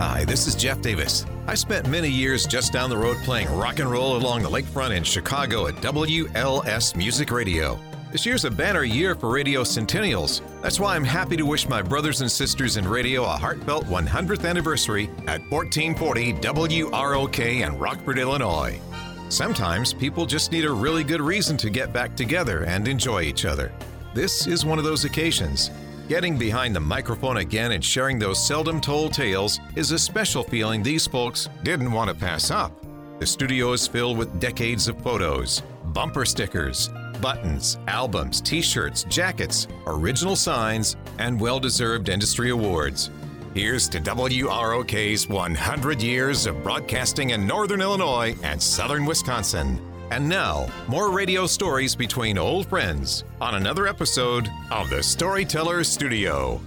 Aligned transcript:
Hi, 0.00 0.24
this 0.24 0.46
is 0.46 0.54
Jeff 0.54 0.80
Davis. 0.80 1.26
I 1.46 1.54
spent 1.54 1.86
many 1.86 2.08
years 2.08 2.46
just 2.46 2.72
down 2.72 2.88
the 2.88 2.96
road 2.96 3.18
playing 3.18 3.54
rock 3.54 3.80
and 3.80 3.90
roll 3.90 4.16
along 4.16 4.42
the 4.42 4.48
lakefront 4.48 4.96
in 4.96 5.04
Chicago 5.04 5.66
at 5.66 5.74
WLS 5.74 6.96
Music 6.96 7.30
Radio. 7.30 7.78
This 8.10 8.24
year's 8.24 8.46
a 8.46 8.50
banner 8.50 8.82
year 8.82 9.14
for 9.14 9.28
radio 9.28 9.62
centennials. 9.62 10.40
That's 10.62 10.80
why 10.80 10.96
I'm 10.96 11.04
happy 11.04 11.36
to 11.36 11.44
wish 11.44 11.68
my 11.68 11.82
brothers 11.82 12.22
and 12.22 12.32
sisters 12.32 12.78
in 12.78 12.88
radio 12.88 13.24
a 13.24 13.36
heartfelt 13.36 13.84
100th 13.88 14.48
anniversary 14.48 15.10
at 15.26 15.42
1440 15.50 16.32
WROK 16.32 17.60
in 17.60 17.78
Rockford, 17.78 18.18
Illinois. 18.18 18.80
Sometimes 19.28 19.92
people 19.92 20.24
just 20.24 20.50
need 20.50 20.64
a 20.64 20.72
really 20.72 21.04
good 21.04 21.20
reason 21.20 21.58
to 21.58 21.68
get 21.68 21.92
back 21.92 22.16
together 22.16 22.64
and 22.64 22.88
enjoy 22.88 23.20
each 23.20 23.44
other. 23.44 23.70
This 24.14 24.46
is 24.46 24.64
one 24.64 24.78
of 24.78 24.84
those 24.86 25.04
occasions. 25.04 25.70
Getting 26.10 26.36
behind 26.36 26.74
the 26.74 26.80
microphone 26.80 27.36
again 27.36 27.70
and 27.70 27.84
sharing 27.84 28.18
those 28.18 28.44
seldom 28.44 28.80
told 28.80 29.12
tales 29.12 29.60
is 29.76 29.92
a 29.92 29.98
special 29.98 30.42
feeling 30.42 30.82
these 30.82 31.06
folks 31.06 31.48
didn't 31.62 31.92
want 31.92 32.08
to 32.10 32.16
pass 32.16 32.50
up. 32.50 32.72
The 33.20 33.26
studio 33.28 33.70
is 33.74 33.86
filled 33.86 34.18
with 34.18 34.40
decades 34.40 34.88
of 34.88 35.00
photos, 35.02 35.62
bumper 35.92 36.24
stickers, 36.24 36.90
buttons, 37.20 37.78
albums, 37.86 38.40
t 38.40 38.60
shirts, 38.60 39.04
jackets, 39.04 39.68
original 39.86 40.34
signs, 40.34 40.96
and 41.20 41.40
well 41.40 41.60
deserved 41.60 42.08
industry 42.08 42.50
awards. 42.50 43.10
Here's 43.54 43.88
to 43.90 44.00
WROK's 44.00 45.28
100 45.28 46.02
years 46.02 46.46
of 46.46 46.60
broadcasting 46.64 47.30
in 47.30 47.46
Northern 47.46 47.80
Illinois 47.80 48.34
and 48.42 48.60
Southern 48.60 49.06
Wisconsin. 49.06 49.80
And 50.10 50.28
now, 50.28 50.66
more 50.88 51.10
radio 51.10 51.46
stories 51.46 51.94
between 51.94 52.36
old 52.36 52.66
friends 52.66 53.24
on 53.40 53.54
another 53.54 53.86
episode 53.86 54.48
of 54.72 54.90
the 54.90 55.02
Storyteller 55.02 55.84
Studio. 55.84 56.60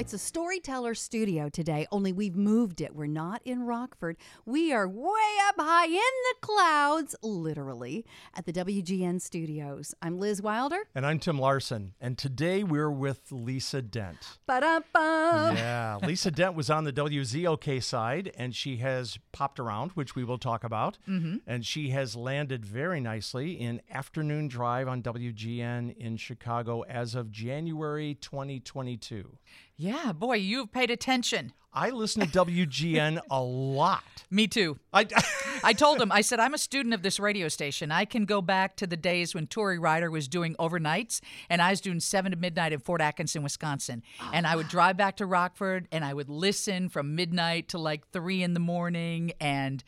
It's 0.00 0.14
a 0.14 0.18
storyteller 0.18 0.94
studio 0.94 1.50
today, 1.50 1.86
only 1.92 2.10
we've 2.10 2.34
moved 2.34 2.80
it. 2.80 2.96
We're 2.96 3.04
not 3.04 3.42
in 3.44 3.66
Rockford. 3.66 4.16
We 4.46 4.72
are 4.72 4.88
way 4.88 5.36
up 5.46 5.56
high 5.58 5.88
in 5.88 5.92
the 5.92 6.34
clouds, 6.40 7.14
literally, 7.22 8.06
at 8.34 8.46
the 8.46 8.52
WGN 8.54 9.20
studios. 9.20 9.94
I'm 10.00 10.18
Liz 10.18 10.40
Wylder. 10.40 10.84
And 10.94 11.04
I'm 11.04 11.18
Tim 11.18 11.38
Larson. 11.38 11.92
And 12.00 12.16
today 12.16 12.64
we're 12.64 12.90
with 12.90 13.30
Lisa 13.30 13.82
Dent. 13.82 14.38
Ba-da-ba. 14.46 15.52
Yeah, 15.54 15.98
Lisa 16.02 16.30
Dent 16.30 16.54
was 16.54 16.70
on 16.70 16.84
the 16.84 16.94
WZOK 16.94 17.82
side 17.82 18.32
and 18.38 18.56
she 18.56 18.78
has 18.78 19.18
popped 19.32 19.60
around, 19.60 19.90
which 19.90 20.14
we 20.16 20.24
will 20.24 20.38
talk 20.38 20.64
about. 20.64 20.96
Mm-hmm. 21.06 21.36
And 21.46 21.66
she 21.66 21.90
has 21.90 22.16
landed 22.16 22.64
very 22.64 23.00
nicely 23.02 23.52
in 23.52 23.82
Afternoon 23.90 24.48
Drive 24.48 24.88
on 24.88 25.02
WGN 25.02 25.94
in 25.98 26.16
Chicago 26.16 26.84
as 26.88 27.14
of 27.14 27.30
January 27.30 28.14
2022. 28.14 29.36
Yeah, 29.80 30.12
boy, 30.12 30.34
you've 30.34 30.72
paid 30.72 30.90
attention. 30.90 31.54
I 31.72 31.88
listen 31.88 32.20
to 32.20 32.28
WGN 32.28 33.18
a 33.30 33.40
lot. 33.40 34.04
Me 34.30 34.46
too. 34.46 34.78
I, 34.92 35.06
I 35.64 35.72
told 35.72 36.02
him, 36.02 36.12
I 36.12 36.20
said, 36.20 36.38
I'm 36.38 36.52
a 36.52 36.58
student 36.58 36.92
of 36.92 37.02
this 37.02 37.18
radio 37.18 37.48
station. 37.48 37.90
I 37.90 38.04
can 38.04 38.26
go 38.26 38.42
back 38.42 38.76
to 38.76 38.86
the 38.86 38.98
days 38.98 39.34
when 39.34 39.46
Tory 39.46 39.78
Ryder 39.78 40.10
was 40.10 40.28
doing 40.28 40.54
overnights 40.56 41.20
and 41.48 41.62
I 41.62 41.70
was 41.70 41.80
doing 41.80 41.98
7 41.98 42.32
to 42.32 42.36
midnight 42.36 42.74
in 42.74 42.80
Fort 42.80 43.00
Atkinson, 43.00 43.42
Wisconsin. 43.42 44.02
And 44.34 44.46
I 44.46 44.54
would 44.54 44.68
drive 44.68 44.98
back 44.98 45.16
to 45.16 45.24
Rockford 45.24 45.88
and 45.90 46.04
I 46.04 46.12
would 46.12 46.28
listen 46.28 46.90
from 46.90 47.14
midnight 47.14 47.68
to 47.68 47.78
like 47.78 48.06
3 48.10 48.42
in 48.42 48.52
the 48.52 48.60
morning. 48.60 49.32
And 49.40 49.82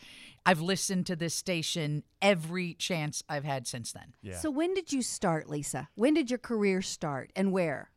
I've 0.47 0.63
listened 0.63 1.05
to 1.07 1.17
this 1.17 1.35
station 1.35 2.03
every 2.23 2.73
chance 2.75 3.23
I've 3.29 3.45
had 3.45 3.67
since 3.67 3.93
then. 3.93 4.15
Yeah. 4.23 4.39
So, 4.39 4.51
when 4.51 4.73
did 4.73 4.91
you 4.91 5.03
start, 5.03 5.51
Lisa? 5.51 5.89
When 5.97 6.15
did 6.15 6.31
your 6.31 6.39
career 6.39 6.81
start 6.81 7.31
and 7.37 7.53
where? 7.53 7.92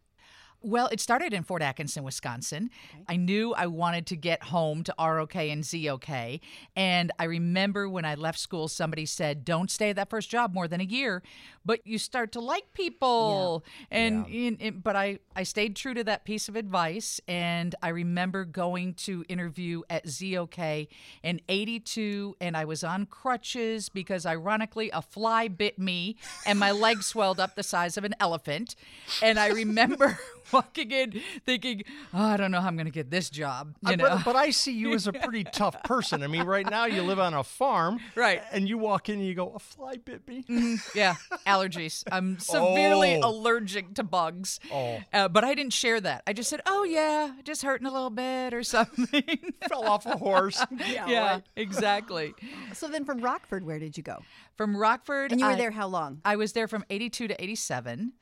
Well, 0.65 0.87
it 0.91 0.99
started 0.99 1.31
in 1.31 1.43
Fort 1.43 1.61
Atkinson, 1.61 2.03
Wisconsin. 2.03 2.71
I 3.07 3.17
knew 3.17 3.53
I 3.53 3.67
wanted 3.67 4.07
to 4.07 4.15
get 4.15 4.41
home 4.45 4.83
to 4.85 4.95
ROK 4.99 5.35
and 5.35 5.63
ZOK. 5.63 6.39
And 6.75 7.11
I 7.19 7.25
remember 7.25 7.87
when 7.87 8.03
I 8.03 8.15
left 8.15 8.39
school, 8.39 8.67
somebody 8.67 9.05
said, 9.05 9.45
Don't 9.45 9.69
stay 9.69 9.91
at 9.91 9.95
that 9.97 10.09
first 10.09 10.27
job 10.27 10.55
more 10.55 10.67
than 10.67 10.81
a 10.81 10.83
year, 10.85 11.21
but 11.63 11.85
you 11.85 11.99
start 11.99 12.31
to 12.31 12.39
like 12.39 12.73
people. 12.73 13.63
And, 13.91 14.25
in- 14.27 14.57
in- 14.57 14.79
but 14.79 14.95
I, 14.95 15.19
I 15.35 15.43
stayed 15.43 15.75
true 15.75 15.93
to 15.93 16.03
that 16.05 16.25
piece 16.25 16.49
of 16.49 16.55
advice. 16.55 17.21
And 17.27 17.75
I 17.83 17.89
remember 17.89 18.43
going 18.43 18.95
to 18.95 19.23
interview 19.29 19.83
at 19.87 20.07
ZOK 20.07 20.87
in 21.21 21.41
82, 21.47 22.37
and 22.41 22.57
I 22.57 22.65
was 22.65 22.83
on 22.83 23.05
crutches 23.05 23.89
because, 23.89 24.25
ironically, 24.25 24.89
a 24.91 25.03
fly 25.03 25.47
bit 25.47 25.77
me 25.77 26.15
and 26.43 26.57
my 26.59 26.71
leg 26.71 27.03
swelled 27.03 27.39
up 27.39 27.53
the 27.55 27.61
size 27.61 27.97
of 27.97 28.03
an 28.03 28.15
elephant. 28.19 28.75
And 29.21 29.37
I 29.39 29.49
remember 29.49 30.17
walking 30.55 30.91
in 30.91 31.21
thinking, 31.45 31.83
oh, 32.13 32.21
I 32.23 32.37
don't 32.37 32.51
know 32.51 32.61
how 32.61 32.67
I'm 32.67 32.75
going 32.75 32.85
to 32.85 32.91
get 32.91 33.09
this 33.11 33.29
job. 33.29 33.75
You 33.85 33.91
I- 33.91 33.95
know? 33.95 34.09
but, 34.09 34.25
but 34.25 34.35
I 34.35 34.49
see 34.51 34.73
you 34.73 34.93
as 34.93 35.07
a 35.07 35.13
pretty 35.25 35.43
tough 35.43 35.81
person. 35.83 36.23
I 36.23 36.27
mean, 36.27 36.43
right 36.43 36.69
now 36.69 36.85
you 36.85 37.01
live 37.03 37.19
on 37.19 37.33
a 37.33 37.43
farm. 37.43 37.99
Right. 38.15 38.41
And 38.51 38.67
you 38.67 38.77
walk 38.77 39.09
in 39.09 39.19
and 39.19 39.27
you 39.27 39.35
go, 39.35 39.51
a 39.55 39.59
fly 39.59 39.97
bit 39.97 40.27
me. 40.27 40.43
yeah, 40.95 41.15
allergies. 41.45 42.03
I'm 42.11 42.39
severely 42.39 43.19
Oh. 43.21 43.29
allergic 43.29 43.93
to 43.95 44.03
bugs. 44.03 44.59
Oh. 44.71 44.99
Uh, 45.13 45.27
but 45.27 45.43
I 45.43 45.53
didn't 45.55 45.73
share 45.73 45.99
that. 46.01 46.23
I 46.27 46.33
just 46.33 46.49
said, 46.49 46.61
oh, 46.65 46.83
yeah, 46.83 47.31
just 47.43 47.61
hurting 47.63 47.87
a 47.87 47.91
little 47.91 48.09
bit 48.09 48.53
or 48.53 48.63
something. 48.63 49.23
Fell 49.69 49.85
off 49.85 50.05
a 50.05 50.17
horse. 50.17 50.63
yeah, 50.71 51.39
exactly. 51.55 52.33
So, 52.73 52.87
then 52.87 53.05
from 53.05 53.19
Rockford, 53.19 53.65
where 53.65 53.79
did 53.79 53.97
you 53.97 54.03
go? 54.03 54.19
From 54.55 54.75
Rockford. 54.75 55.31
And 55.31 55.39
you 55.39 55.45
were 55.47 55.53
I- 55.53 55.57
there 55.57 55.71
how 55.71 55.87
long? 55.87 56.21
I 56.23 56.35
was 56.35 56.53
there 56.53 56.67
from 56.67 56.85
82 56.89 57.27
to 57.29 57.43
87. 57.43 58.13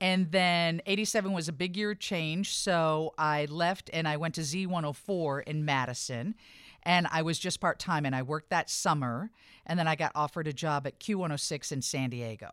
And 0.00 0.30
then 0.32 0.82
87 0.86 1.32
was 1.32 1.48
a 1.48 1.52
big 1.52 1.76
year 1.76 1.94
change. 1.94 2.54
So 2.54 3.14
I 3.16 3.46
left 3.46 3.88
and 3.92 4.06
I 4.08 4.16
went 4.16 4.34
to 4.34 4.40
Z104 4.42 5.44
in 5.44 5.64
Madison. 5.64 6.34
And 6.82 7.06
I 7.10 7.22
was 7.22 7.38
just 7.38 7.60
part 7.60 7.78
time 7.78 8.04
and 8.04 8.14
I 8.14 8.22
worked 8.22 8.50
that 8.50 8.68
summer. 8.68 9.30
And 9.66 9.78
then 9.78 9.88
I 9.88 9.94
got 9.96 10.12
offered 10.14 10.46
a 10.46 10.52
job 10.52 10.86
at 10.86 11.00
Q106 11.00 11.72
in 11.72 11.80
San 11.80 12.10
Diego 12.10 12.50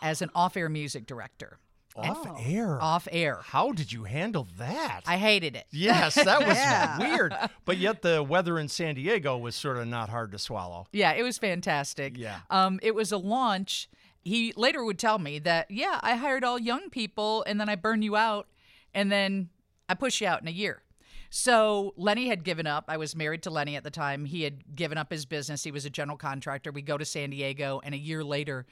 as 0.00 0.22
an 0.22 0.30
off 0.34 0.56
air 0.56 0.68
music 0.70 1.06
director. 1.06 1.58
Off 1.94 2.26
air. 2.46 2.80
Off 2.80 3.06
air. 3.12 3.40
How 3.42 3.72
did 3.72 3.92
you 3.92 4.04
handle 4.04 4.48
that? 4.56 5.02
I 5.06 5.18
hated 5.18 5.54
it. 5.56 5.66
Yes, 5.70 6.14
that 6.14 6.46
was 6.46 6.56
Yeah. 6.56 6.98
weird. 6.98 7.34
But 7.66 7.76
yet 7.76 8.00
the 8.00 8.22
weather 8.22 8.58
in 8.58 8.68
San 8.68 8.94
Diego 8.94 9.36
was 9.36 9.54
sort 9.54 9.76
of 9.76 9.86
not 9.86 10.08
hard 10.08 10.32
to 10.32 10.38
swallow. 10.38 10.86
Yeah, 10.92 11.12
it 11.12 11.22
was 11.22 11.36
fantastic. 11.36 12.16
Yeah. 12.16 12.38
Um, 12.48 12.80
it 12.82 12.94
was 12.94 13.12
a 13.12 13.18
launch. 13.18 13.90
He 14.22 14.52
later 14.56 14.84
would 14.84 14.98
tell 14.98 15.18
me 15.18 15.38
that, 15.40 15.70
yeah, 15.70 15.98
I 16.02 16.16
hired 16.16 16.44
all 16.44 16.58
young 16.58 16.90
people 16.90 17.44
and 17.46 17.60
then 17.60 17.68
I 17.68 17.74
burn 17.74 18.02
you 18.02 18.16
out 18.16 18.46
and 18.94 19.10
then 19.10 19.50
I 19.88 19.94
push 19.94 20.20
you 20.20 20.28
out 20.28 20.42
in 20.42 20.48
a 20.48 20.52
year. 20.52 20.82
So 21.28 21.94
Lenny 21.96 22.28
had 22.28 22.44
given 22.44 22.66
up. 22.66 22.84
I 22.88 22.98
was 22.98 23.16
married 23.16 23.42
to 23.44 23.50
Lenny 23.50 23.74
at 23.74 23.84
the 23.84 23.90
time. 23.90 24.26
He 24.26 24.42
had 24.42 24.76
given 24.76 24.98
up 24.98 25.10
his 25.10 25.24
business. 25.24 25.64
He 25.64 25.70
was 25.70 25.84
a 25.84 25.90
general 25.90 26.18
contractor. 26.18 26.70
We 26.70 26.82
go 26.82 26.98
to 26.98 27.04
San 27.04 27.30
Diego 27.30 27.80
and 27.82 27.94
a 27.94 27.98
year 27.98 28.22
later, 28.22 28.66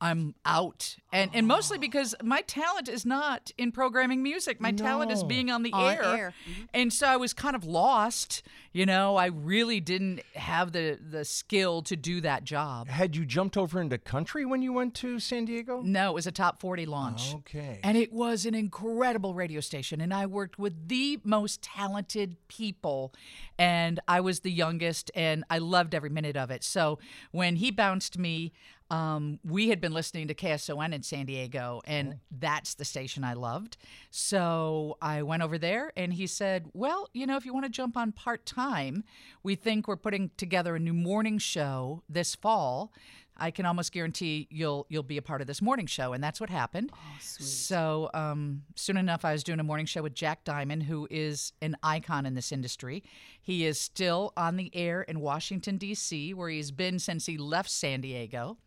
I'm 0.00 0.34
out. 0.44 0.96
And 1.12 1.30
and 1.32 1.46
mostly 1.46 1.78
because 1.78 2.14
my 2.22 2.42
talent 2.42 2.88
is 2.88 3.06
not 3.06 3.50
in 3.56 3.72
programming 3.72 4.22
music. 4.22 4.60
My 4.60 4.72
talent 4.72 5.10
is 5.10 5.24
being 5.24 5.50
on 5.50 5.62
the 5.62 5.72
On 5.72 5.92
air. 5.92 6.04
air. 6.04 6.34
Mm-hmm. 6.50 6.62
And 6.74 6.92
so 6.92 7.06
I 7.06 7.16
was 7.16 7.32
kind 7.32 7.56
of 7.56 7.64
lost. 7.64 8.42
You 8.72 8.84
know, 8.84 9.16
I 9.16 9.26
really 9.26 9.80
didn't 9.80 10.20
have 10.34 10.72
the 10.72 10.98
the 11.00 11.24
skill 11.24 11.80
to 11.82 11.96
do 11.96 12.20
that 12.20 12.44
job. 12.44 12.88
Had 12.88 13.16
you 13.16 13.24
jumped 13.24 13.56
over 13.56 13.80
into 13.80 13.96
country 13.96 14.44
when 14.44 14.60
you 14.60 14.72
went 14.74 14.94
to 14.96 15.18
San 15.18 15.46
Diego? 15.46 15.80
No, 15.82 16.10
it 16.10 16.14
was 16.14 16.26
a 16.26 16.32
top 16.32 16.60
40 16.60 16.84
launch. 16.84 17.34
Okay. 17.36 17.80
And 17.82 17.96
it 17.96 18.12
was 18.12 18.44
an 18.44 18.54
incredible 18.54 19.32
radio 19.32 19.60
station. 19.60 20.02
And 20.02 20.12
I 20.12 20.26
worked 20.26 20.58
with 20.58 20.88
the 20.88 21.18
most 21.24 21.62
talented 21.62 22.36
people. 22.48 23.14
And 23.58 23.98
I 24.06 24.20
was 24.20 24.40
the 24.40 24.52
youngest, 24.52 25.10
and 25.14 25.44
I 25.48 25.56
loved 25.58 25.94
every 25.94 26.10
minute 26.10 26.36
of 26.36 26.50
it. 26.50 26.62
So 26.62 26.98
when 27.30 27.56
he 27.56 27.70
bounced 27.70 28.18
me, 28.18 28.52
um, 28.90 29.40
we 29.44 29.68
had 29.68 29.80
been 29.80 29.92
listening 29.92 30.28
to 30.28 30.34
KSON 30.34 30.94
in 30.94 31.02
San 31.02 31.26
Diego, 31.26 31.80
and 31.86 32.18
that's 32.30 32.74
the 32.74 32.84
station 32.84 33.24
I 33.24 33.34
loved. 33.34 33.76
So 34.10 34.96
I 35.02 35.22
went 35.22 35.42
over 35.42 35.58
there, 35.58 35.92
and 35.96 36.12
he 36.12 36.26
said, 36.26 36.66
Well, 36.72 37.08
you 37.12 37.26
know, 37.26 37.36
if 37.36 37.44
you 37.44 37.52
want 37.52 37.66
to 37.66 37.70
jump 37.70 37.96
on 37.96 38.12
part 38.12 38.46
time, 38.46 39.02
we 39.42 39.56
think 39.56 39.88
we're 39.88 39.96
putting 39.96 40.30
together 40.36 40.76
a 40.76 40.78
new 40.78 40.94
morning 40.94 41.38
show 41.38 42.02
this 42.08 42.34
fall. 42.34 42.92
I 43.38 43.50
can 43.50 43.66
almost 43.66 43.92
guarantee 43.92 44.48
you'll 44.50 44.86
you'll 44.88 45.02
be 45.02 45.18
a 45.18 45.22
part 45.22 45.40
of 45.40 45.46
this 45.46 45.60
morning 45.60 45.86
show, 45.86 46.12
and 46.12 46.22
that's 46.22 46.40
what 46.40 46.48
happened. 46.48 46.90
Oh, 46.94 46.98
sweet. 47.20 47.44
So 47.44 48.08
um, 48.14 48.62
soon 48.76 48.96
enough, 48.96 49.24
I 49.24 49.32
was 49.32 49.44
doing 49.44 49.60
a 49.60 49.64
morning 49.64 49.86
show 49.86 50.02
with 50.02 50.14
Jack 50.14 50.44
Diamond, 50.44 50.84
who 50.84 51.06
is 51.10 51.52
an 51.60 51.76
icon 51.82 52.24
in 52.24 52.34
this 52.34 52.52
industry. 52.52 53.02
He 53.42 53.66
is 53.66 53.80
still 53.80 54.32
on 54.36 54.56
the 54.56 54.70
air 54.74 55.02
in 55.02 55.20
Washington 55.20 55.76
D.C., 55.76 56.34
where 56.34 56.48
he's 56.48 56.70
been 56.70 56.98
since 56.98 57.26
he 57.26 57.36
left 57.36 57.70
San 57.70 58.00
Diego. 58.00 58.58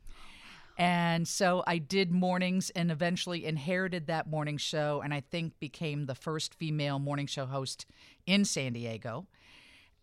And 0.80 1.28
so 1.28 1.62
I 1.68 1.78
did 1.78 2.10
mornings 2.10 2.70
and 2.70 2.90
eventually 2.90 3.46
inherited 3.46 4.08
that 4.08 4.30
morning 4.30 4.58
show, 4.58 5.02
and 5.04 5.14
I 5.14 5.20
think 5.20 5.60
became 5.60 6.06
the 6.06 6.16
first 6.16 6.56
female 6.56 7.00
morning 7.00 7.28
show 7.28 7.46
host 7.46 7.86
in 8.26 8.46
San 8.46 8.72
Diego. 8.72 9.28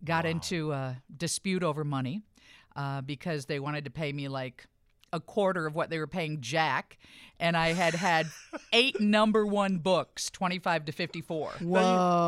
Got 0.05 0.27
into 0.27 0.73
a 0.73 0.99
dispute 1.17 1.63
over 1.63 1.83
money 1.83 2.21
uh, 2.77 3.01
because 3.01 3.47
they 3.47 3.59
wanted 3.59 3.87
to 3.87 3.91
pay 3.91 4.13
me 4.13 4.29
like 4.29 4.67
a 5.15 5.21
quarter 5.21 5.67
of 5.67 5.75
what 5.75 5.89
they 5.89 5.99
were 5.99 6.07
paying 6.07 6.43
Jack, 6.43 6.99
and 7.41 7.57
I 7.57 7.73
had 7.73 7.95
had 7.95 8.27
eight 8.75 9.01
number 9.01 9.47
one 9.47 9.79
books, 9.79 10.29
25 10.29 10.85
to 10.85 10.93
54. 10.93 11.53
Now 11.61 11.79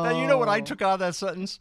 you, 0.07 0.09
now 0.13 0.21
you 0.21 0.27
know 0.27 0.39
what 0.39 0.49
I 0.49 0.61
took 0.61 0.81
out 0.81 0.93
of 0.93 0.99
that 1.01 1.13
sentence? 1.13 1.59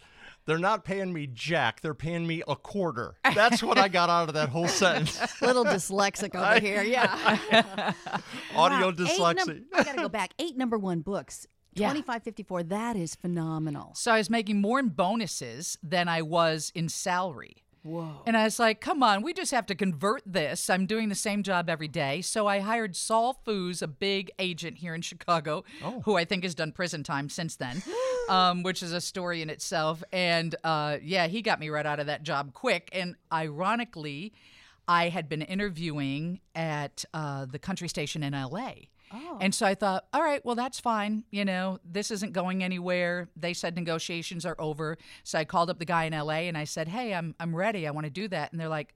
They're 0.49 0.57
not 0.57 0.83
paying 0.83 1.13
me 1.13 1.27
jack. 1.27 1.83
They're 1.83 1.93
paying 1.93 2.27
me 2.27 2.43
a 2.49 2.57
quarter. 2.57 3.17
That's 3.35 3.63
what 3.63 3.77
I 3.77 3.89
got 3.89 4.09
out 4.09 4.29
of 4.29 4.35
that 4.35 4.49
whole 4.49 4.67
sentence. 4.67 5.21
Little 5.43 5.63
dyslexic 5.63 6.35
over 6.35 6.59
here. 6.59 6.83
Yeah. 6.83 7.05
Audio 8.57 8.87
Wow, 8.87 8.89
eight 8.89 8.97
dyslexia. 8.97 9.47
num- 9.47 9.65
I 9.75 9.83
got 9.83 9.95
to 9.97 10.01
go 10.01 10.09
back. 10.09 10.33
Eight 10.39 10.57
number 10.57 10.79
one 10.79 11.01
books. 11.01 11.47
Yeah. 11.75 11.89
2554. 11.89 12.63
That 12.63 12.97
is 12.97 13.15
phenomenal. 13.15 13.93
So 13.95 14.11
I 14.11 14.17
was 14.17 14.31
making 14.31 14.59
more 14.63 14.79
in 14.79 14.89
bonuses 14.89 15.77
than 15.83 16.09
I 16.09 16.23
was 16.23 16.73
in 16.75 16.89
salary. 16.89 17.57
Whoa. 17.83 18.23
And 18.27 18.37
I 18.37 18.45
was 18.45 18.59
like, 18.59 18.81
come 18.81 19.03
on, 19.03 19.23
we 19.23 19.33
just 19.33 19.51
have 19.53 19.67
to 19.67 19.75
convert 19.75 20.23
this. 20.27 20.69
I'm 20.69 20.87
doing 20.87 21.09
the 21.09 21.15
same 21.15 21.43
job 21.43 21.71
every 21.71 21.89
day. 21.89 22.21
So 22.23 22.47
I 22.47 22.59
hired 22.61 22.97
Saul 22.97 23.41
Foos, 23.47 23.83
a 23.83 23.87
big 23.87 24.31
agent 24.39 24.79
here 24.79 24.95
in 24.95 25.03
Chicago, 25.03 25.65
who 26.05 26.17
I 26.17 26.25
think 26.25 26.43
has 26.43 26.55
done 26.55 26.73
prison 26.73 27.03
time 27.03 27.29
since 27.29 27.57
then, 27.57 27.83
um, 28.29 28.63
which 28.63 28.83
is 28.83 28.93
a 28.93 29.01
story 29.01 29.43
in 29.43 29.51
itself. 29.51 30.03
And 30.13 30.55
uh, 30.65 30.99
yeah, 31.03 31.29
he 31.29 31.43
got 31.43 31.61
me 31.61 31.69
right 31.69 31.87
out 31.87 32.01
of 32.01 32.07
that 32.07 32.23
job 32.23 32.53
quick. 32.53 32.91
And 32.93 33.15
ironically, 33.33 34.33
I 34.87 35.11
had 35.11 35.29
been 35.29 35.43
interviewing 35.43 36.41
at 36.55 37.05
uh, 37.13 37.45
the 37.45 37.59
country 37.59 37.89
station 37.89 38.23
in 38.23 38.33
LA. 38.33 38.73
Oh. 39.13 39.39
And 39.41 39.55
so 39.55 39.67
I 39.67 39.75
thought, 39.75 40.07
all 40.13 40.23
right, 40.23 40.45
well, 40.45 40.55
that's 40.55 40.79
fine. 40.81 41.25
You 41.31 41.45
know, 41.45 41.79
this 41.85 42.11
isn't 42.11 42.33
going 42.33 42.63
anywhere. 42.63 43.29
They 43.37 43.55
said 43.55 43.75
negotiations 43.77 44.45
are 44.45 44.57
over. 44.59 44.99
So 45.25 45.39
I 45.39 45.45
called 45.45 45.71
up 45.71 45.79
the 45.79 45.85
guy 45.85 46.05
in 46.05 46.13
LA 46.13 46.47
and 46.49 46.57
I 46.59 46.65
said, 46.65 46.89
hey, 46.89 47.15
I'm, 47.15 47.35
I'm 47.41 47.55
ready. 47.55 47.87
I 47.87 47.91
want 47.91 48.05
to 48.05 48.11
do 48.11 48.29
that. 48.29 48.53
And 48.53 48.61
they're 48.61 48.69
like, 48.69 48.95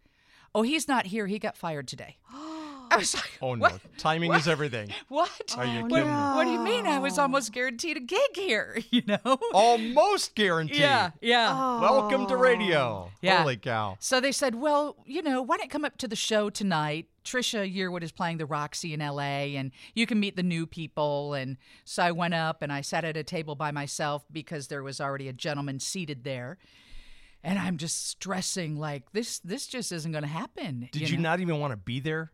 oh, 0.54 0.62
he's 0.62 0.86
not 0.88 1.06
here. 1.06 1.26
He 1.26 1.38
got 1.38 1.56
fired 1.56 1.88
today. 1.88 2.16
I 2.92 2.96
was 2.98 3.14
like, 3.14 3.30
Oh 3.40 3.54
no, 3.54 3.62
what? 3.62 3.80
timing 3.96 4.34
is 4.34 4.46
everything. 4.46 4.90
What? 5.08 5.54
Are 5.56 5.64
you 5.64 5.78
Oh, 5.78 5.82
what, 5.84 5.90
kidding? 5.92 6.10
what 6.12 6.44
do 6.44 6.50
you 6.50 6.60
mean? 6.60 6.86
I 6.86 6.98
was 6.98 7.18
almost 7.18 7.50
guaranteed 7.50 7.96
a 7.96 8.00
gig 8.00 8.20
here, 8.34 8.78
you 8.90 9.00
know? 9.06 9.38
Almost 9.54 10.34
guaranteed. 10.34 10.76
Yeah, 10.80 11.10
yeah. 11.22 11.80
Welcome 11.80 12.26
to 12.26 12.36
radio. 12.36 13.10
Yeah. 13.22 13.38
Holy 13.40 13.56
cow. 13.56 13.96
So 13.98 14.20
they 14.20 14.30
said, 14.32 14.56
well, 14.56 14.96
you 15.06 15.22
know, 15.22 15.40
why 15.40 15.56
don't 15.56 15.64
you 15.64 15.70
come 15.70 15.86
up 15.86 15.96
to 15.98 16.08
the 16.08 16.16
show 16.16 16.50
tonight? 16.50 17.06
Trisha 17.24 17.72
Yearwood 17.72 18.02
is 18.02 18.12
playing 18.12 18.38
the 18.38 18.46
Roxy 18.46 18.92
in 18.94 19.00
LA, 19.00 19.54
and 19.56 19.70
you 19.94 20.06
can 20.06 20.18
meet 20.20 20.36
the 20.36 20.42
new 20.42 20.66
people. 20.66 21.34
And 21.34 21.56
so 21.84 22.02
I 22.02 22.12
went 22.12 22.34
up 22.34 22.62
and 22.62 22.72
I 22.72 22.80
sat 22.80 23.04
at 23.04 23.16
a 23.16 23.22
table 23.22 23.54
by 23.54 23.70
myself 23.70 24.24
because 24.30 24.68
there 24.68 24.82
was 24.82 25.00
already 25.00 25.28
a 25.28 25.32
gentleman 25.32 25.80
seated 25.80 26.24
there. 26.24 26.58
And 27.44 27.58
I'm 27.58 27.76
just 27.76 28.08
stressing 28.08 28.76
like 28.76 29.12
this. 29.12 29.38
This 29.40 29.66
just 29.66 29.90
isn't 29.92 30.12
going 30.12 30.22
to 30.22 30.28
happen. 30.28 30.88
Did 30.92 31.10
you 31.10 31.16
know? 31.16 31.24
not 31.30 31.40
even 31.40 31.58
want 31.58 31.72
to 31.72 31.76
be 31.76 31.98
there? 31.98 32.30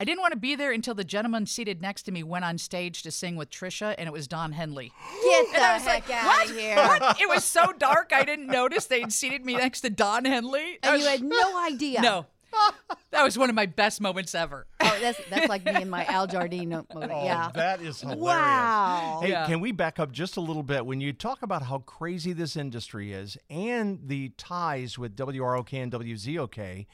I 0.00 0.04
didn't 0.04 0.20
want 0.20 0.32
to 0.32 0.38
be 0.38 0.56
there 0.56 0.72
until 0.72 0.94
the 0.94 1.04
gentleman 1.04 1.46
seated 1.46 1.80
next 1.80 2.02
to 2.02 2.12
me 2.12 2.24
went 2.24 2.44
on 2.44 2.58
stage 2.58 3.02
to 3.04 3.12
sing 3.12 3.36
with 3.36 3.48
Trisha, 3.50 3.94
and 3.96 4.08
it 4.08 4.12
was 4.12 4.26
Don 4.26 4.50
Henley. 4.50 4.90
Get 5.22 5.52
the 5.52 5.62
I 5.62 5.74
was 5.74 5.84
heck 5.84 6.08
like, 6.08 6.18
out 6.18 6.24
what? 6.26 6.50
of 6.50 6.56
here. 6.56 6.76
What? 6.76 7.20
It 7.20 7.28
was 7.28 7.44
so 7.44 7.72
dark, 7.78 8.10
I 8.12 8.24
didn't 8.24 8.48
notice 8.48 8.86
they'd 8.86 9.12
seated 9.12 9.46
me 9.46 9.56
next 9.56 9.82
to 9.82 9.90
Don 9.90 10.24
Henley. 10.24 10.78
I 10.82 10.94
And 10.94 11.00
you 11.00 11.08
had 11.08 11.22
no 11.22 11.64
idea. 11.64 12.02
no. 12.02 12.26
That 13.10 13.22
was 13.22 13.38
one 13.38 13.48
of 13.48 13.54
my 13.54 13.66
best 13.66 14.00
moments 14.00 14.34
ever. 14.34 14.66
Oh, 14.80 14.98
that's 15.00 15.20
that's 15.30 15.48
like 15.48 15.64
me 15.64 15.72
and 15.74 15.90
my 15.90 16.04
Al 16.06 16.26
Jardine 16.26 16.70
mode. 16.70 16.86
Oh, 16.92 17.24
yeah. 17.24 17.50
that 17.54 17.80
is 17.80 18.00
hilarious. 18.00 18.22
Wow. 18.24 19.20
Hey, 19.22 19.30
Yeah. 19.30 19.46
can 19.46 19.60
we 19.60 19.70
back 19.72 19.98
up 20.00 20.10
just 20.10 20.36
a 20.36 20.40
little 20.40 20.64
bit? 20.64 20.84
When 20.84 21.00
you 21.00 21.12
talk 21.12 21.42
about 21.42 21.62
how 21.62 21.78
crazy 21.78 22.32
this 22.32 22.56
industry 22.56 23.12
is 23.12 23.38
and 23.48 24.00
the 24.04 24.30
ties 24.30 24.98
with 24.98 25.16
WROK 25.16 25.72
and 25.74 25.92
WZOK, 25.92 26.86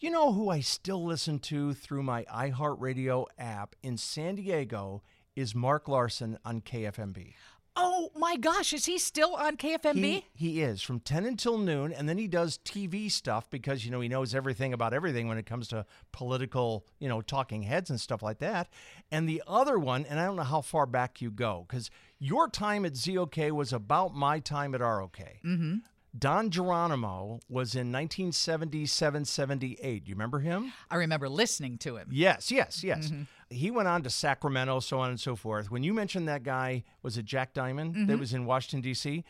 you 0.00 0.10
know 0.10 0.32
who 0.32 0.50
I 0.50 0.60
still 0.60 1.02
listen 1.04 1.38
to 1.40 1.72
through 1.72 2.02
my 2.02 2.24
iHeartRadio 2.24 3.26
app 3.38 3.74
in 3.82 3.96
San 3.96 4.34
Diego 4.34 5.02
is 5.34 5.54
Mark 5.54 5.88
Larson 5.88 6.38
on 6.44 6.60
KFMB. 6.60 7.32
Oh 7.74 8.10
my 8.16 8.36
gosh, 8.36 8.72
is 8.72 8.84
he 8.84 8.98
still 8.98 9.34
on 9.34 9.56
KFMB? 9.56 10.02
He, 10.02 10.24
he 10.34 10.62
is 10.62 10.82
from 10.82 11.00
10 11.00 11.24
until 11.24 11.56
noon, 11.56 11.92
and 11.92 12.06
then 12.08 12.18
he 12.18 12.28
does 12.28 12.58
TV 12.58 13.10
stuff 13.10 13.48
because, 13.48 13.84
you 13.84 13.90
know, 13.90 14.00
he 14.00 14.08
knows 14.08 14.34
everything 14.34 14.74
about 14.74 14.92
everything 14.92 15.26
when 15.26 15.38
it 15.38 15.46
comes 15.46 15.68
to 15.68 15.86
political, 16.12 16.84
you 16.98 17.08
know, 17.08 17.22
talking 17.22 17.62
heads 17.62 17.88
and 17.88 18.00
stuff 18.00 18.22
like 18.22 18.38
that. 18.40 18.68
And 19.10 19.26
the 19.28 19.42
other 19.46 19.78
one, 19.78 20.04
and 20.04 20.20
I 20.20 20.26
don't 20.26 20.36
know 20.36 20.42
how 20.42 20.60
far 20.60 20.84
back 20.84 21.22
you 21.22 21.30
go, 21.30 21.64
because 21.66 21.90
your 22.18 22.48
time 22.48 22.84
at 22.84 22.92
ZOK 22.92 23.50
was 23.52 23.72
about 23.72 24.14
my 24.14 24.38
time 24.38 24.74
at 24.74 24.82
ROK. 24.82 25.18
Mm-hmm. 25.44 25.76
Don 26.16 26.50
Geronimo 26.50 27.40
was 27.48 27.74
in 27.74 27.90
1977 27.90 29.24
78. 29.24 30.06
You 30.06 30.14
remember 30.14 30.40
him? 30.40 30.72
I 30.90 30.96
remember 30.96 31.28
listening 31.28 31.78
to 31.78 31.96
him. 31.96 32.08
Yes, 32.10 32.50
yes, 32.50 32.84
yes. 32.84 33.10
He 33.52 33.70
went 33.70 33.88
on 33.88 34.02
to 34.02 34.10
Sacramento, 34.10 34.80
so 34.80 34.98
on 34.98 35.10
and 35.10 35.20
so 35.20 35.36
forth. 35.36 35.70
When 35.70 35.82
you 35.82 35.94
mentioned 35.94 36.26
that 36.28 36.42
guy, 36.42 36.84
was 37.02 37.18
it 37.18 37.24
Jack 37.24 37.54
Diamond 37.54 37.94
that 37.94 37.98
mm-hmm. 38.12 38.18
was 38.20 38.32
in 38.32 38.46
Washington, 38.46 38.80
D.C.? 38.80 39.24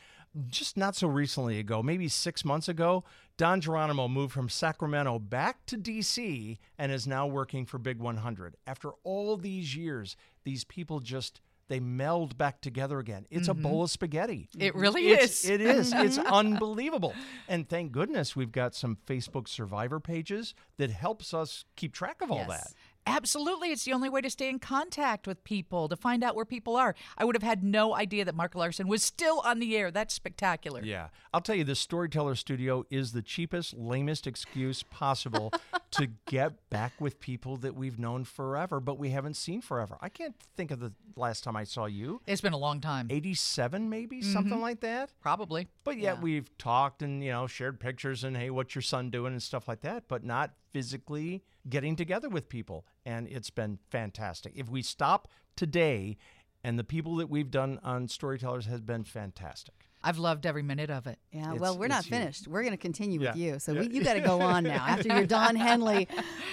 Just 0.49 0.79
not 0.79 0.97
so 0.97 1.09
recently 1.09 1.59
ago, 1.59 1.83
maybe 1.83 2.09
six 2.09 2.43
months 2.45 2.69
ago, 2.69 3.05
Don 3.37 3.61
Geronimo 3.61 4.09
moved 4.09 4.33
from 4.33 4.49
Sacramento 4.49 5.19
back 5.19 5.67
to 5.67 5.77
D.C. 5.77 6.59
and 6.79 6.91
is 6.91 7.07
now 7.07 7.27
working 7.27 7.67
for 7.67 7.79
Big 7.79 7.99
100. 7.99 8.57
After 8.67 8.91
all 9.05 9.37
these 9.37 9.77
years, 9.77 10.17
these 10.45 10.65
people 10.65 11.01
just. 11.01 11.41
They 11.69 11.81
meld 11.81 12.37
back 12.37 12.61
together 12.61 12.99
again. 12.99 13.25
It's 13.31 13.49
a 13.49 13.53
mm-hmm. 13.53 13.63
bowl 13.63 13.83
of 13.85 13.91
spaghetti. 13.91 14.51
It 14.59 14.73
mm-hmm. 14.73 14.81
really 14.81 15.09
It's- 15.09 15.45
is. 15.45 15.49
It 15.49 15.61
is. 15.63 15.93
It's 15.97 16.19
unbelievable. 16.19 17.15
And 17.49 17.67
thank 17.67 17.93
goodness 17.93 18.37
we've 18.37 18.53
got 18.53 18.75
some 18.75 18.99
Facebook 19.07 19.49
survivor 19.49 19.99
pages 19.99 20.55
that 20.77 20.91
helps 20.91 21.33
us 21.33 21.65
keep 21.77 21.95
track 21.95 22.21
of 22.21 22.31
all 22.31 22.39
Yes. 22.39 22.49
that. 22.49 22.73
Absolutely. 23.07 23.73
It's 23.73 23.85
the 23.85 23.93
only 23.93 24.09
way 24.09 24.21
to 24.21 24.31
stay 24.31 24.49
in 24.49 24.59
contact 24.59 25.27
with 25.27 25.43
people, 25.45 25.89
to 25.89 25.97
find 25.97 26.23
out 26.23 26.37
where 26.37 26.45
people 26.45 26.77
are. 26.77 26.95
I 27.19 27.25
would 27.25 27.35
have 27.35 27.43
had 27.43 27.65
no 27.65 27.95
idea 27.95 28.25
that 28.25 28.35
Mark 28.35 28.55
Larson 28.55 28.87
was 28.87 29.03
still 29.03 29.41
on 29.45 29.59
the 29.59 29.77
air. 29.77 29.91
That's 29.91 30.15
spectacular. 30.15 30.83
Yeah. 30.85 31.09
I'll 31.35 31.41
tell 31.41 31.57
you, 31.57 31.65
the 31.65 31.75
Storyteller 31.75 32.35
Studio 32.35 32.85
is 32.91 33.13
the 33.13 33.23
cheapest, 33.23 33.75
lamest 33.75 34.27
excuse 34.27 34.83
possible 34.85 35.53
to 35.93 36.09
get 36.27 36.69
back 36.71 36.93
with 37.01 37.19
people 37.19 37.57
that 37.59 37.75
we've 37.75 37.99
known 37.99 38.25
forever, 38.25 38.79
but 38.79 38.99
we 38.99 39.11
haven't 39.11 39.35
seen 39.35 39.61
forever. 39.61 39.97
I 40.01 40.09
can't 40.09 40.37
think 40.57 40.71
of 40.71 40.81
the 40.81 40.93
last 41.17 41.43
time 41.45 41.57
I 41.57 41.65
saw 41.65 41.87
you. 41.87 42.21
It's 42.27 42.41
been 42.41 42.53
a 42.53 42.59
long 42.59 42.81
time. 42.81 43.09
87, 43.11 43.89
maybe? 43.91 44.21
Mm-hmm. 44.21 44.33
Something 44.33 44.61
like 44.61 44.81
that? 44.81 45.11
Probably. 45.21 45.69
But 45.85 45.99
yet 45.99 46.23
we've 46.23 46.57
talked 46.57 47.03
and, 47.03 47.23
you 47.23 47.33
know, 47.33 47.47
shared 47.47 47.81
pictures 47.81 48.23
and, 48.23 48.37
hey, 48.37 48.51
what's 48.51 48.75
your 48.75 48.83
son 48.83 49.11
doing 49.11 49.33
and 49.33 49.43
stuff 49.43 49.67
like 49.67 49.81
that, 49.81 50.05
but 50.09 50.25
not 50.25 50.53
physically 50.73 51.43
getting 51.69 51.97
together 51.97 52.29
with 52.29 52.49
people. 52.49 52.87
And 53.05 53.29
it's 53.29 53.51
been 53.51 53.79
fantastic. 53.91 54.53
If 54.57 54.69
we 54.69 54.83
stop 54.83 55.29
today, 55.57 56.17
and 56.65 56.79
the 56.79 56.85
people 56.85 57.17
that 57.17 57.29
we've 57.29 57.51
done 57.51 57.79
on 57.83 58.09
Storytellers 58.09 58.67
has 58.67 58.81
been 58.81 59.05
fantastic. 59.05 59.89
I've 60.05 60.19
loved 60.19 60.47
every 60.47 60.63
minute 60.63 60.91
of 60.91 61.07
it. 61.07 61.19
Yeah, 61.31 61.43
It's- 61.43 61.61
well, 61.61 61.79
we're 61.79 61.87
not 61.89 62.01
it's 62.01 62.11
you. 62.11 62.17
finished. 62.17 62.49
We're 62.49 62.63
going 62.63 62.73
to 62.73 62.77
continue 62.77 63.21
with 63.21 63.37
you. 63.37 63.59
So 63.61 63.73
Yeah. 63.73 63.81
we, 63.83 63.89
you 63.91 64.03
got 64.03 64.15
to 64.15 64.21
go 64.21 64.41
on 64.41 64.65
now 64.65 64.85
after 64.87 65.09
your 65.09 65.27
Don 65.27 65.55
Henley 65.67 66.09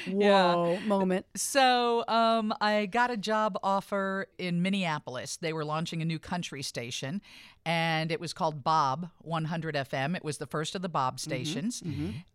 whoa 0.07 0.77
moment. 0.85 1.25
So 1.35 2.03
um, 2.07 2.53
I 2.61 2.85
got 2.85 3.11
a 3.11 3.17
job 3.17 3.57
offer 3.63 4.27
in 4.37 4.61
Minneapolis. 4.61 5.37
They 5.37 5.51
were 5.53 5.65
launching 5.65 6.01
a 6.01 6.05
new 6.05 6.19
country 6.19 6.61
station, 6.61 7.21
and 7.65 8.11
it 8.11 8.19
was 8.19 8.33
called 8.33 8.63
Bob 8.63 9.09
100 9.21 9.75
FM. 9.75 10.15
It 10.15 10.23
was 10.23 10.37
the 10.37 10.45
first 10.47 10.75
of 10.75 10.81
the 10.81 10.89
Bob 10.89 11.19
stations. 11.19 11.81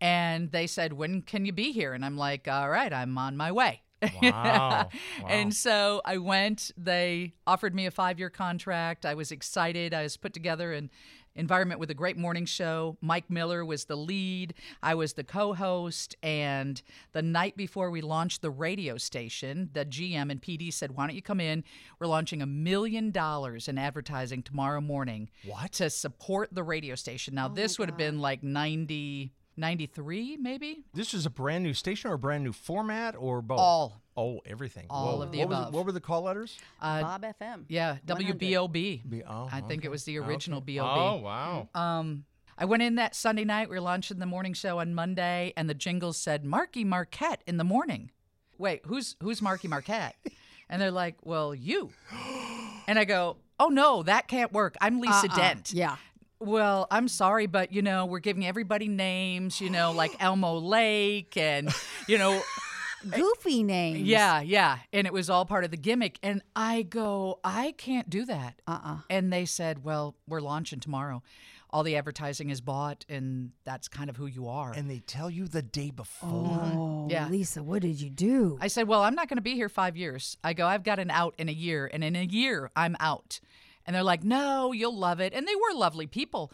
And 0.00 0.50
they 0.50 0.66
said, 0.66 0.94
When 0.94 1.22
can 1.22 1.46
you 1.46 1.52
be 1.52 1.70
here? 1.72 1.92
And 1.92 2.04
I'm 2.04 2.16
like, 2.16 2.48
All 2.48 2.68
right, 2.70 2.92
I'm 2.92 3.16
on 3.18 3.36
my 3.36 3.52
way. 3.52 3.82
Wow. 4.22 4.88
Wow. 5.22 5.28
And 5.28 5.54
so 5.54 6.02
I 6.04 6.18
went. 6.18 6.70
They 6.76 7.34
offered 7.46 7.74
me 7.74 7.86
a 7.86 7.90
five 7.90 8.18
year 8.18 8.30
contract. 8.30 9.06
I 9.06 9.14
was 9.14 9.30
excited. 9.32 9.94
I 9.94 10.02
was 10.02 10.16
put 10.16 10.32
together 10.32 10.72
an 10.72 10.90
environment 11.36 11.80
with 11.80 11.90
a 11.90 11.94
great 11.94 12.16
morning 12.16 12.46
show. 12.46 12.96
Mike 13.00 13.28
Miller 13.30 13.64
was 13.64 13.84
the 13.84 13.96
lead. 13.96 14.54
I 14.82 14.94
was 14.94 15.14
the 15.14 15.24
co 15.24 15.54
host. 15.54 16.16
And 16.22 16.80
the 17.12 17.22
night 17.22 17.56
before 17.56 17.90
we 17.90 18.00
launched 18.00 18.42
the 18.42 18.50
radio 18.50 18.96
station, 18.98 19.70
the 19.72 19.84
GM 19.84 20.30
and 20.30 20.40
PD 20.40 20.72
said, 20.72 20.92
Why 20.92 21.06
don't 21.06 21.16
you 21.16 21.22
come 21.22 21.40
in? 21.40 21.64
We're 21.98 22.06
launching 22.06 22.42
a 22.42 22.46
million 22.46 23.10
dollars 23.10 23.68
in 23.68 23.78
advertising 23.78 24.42
tomorrow 24.42 24.80
morning. 24.80 25.30
What? 25.44 25.72
To 25.72 25.90
support 25.90 26.50
the 26.52 26.62
radio 26.62 26.94
station. 26.94 27.34
Now, 27.34 27.46
oh 27.46 27.54
this 27.54 27.78
would 27.78 27.88
have 27.88 27.98
been 27.98 28.18
like 28.18 28.42
90. 28.42 29.32
93 29.56 30.36
maybe 30.40 30.84
This 30.92 31.14
is 31.14 31.26
a 31.26 31.30
brand 31.30 31.64
new 31.64 31.74
station 31.74 32.10
or 32.10 32.14
a 32.14 32.18
brand 32.18 32.44
new 32.44 32.52
format 32.52 33.14
or 33.16 33.40
both? 33.42 33.58
All. 33.58 34.00
Oh, 34.16 34.40
everything. 34.46 34.86
All 34.90 35.16
Whoa. 35.18 35.22
of 35.22 35.32
the 35.32 35.38
what 35.40 35.48
was 35.48 35.58
above. 35.58 35.74
what 35.74 35.86
were 35.86 35.92
the 35.92 36.00
call 36.00 36.22
letters? 36.22 36.56
Bob 36.80 37.22
FM. 37.22 37.64
Yeah, 37.68 37.96
100. 38.06 38.38
WBOB. 38.38 38.72
B- 39.08 39.22
oh, 39.28 39.48
I 39.50 39.60
think 39.60 39.84
it 39.84 39.90
was 39.90 40.04
the 40.04 40.18
original 40.18 40.58
Okay. 40.58 40.78
BOB. 40.78 40.86
Oh, 40.98 41.16
wow. 41.16 41.68
Um, 41.74 42.24
I 42.56 42.64
went 42.64 42.84
in 42.84 42.94
that 42.94 43.16
Sunday 43.16 43.44
night. 43.44 43.68
We 43.68 43.74
were 43.74 43.80
launching 43.80 44.20
the 44.20 44.26
morning 44.26 44.52
show 44.52 44.78
on 44.78 44.94
Monday, 44.94 45.52
and 45.56 45.68
the 45.68 45.74
jingles 45.74 46.16
said 46.16 46.44
Marky 46.44 46.84
Marquette 46.84 47.42
in 47.48 47.56
the 47.56 47.64
morning. 47.64 48.12
Wait, 48.56 48.82
who's 48.86 49.16
who's 49.20 49.42
Marky 49.42 49.66
Marquette? 49.66 50.14
and 50.70 50.80
they're 50.80 50.92
like, 50.92 51.16
"Well, 51.24 51.52
you." 51.52 51.90
And 52.86 52.96
I 53.00 53.04
go, 53.04 53.38
"Oh 53.58 53.66
no, 53.68 54.04
that 54.04 54.28
can't 54.28 54.52
work. 54.52 54.76
I'm 54.80 55.00
Lisa 55.00 55.26
Uh-uh. 55.28 55.36
Dent." 55.36 55.72
Yeah. 55.72 55.96
Well, 56.44 56.86
I'm 56.90 57.08
sorry, 57.08 57.46
but 57.46 57.72
you 57.72 57.82
know, 57.82 58.06
we're 58.06 58.18
giving 58.20 58.44
everybody 58.46 58.88
names. 58.88 59.60
You 59.60 59.70
know, 59.70 59.92
like 59.92 60.12
Elmo 60.20 60.58
Lake, 60.58 61.36
and 61.36 61.70
you 62.08 62.18
know, 62.18 62.42
Goofy 63.10 63.62
names. 63.62 64.00
yeah, 64.00 64.40
yeah. 64.40 64.78
And 64.92 65.06
it 65.06 65.12
was 65.12 65.28
all 65.28 65.44
part 65.44 65.64
of 65.64 65.70
the 65.70 65.76
gimmick. 65.76 66.18
And 66.22 66.42
I 66.56 66.82
go, 66.82 67.38
I 67.44 67.72
can't 67.76 68.08
do 68.08 68.24
that. 68.26 68.60
Uh-uh. 68.66 68.98
And 69.10 69.32
they 69.32 69.44
said, 69.44 69.84
well, 69.84 70.14
we're 70.26 70.40
launching 70.40 70.80
tomorrow. 70.80 71.22
all 71.68 71.82
the 71.82 71.96
advertising 71.96 72.48
is 72.50 72.60
bought, 72.62 73.04
and 73.08 73.50
that's 73.64 73.88
kind 73.88 74.08
of 74.08 74.16
who 74.16 74.24
you 74.26 74.48
are. 74.48 74.72
And 74.72 74.88
they 74.88 75.00
tell 75.00 75.28
you 75.28 75.46
the 75.48 75.60
day 75.60 75.90
before. 75.90 76.30
Oh, 76.30 77.08
Yeah. 77.10 77.28
Lisa, 77.28 77.62
what 77.62 77.82
did 77.82 78.00
you 78.00 78.08
do? 78.08 78.56
I 78.60 78.68
said, 78.68 78.88
Well, 78.88 79.02
I'm 79.02 79.14
not 79.14 79.28
going 79.28 79.36
to 79.38 79.42
be 79.42 79.54
here 79.54 79.68
five 79.68 79.96
years. 79.98 80.38
I 80.42 80.52
go, 80.54 80.66
I've 80.66 80.84
got 80.84 80.98
an 80.98 81.10
out 81.10 81.34
in 81.36 81.48
a 81.48 81.52
year, 81.52 81.90
and 81.92 82.02
in 82.04 82.16
a 82.16 82.22
year, 82.24 82.70
I'm 82.76 82.96
out. 83.00 83.40
And 83.86 83.94
they're 83.94 84.02
like, 84.02 84.24
No, 84.24 84.72
you'll 84.72 84.96
love 84.96 85.20
it. 85.20 85.32
And 85.34 85.46
they 85.46 85.54
were 85.54 85.74
lovely 85.78 86.06
people. 86.06 86.52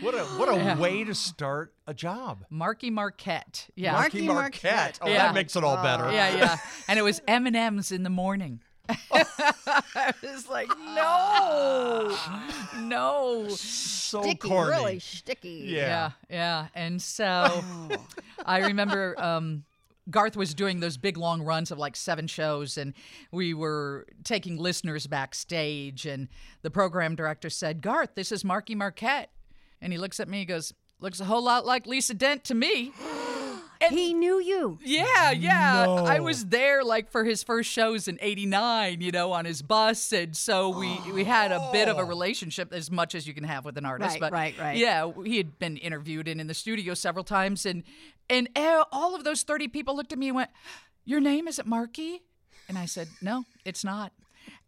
What 0.00 0.14
a 0.14 0.24
what 0.38 0.48
a 0.48 0.80
way 0.80 1.04
to 1.04 1.14
start 1.14 1.74
a 1.86 1.92
job. 1.94 2.44
Marky 2.50 2.90
Marquette. 2.90 3.68
Yeah. 3.74 3.92
Marky 3.92 4.22
Marquette. 4.26 4.98
Oh, 5.02 5.08
Yeah. 5.08 5.18
that 5.26 5.34
makes 5.34 5.56
it 5.56 5.64
all 5.64 5.82
better. 5.82 6.10
yeah, 6.12 6.36
yeah. 6.36 6.56
And 6.88 6.98
it 6.98 7.02
was 7.02 7.20
M&M's 7.28 7.92
in 7.92 8.02
the 8.02 8.10
morning. 8.10 8.60
I 9.12 10.12
was 10.22 10.48
like, 10.48 10.68
no, 10.94 12.16
no. 12.80 13.46
So 13.50 14.22
sticky, 14.22 14.48
corny. 14.48 14.70
really 14.70 14.98
sticky. 14.98 15.62
Yeah. 15.66 15.78
Yeah, 15.78 16.10
yeah. 16.28 16.66
And 16.74 17.00
so 17.00 17.62
I 18.44 18.58
remember 18.66 19.14
um, 19.22 19.64
Garth 20.08 20.36
was 20.36 20.54
doing 20.54 20.80
those 20.80 20.96
big 20.96 21.16
long 21.16 21.42
runs 21.42 21.70
of 21.70 21.78
like 21.78 21.96
seven 21.96 22.26
shows, 22.26 22.78
and 22.78 22.94
we 23.30 23.54
were 23.54 24.06
taking 24.24 24.56
listeners 24.56 25.06
backstage. 25.06 26.06
And 26.06 26.28
the 26.62 26.70
program 26.70 27.14
director 27.14 27.50
said, 27.50 27.82
Garth, 27.82 28.14
this 28.14 28.32
is 28.32 28.44
Marky 28.44 28.74
Marquette. 28.74 29.30
And 29.82 29.92
he 29.92 29.98
looks 29.98 30.20
at 30.20 30.28
me, 30.28 30.40
he 30.40 30.44
goes, 30.44 30.72
Looks 31.02 31.18
a 31.18 31.24
whole 31.24 31.42
lot 31.42 31.64
like 31.64 31.86
Lisa 31.86 32.12
Dent 32.12 32.44
to 32.44 32.54
me. 32.54 32.92
And 33.80 33.92
He 33.98 34.12
knew 34.12 34.38
you. 34.38 34.78
Yeah, 34.84 35.30
yeah. 35.30 35.86
I 35.88 36.20
was 36.20 36.44
there 36.44 36.84
like 36.84 37.10
for 37.10 37.24
his 37.24 37.42
first 37.42 37.70
shows 37.70 38.06
in 38.06 38.18
'89, 38.20 39.00
you 39.00 39.10
know, 39.10 39.32
on 39.32 39.46
his 39.46 39.62
bus, 39.62 40.12
and 40.12 40.36
so 40.36 40.68
we 40.68 41.00
we 41.12 41.24
had 41.24 41.52
a 41.52 41.70
bit 41.72 41.88
of 41.88 41.96
a 41.96 42.02
oh. 42.02 42.06
relationship 42.06 42.74
as 42.74 42.90
much 42.90 43.14
as 43.14 43.26
you 43.26 43.32
can 43.32 43.44
have 43.44 43.64
with 43.64 43.78
an 43.78 43.86
artist. 43.86 44.12
Right, 44.12 44.20
but 44.20 44.32
right, 44.32 44.54
right. 44.58 44.76
Yeah, 44.76 45.10
he 45.24 45.38
had 45.38 45.58
been 45.58 45.78
interviewed 45.78 46.28
and 46.28 46.38
in 46.38 46.46
the 46.46 46.54
studio 46.54 46.92
several 46.92 47.24
times, 47.24 47.64
and 47.64 47.82
and 48.30 48.48
uh, 48.56 48.84
all 48.92 49.14
of 49.14 49.24
those 49.24 49.42
30 49.42 49.68
people 49.68 49.94
looked 49.96 50.12
at 50.12 50.18
me 50.18 50.28
and 50.28 50.36
went, 50.36 50.50
"Your 51.04 51.20
name 51.20 51.46
isn't 51.48 51.68
Marky," 51.68 52.22
and 52.68 52.78
I 52.78 52.86
said, 52.86 53.08
"No, 53.20 53.44
it's 53.64 53.84
not." 53.84 54.12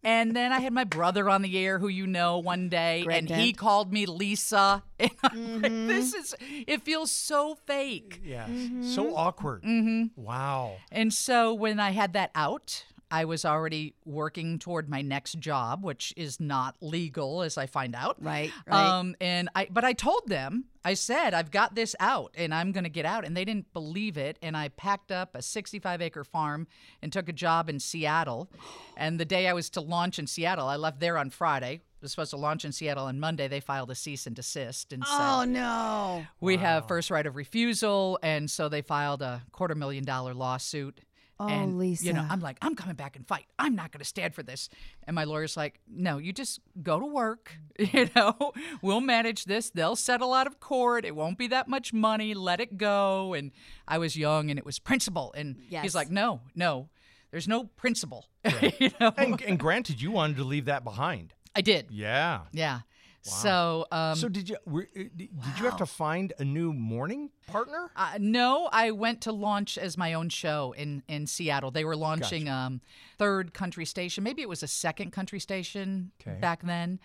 And 0.04 0.34
then 0.34 0.52
I 0.52 0.58
had 0.58 0.72
my 0.72 0.82
brother 0.84 1.30
on 1.30 1.42
the 1.42 1.56
air, 1.58 1.78
who 1.78 1.86
you 1.86 2.06
know, 2.08 2.38
one 2.38 2.68
day, 2.68 3.04
Greg 3.04 3.30
and 3.30 3.40
he 3.40 3.52
called 3.52 3.92
me 3.92 4.04
Lisa. 4.06 4.82
And 4.98 5.10
I'm 5.22 5.62
like, 5.62 5.72
Mm-hmm. 5.72 5.86
this 5.88 6.12
is, 6.12 6.34
it 6.66 6.82
feels 6.82 7.10
so 7.12 7.54
fake. 7.54 8.20
Yeah. 8.24 8.46
Mm-hmm. 8.46 8.82
So 8.82 9.14
awkward. 9.14 9.62
Mm-hmm. 9.62 10.20
Wow. 10.20 10.78
And 10.90 11.14
so 11.14 11.54
when 11.54 11.78
I 11.78 11.90
had 11.92 12.12
that 12.14 12.32
out, 12.34 12.84
I 13.12 13.26
was 13.26 13.44
already 13.44 13.94
working 14.06 14.58
toward 14.58 14.88
my 14.88 15.02
next 15.02 15.38
job, 15.38 15.84
which 15.84 16.14
is 16.16 16.40
not 16.40 16.76
legal, 16.80 17.42
as 17.42 17.58
I 17.58 17.66
find 17.66 17.94
out. 17.94 18.16
Right, 18.18 18.50
right. 18.66 18.98
Um, 18.98 19.14
and 19.20 19.50
I, 19.54 19.68
but 19.70 19.84
I 19.84 19.92
told 19.92 20.28
them, 20.28 20.64
I 20.82 20.94
said, 20.94 21.34
I've 21.34 21.50
got 21.50 21.74
this 21.74 21.94
out, 22.00 22.34
and 22.36 22.54
I'm 22.54 22.72
going 22.72 22.84
to 22.84 22.90
get 22.90 23.04
out, 23.04 23.26
and 23.26 23.36
they 23.36 23.44
didn't 23.44 23.70
believe 23.74 24.16
it. 24.16 24.38
And 24.40 24.56
I 24.56 24.68
packed 24.68 25.12
up 25.12 25.34
a 25.34 25.42
65 25.42 26.00
acre 26.00 26.24
farm 26.24 26.66
and 27.02 27.12
took 27.12 27.28
a 27.28 27.34
job 27.34 27.68
in 27.68 27.80
Seattle. 27.80 28.50
And 28.96 29.20
the 29.20 29.26
day 29.26 29.46
I 29.46 29.52
was 29.52 29.68
to 29.70 29.82
launch 29.82 30.18
in 30.18 30.26
Seattle, 30.26 30.66
I 30.66 30.76
left 30.76 30.98
there 30.98 31.18
on 31.18 31.28
Friday. 31.28 31.82
I 31.82 31.98
was 32.00 32.12
supposed 32.12 32.30
to 32.30 32.38
launch 32.38 32.64
in 32.64 32.72
Seattle 32.72 33.04
on 33.04 33.20
Monday. 33.20 33.46
They 33.46 33.60
filed 33.60 33.90
a 33.90 33.94
cease 33.94 34.26
and 34.26 34.34
desist 34.34 34.92
and 34.92 35.04
said, 35.04 35.18
Oh 35.20 35.44
no. 35.44 36.26
we 36.40 36.56
have 36.56 36.88
first 36.88 37.10
right 37.10 37.26
of 37.26 37.36
refusal, 37.36 38.18
and 38.22 38.50
so 38.50 38.70
they 38.70 38.80
filed 38.80 39.20
a 39.20 39.42
quarter 39.52 39.74
million 39.74 40.02
dollar 40.02 40.32
lawsuit. 40.32 41.02
Oh, 41.40 41.48
and, 41.48 41.82
You 42.02 42.12
know, 42.12 42.24
I'm 42.28 42.40
like, 42.40 42.58
I'm 42.62 42.76
coming 42.76 42.94
back 42.94 43.16
and 43.16 43.26
fight. 43.26 43.46
I'm 43.58 43.74
not 43.74 43.90
going 43.90 43.98
to 44.00 44.04
stand 44.04 44.34
for 44.34 44.42
this. 44.44 44.68
And 45.06 45.14
my 45.14 45.24
lawyer's 45.24 45.56
like, 45.56 45.80
No, 45.88 46.18
you 46.18 46.32
just 46.32 46.60
go 46.82 47.00
to 47.00 47.06
work. 47.06 47.56
You 47.78 48.08
know, 48.14 48.52
we'll 48.80 49.00
manage 49.00 49.46
this. 49.46 49.70
They'll 49.70 49.96
settle 49.96 50.32
out 50.34 50.46
of 50.46 50.60
court. 50.60 51.04
It 51.04 51.16
won't 51.16 51.38
be 51.38 51.48
that 51.48 51.66
much 51.68 51.92
money. 51.92 52.34
Let 52.34 52.60
it 52.60 52.76
go. 52.78 53.32
And 53.34 53.50
I 53.88 53.98
was 53.98 54.16
young, 54.16 54.50
and 54.50 54.58
it 54.58 54.64
was 54.64 54.78
principle. 54.78 55.32
And 55.36 55.56
Yes. 55.68 55.82
he's 55.82 55.94
like, 55.94 56.10
No, 56.10 56.42
no, 56.54 56.88
there's 57.32 57.48
no 57.48 57.64
principle. 57.64 58.26
you 58.78 58.90
know, 59.00 59.12
And, 59.16 59.40
and 59.42 59.58
granted, 59.58 60.00
you 60.00 60.10
wanted 60.12 60.36
to 60.36 60.44
leave 60.44 60.66
that 60.66 60.84
behind. 60.84 61.34
I 61.56 61.60
did. 61.60 61.86
Yeah. 61.90 62.42
Yeah. 62.52 62.80
So, 63.22 63.86
um, 63.92 64.16
so 64.16 64.28
did 64.28 64.48
you 64.48 64.56
were, 64.66 64.88
uh, 64.98 65.02
did 65.16 65.58
you 65.58 65.64
have 65.64 65.76
to 65.76 65.86
find 65.86 66.32
a 66.38 66.44
new 66.44 66.72
morning 66.72 67.30
partner? 67.46 67.90
Uh, 67.94 68.18
no, 68.18 68.68
I 68.72 68.90
went 68.90 69.20
to 69.22 69.32
launch 69.32 69.78
as 69.78 69.96
my 69.96 70.12
own 70.14 70.28
show 70.28 70.74
in 70.76 71.02
in 71.08 71.26
Seattle. 71.26 71.70
They 71.70 71.84
were 71.84 71.96
launching 71.96 72.48
um 72.48 72.80
third 73.18 73.54
country 73.54 73.84
station. 73.84 74.24
Maybe 74.24 74.42
it 74.42 74.48
was 74.48 74.62
a 74.62 74.68
second 74.68 75.12
country 75.12 75.38
station 75.38 76.10
Okay. 76.20 76.38
back 76.40 76.62
then. 76.62 76.98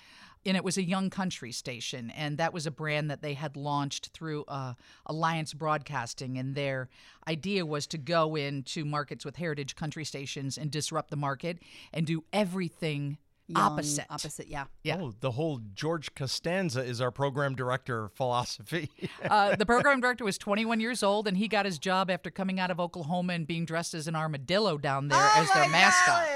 And 0.45 0.55
it 0.55 0.63
was 0.63 0.77
a 0.77 0.83
young 0.83 1.09
country 1.09 1.51
station, 1.51 2.09
and 2.11 2.37
that 2.37 2.53
was 2.53 2.65
a 2.65 2.71
brand 2.71 3.11
that 3.11 3.21
they 3.21 3.33
had 3.33 3.57
launched 3.57 4.11
through 4.13 4.45
uh, 4.47 4.75
Alliance 5.05 5.53
Broadcasting. 5.53 6.37
And 6.37 6.55
their 6.55 6.87
idea 7.27 7.65
was 7.65 7.85
to 7.87 7.97
go 7.97 8.37
into 8.37 8.85
markets 8.85 9.25
with 9.25 9.35
heritage 9.35 9.75
country 9.75 10.05
stations 10.05 10.57
and 10.57 10.71
disrupt 10.71 11.09
the 11.09 11.17
market 11.17 11.59
and 11.91 12.07
do 12.07 12.23
everything 12.31 13.17
Young, 13.47 13.63
opposite. 13.63 14.05
Opposite, 14.09 14.47
yeah. 14.47 14.65
Yeah. 14.83 14.97
Oh, 14.99 15.13
the 15.19 15.31
whole 15.31 15.61
George 15.73 16.13
Costanza 16.15 16.81
is 16.83 16.99
our 16.99 17.11
program 17.11 17.55
director 17.55 18.09
philosophy. 18.15 18.89
Uh, 19.27 19.55
the 19.55 19.65
program 19.65 19.99
director 19.99 20.23
was 20.23 20.37
21 20.37 20.79
years 20.79 21.03
old, 21.03 21.27
and 21.27 21.35
he 21.37 21.47
got 21.47 21.65
his 21.65 21.77
job 21.79 22.09
after 22.09 22.29
coming 22.29 22.59
out 22.59 22.71
of 22.71 22.79
Oklahoma 22.79 23.33
and 23.33 23.45
being 23.47 23.65
dressed 23.65 23.93
as 23.93 24.07
an 24.07 24.15
armadillo 24.15 24.77
down 24.77 25.07
there 25.09 25.29
as 25.35 25.49
their 25.51 25.67
mascot. 25.69 26.27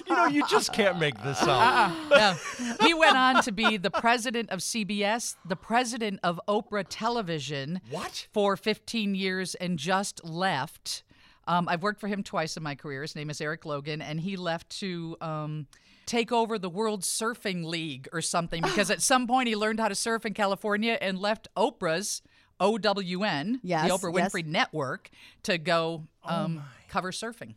you 0.06 0.14
know, 0.14 0.26
you 0.26 0.46
just 0.46 0.72
can't 0.72 0.98
make 0.98 1.20
this 1.22 1.40
up. 1.42 1.48
Uh-uh. 1.48 2.08
No. 2.10 2.34
He 2.86 2.94
went 2.94 3.16
on 3.16 3.42
to 3.42 3.52
be 3.52 3.76
the 3.76 3.90
president 3.90 4.50
of 4.50 4.60
CBS, 4.60 5.36
the 5.44 5.56
president 5.56 6.20
of 6.22 6.40
Oprah 6.48 6.84
Television 6.88 7.80
What? 7.90 8.28
for 8.32 8.56
15 8.56 9.14
years, 9.14 9.54
and 9.56 9.78
just 9.78 10.24
left. 10.24 11.02
Um, 11.46 11.68
I've 11.68 11.82
worked 11.82 12.00
for 12.00 12.08
him 12.08 12.22
twice 12.22 12.56
in 12.56 12.62
my 12.62 12.74
career. 12.74 13.02
His 13.02 13.14
name 13.14 13.30
is 13.30 13.40
Eric 13.40 13.64
Logan, 13.64 14.02
and 14.02 14.20
he 14.20 14.36
left 14.36 14.70
to. 14.80 15.16
Um, 15.20 15.66
Take 16.06 16.30
over 16.30 16.56
the 16.56 16.70
World 16.70 17.02
Surfing 17.02 17.64
League 17.64 18.06
or 18.12 18.20
something 18.20 18.62
because 18.70 18.92
at 18.92 19.02
some 19.02 19.26
point 19.26 19.48
he 19.48 19.56
learned 19.56 19.80
how 19.80 19.88
to 19.88 19.94
surf 19.96 20.24
in 20.24 20.34
California 20.34 20.96
and 21.00 21.18
left 21.18 21.48
Oprah's 21.56 22.22
OWN, 22.60 23.60
Yes, 23.62 23.88
the 23.88 23.94
Oprah 23.94 24.16
yes. 24.16 24.32
Winfrey 24.32 24.46
Network, 24.46 25.10
to 25.44 25.58
go 25.58 26.04
um, 26.24 26.62
cover 26.88 27.10
surfing. 27.10 27.54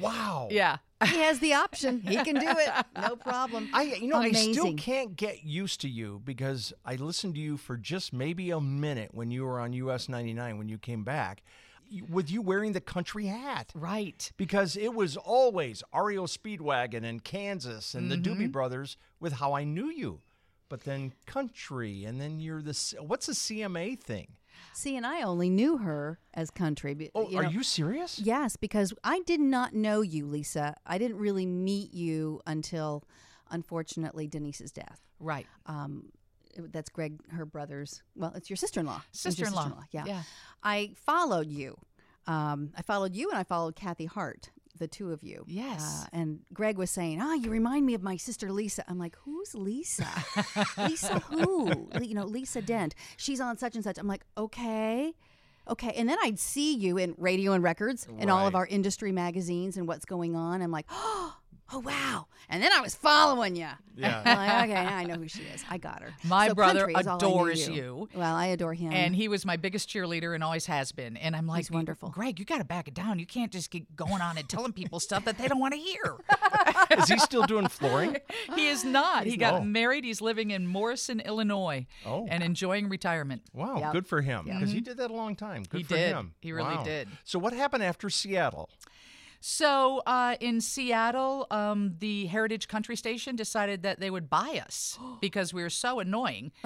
Wow. 0.00 0.48
Yeah. 0.50 0.78
He 1.04 1.18
has 1.18 1.38
the 1.40 1.54
option. 1.54 2.00
He 2.00 2.16
can 2.16 2.34
do 2.34 2.46
it. 2.48 2.70
No 2.96 3.16
problem. 3.16 3.68
I 3.72 3.82
you 3.84 4.08
know 4.08 4.16
I 4.18 4.32
still 4.32 4.74
can't 4.74 5.14
get 5.16 5.44
used 5.44 5.80
to 5.82 5.88
you 5.88 6.20
because 6.24 6.72
I 6.84 6.96
listened 6.96 7.34
to 7.36 7.40
you 7.40 7.56
for 7.56 7.76
just 7.76 8.12
maybe 8.12 8.50
a 8.50 8.60
minute 8.60 9.10
when 9.14 9.30
you 9.30 9.44
were 9.44 9.60
on 9.60 9.72
US 9.72 10.08
99 10.08 10.58
when 10.58 10.68
you 10.68 10.76
came 10.78 11.04
back 11.04 11.42
y- 11.44 11.52
with 12.08 12.30
you 12.30 12.42
wearing 12.42 12.72
the 12.72 12.80
country 12.80 13.26
hat. 13.26 13.72
Right. 13.74 14.30
Because 14.36 14.76
it 14.76 14.94
was 14.94 15.16
always 15.16 15.82
REO 15.94 16.24
Speedwagon 16.26 17.04
and 17.04 17.22
Kansas 17.24 17.94
and 17.94 18.10
the 18.10 18.16
Mm-hmm. 18.16 18.40
Doobie 18.42 18.52
Brothers 18.52 18.96
with 19.20 19.34
how 19.34 19.52
I 19.54 19.64
knew 19.64 19.86
you. 19.90 20.20
But 20.68 20.84
then 20.84 21.12
country 21.26 22.04
and 22.04 22.20
then 22.20 22.40
you're 22.40 22.60
the 22.62 22.74
C- 22.74 22.98
what's 22.98 23.26
the 23.26 23.32
CMA 23.32 23.98
thing? 23.98 24.28
See, 24.74 24.96
and 24.96 25.06
I 25.06 25.22
only 25.22 25.48
knew 25.48 25.78
her 25.78 26.18
as 26.34 26.50
country. 26.50 26.92
but, 26.92 27.10
Oh, 27.14 27.28
you 27.30 27.38
are 27.38 27.44
know- 27.44 27.48
you 27.50 27.62
serious? 27.62 28.18
Yes, 28.18 28.56
because 28.56 28.92
I 29.04 29.20
did 29.20 29.40
not 29.40 29.72
know 29.72 30.00
you, 30.02 30.26
Lisa. 30.26 30.74
I 30.84 30.98
didn't 30.98 31.18
really 31.18 31.46
meet 31.46 31.94
you 31.94 32.40
until, 32.46 33.04
unfortunately, 33.50 34.26
Denise's 34.26 34.72
death. 34.72 35.00
Right. 35.20 35.46
Um, 35.66 36.10
that's 36.72 36.88
Greg, 36.90 37.20
her 37.30 37.44
brother's. 37.46 38.02
Well, 38.16 38.32
it's 38.34 38.50
your 38.50 38.56
sister-in-law. 38.56 38.96
It 38.96 39.02
was 39.12 39.24
your 39.24 39.30
Sister-in-law. 39.32 39.62
sister-in-law, 39.62 39.84
Yeah. 39.92 40.04
Yeah. 40.06 40.22
I 40.62 40.94
followed 41.06 41.48
you. 41.48 41.76
Um, 42.26 42.72
I 42.76 42.82
followed 42.82 43.14
you, 43.14 43.30
and 43.30 43.38
I 43.38 43.44
followed 43.44 43.74
Kathy 43.76 44.04
Hart, 44.04 44.50
the 44.78 44.86
two 44.88 45.12
of 45.12 45.22
you. 45.22 45.44
Yes. 45.46 46.04
Uh, 46.04 46.06
and 46.12 46.40
Greg 46.52 46.76
was 46.76 46.90
saying, 46.90 47.20
"Ah, 47.22 47.34
you 47.34 47.48
remind 47.50 47.86
me 47.86 47.94
of 47.94 48.02
my 48.02 48.16
sister 48.16 48.52
Lisa." 48.52 48.84
I'm 48.88 48.98
like, 48.98 49.16
"Who's 49.24 49.54
Lisa? 49.54 50.06
Lisa 50.78 51.20
who? 51.20 51.88
You 52.02 52.14
know, 52.14 52.24
Lisa 52.26 52.60
Dent. 52.60 52.94
She's 53.16 53.40
on 53.40 53.56
such 53.56 53.74
and 53.76 53.84
such." 53.84 53.96
I'm 53.98 54.08
like, 54.08 54.24
"Okay." 54.36 55.14
Okay, 55.68 55.92
and 55.96 56.08
then 56.08 56.16
I'd 56.22 56.38
see 56.38 56.74
you 56.74 56.96
in 56.96 57.14
radio 57.18 57.52
and 57.52 57.62
records 57.62 58.06
in 58.18 58.30
all 58.30 58.46
of 58.46 58.54
our 58.54 58.66
industry 58.66 59.12
magazines 59.12 59.76
and 59.76 59.86
what's 59.86 60.06
going 60.06 60.34
on. 60.34 60.62
I'm 60.62 60.70
like, 60.70 60.86
oh, 60.90 61.36
oh 61.72 61.80
wow! 61.80 62.26
And 62.50 62.62
then 62.62 62.72
I 62.72 62.80
was 62.80 62.94
following 62.94 63.56
you. 63.56 63.68
Yeah. 63.96 64.22
I'm 64.24 64.36
like, 64.38 64.70
okay, 64.70 64.80
I 64.86 65.04
know 65.04 65.16
who 65.16 65.28
she 65.28 65.42
is. 65.42 65.64
I 65.68 65.76
got 65.76 66.02
her. 66.02 66.14
My 66.24 66.48
So 66.48 66.54
brother 66.54 66.80
country 66.86 66.94
is 66.94 67.06
all 67.06 67.18
I 67.22 67.26
knew 67.26 67.34
adores 67.34 67.68
you. 67.68 68.08
Well, 68.14 68.34
I 68.34 68.46
adore 68.46 68.72
him. 68.72 68.92
And 68.92 69.14
he 69.14 69.28
was 69.28 69.44
my 69.44 69.56
biggest 69.56 69.88
cheerleader 69.88 70.34
and 70.34 70.42
always 70.42 70.66
has 70.66 70.92
been. 70.92 71.16
And 71.16 71.34
I'm 71.36 71.46
like, 71.46 71.58
He's 71.58 71.70
wonderful. 71.70 72.08
Greg, 72.10 72.38
you 72.38 72.44
got 72.44 72.58
to 72.58 72.64
back 72.64 72.88
it 72.88 72.94
down. 72.94 73.18
You 73.18 73.26
can't 73.26 73.52
just 73.52 73.70
keep 73.70 73.94
going 73.96 74.20
on 74.22 74.38
and 74.38 74.48
telling 74.48 74.72
people 74.72 75.00
stuff 75.00 75.24
that 75.26 75.36
they 75.36 75.48
don't 75.48 75.58
want 75.58 75.74
to 75.74 75.80
hear. 75.80 76.16
Is 76.98 77.08
he 77.08 77.18
still 77.18 77.42
doing 77.42 77.68
flooring? 77.68 78.16
he 78.54 78.68
is 78.68 78.84
not. 78.84 79.26
he 79.26 79.36
got 79.36 79.54
not. 79.54 79.66
married. 79.66 80.04
He's 80.04 80.22
living 80.22 80.50
in 80.52 80.66
Morrison, 80.66 81.20
Illinois, 81.20 81.86
Oh. 82.06 82.26
and 82.30 82.42
enjoying 82.42 82.88
retirement. 82.88 83.42
Wow, 83.52 83.78
Yep. 83.80 83.92
good 83.92 84.06
for 84.06 84.22
him 84.22 84.44
because 84.44 84.70
he 84.70 84.78
mm-hmm. 84.78 84.84
did 84.84 84.96
that 84.98 85.10
a 85.10 85.14
long 85.14 85.36
time. 85.36 85.64
Good 85.68 85.78
He 85.78 85.84
for 85.84 85.94
did. 85.94 86.14
him. 86.14 86.34
He 86.40 86.52
really 86.52 86.76
Wow. 86.76 86.84
did. 86.84 87.08
So 87.24 87.38
what 87.38 87.52
happened 87.52 87.82
after 87.82 88.08
Seattle? 88.08 88.70
So 89.40 90.02
uh, 90.06 90.34
in 90.40 90.60
Seattle, 90.60 91.46
um, 91.50 91.94
the 92.00 92.26
Heritage 92.26 92.66
Country 92.68 92.96
Station 92.96 93.36
decided 93.36 93.82
that 93.84 94.00
they 94.00 94.10
would 94.10 94.28
buy 94.28 94.60
us 94.64 94.98
because 95.20 95.54
we 95.54 95.62
were 95.62 95.70
so 95.70 96.00
annoying. 96.00 96.50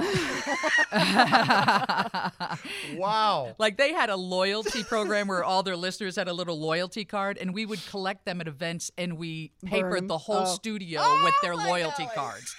Wow. 2.95 3.55
Like 3.59 3.76
they 3.76 3.93
had 3.93 4.11
a 4.11 4.17
loyalty 4.17 4.85
program 4.85 5.29
where 5.29 5.45
all 5.45 5.62
their 5.62 5.76
listeners 5.76 6.17
had 6.17 6.29
a 6.29 6.33
little 6.33 6.59
loyalty 6.59 7.05
card, 7.05 7.38
and 7.38 7.55
we 7.55 7.67
would 7.67 7.85
collect 7.87 8.25
them 8.25 8.41
at 8.41 8.49
events, 8.49 8.91
and 8.99 9.17
we 9.17 9.52
papered 9.64 9.91
Burn. 10.00 10.07
the 10.07 10.19
whole 10.19 10.43
Oh. 10.43 10.55
studio 10.55 11.02
with 11.25 11.35
their 11.43 11.57
loyalty 11.57 12.07
cards. 12.14 12.55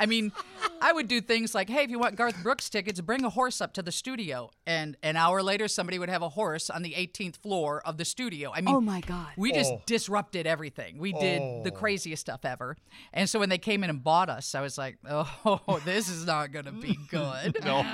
I 0.00 0.06
mean, 0.06 0.32
I 0.80 0.92
would 0.92 1.08
do 1.08 1.20
things 1.20 1.54
like, 1.54 1.68
"Hey, 1.68 1.82
if 1.82 1.90
you 1.90 1.98
want 1.98 2.16
Garth 2.16 2.42
Brooks 2.42 2.68
tickets, 2.68 3.00
bring 3.00 3.24
a 3.24 3.30
horse 3.30 3.60
up 3.60 3.72
to 3.74 3.82
the 3.82 3.92
studio," 3.92 4.50
and 4.66 4.96
an 5.02 5.16
hour 5.16 5.42
later, 5.42 5.68
somebody 5.68 5.98
would 5.98 6.08
have 6.08 6.22
a 6.22 6.28
horse 6.30 6.70
on 6.70 6.82
the 6.82 6.94
18th 6.94 7.36
floor 7.36 7.82
of 7.86 7.96
the 7.96 8.04
studio. 8.04 8.52
I 8.54 8.60
mean, 8.60 8.74
Oh 8.74 8.80
my 8.80 9.00
God. 9.00 9.28
we 9.36 9.52
just 9.52 9.72
Oh. 9.72 9.82
disrupted 9.86 10.46
everything. 10.46 10.98
We 10.98 11.12
did 11.12 11.40
the 11.64 11.72
oh. 11.72 11.76
craziest 11.76 12.20
stuff 12.20 12.44
ever. 12.44 12.76
And 13.12 13.28
so 13.28 13.38
when 13.38 13.48
they 13.48 13.58
came 13.58 13.82
in 13.84 13.90
and 13.90 14.02
bought 14.02 14.28
us, 14.28 14.54
I 14.54 14.60
was 14.60 14.78
like, 14.78 14.98
oh, 15.08 15.80
this 15.84 16.08
is 16.08 16.24
not 16.26 16.52
going 16.52 16.64
to 16.66 16.72
be 16.72 16.96
good. 17.10 17.56
no. 17.64 17.84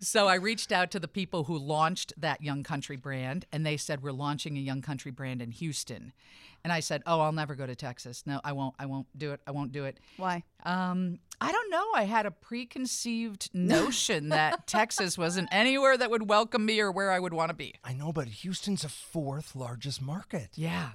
So 0.00 0.28
I 0.28 0.34
reached 0.34 0.72
out 0.72 0.90
to 0.92 1.00
the 1.00 1.08
people 1.08 1.44
who 1.44 1.58
launched 1.58 2.12
that 2.16 2.42
Young 2.42 2.62
Country 2.62 2.96
brand, 2.96 3.46
and 3.52 3.64
they 3.64 3.76
said, 3.76 4.02
we're 4.02 4.12
launching 4.12 4.56
a 4.56 4.60
Young 4.60 4.82
Country 4.82 5.10
brand 5.10 5.40
in 5.42 5.50
Houston. 5.52 6.12
And 6.66 6.72
I 6.72 6.80
said, 6.80 7.04
oh, 7.06 7.20
I'll 7.20 7.30
never 7.30 7.54
go 7.54 7.64
to 7.64 7.76
Texas. 7.76 8.24
No, 8.26 8.40
I 8.42 8.50
won't. 8.50 8.74
I 8.76 8.86
won't 8.86 9.06
do 9.16 9.30
it. 9.30 9.40
I 9.46 9.52
won't 9.52 9.70
do 9.70 9.84
it. 9.84 10.00
Why? 10.16 10.42
Um, 10.64 11.20
I 11.40 11.52
don't 11.52 11.70
know. 11.70 11.92
I 11.94 12.02
had 12.02 12.26
a 12.26 12.32
preconceived 12.32 13.50
notion 13.54 14.30
that 14.30 14.66
Texas 14.66 15.16
wasn't 15.16 15.48
anywhere 15.52 15.96
that 15.96 16.10
would 16.10 16.28
welcome 16.28 16.66
me 16.66 16.80
or 16.80 16.90
where 16.90 17.12
I 17.12 17.20
would 17.20 17.32
want 17.32 17.50
to 17.50 17.54
be. 17.54 17.76
I 17.84 17.92
know, 17.92 18.12
but 18.12 18.26
Houston's 18.26 18.82
a 18.82 18.88
fourth 18.88 19.54
largest 19.54 20.02
market. 20.02 20.48
Yeah. 20.56 20.88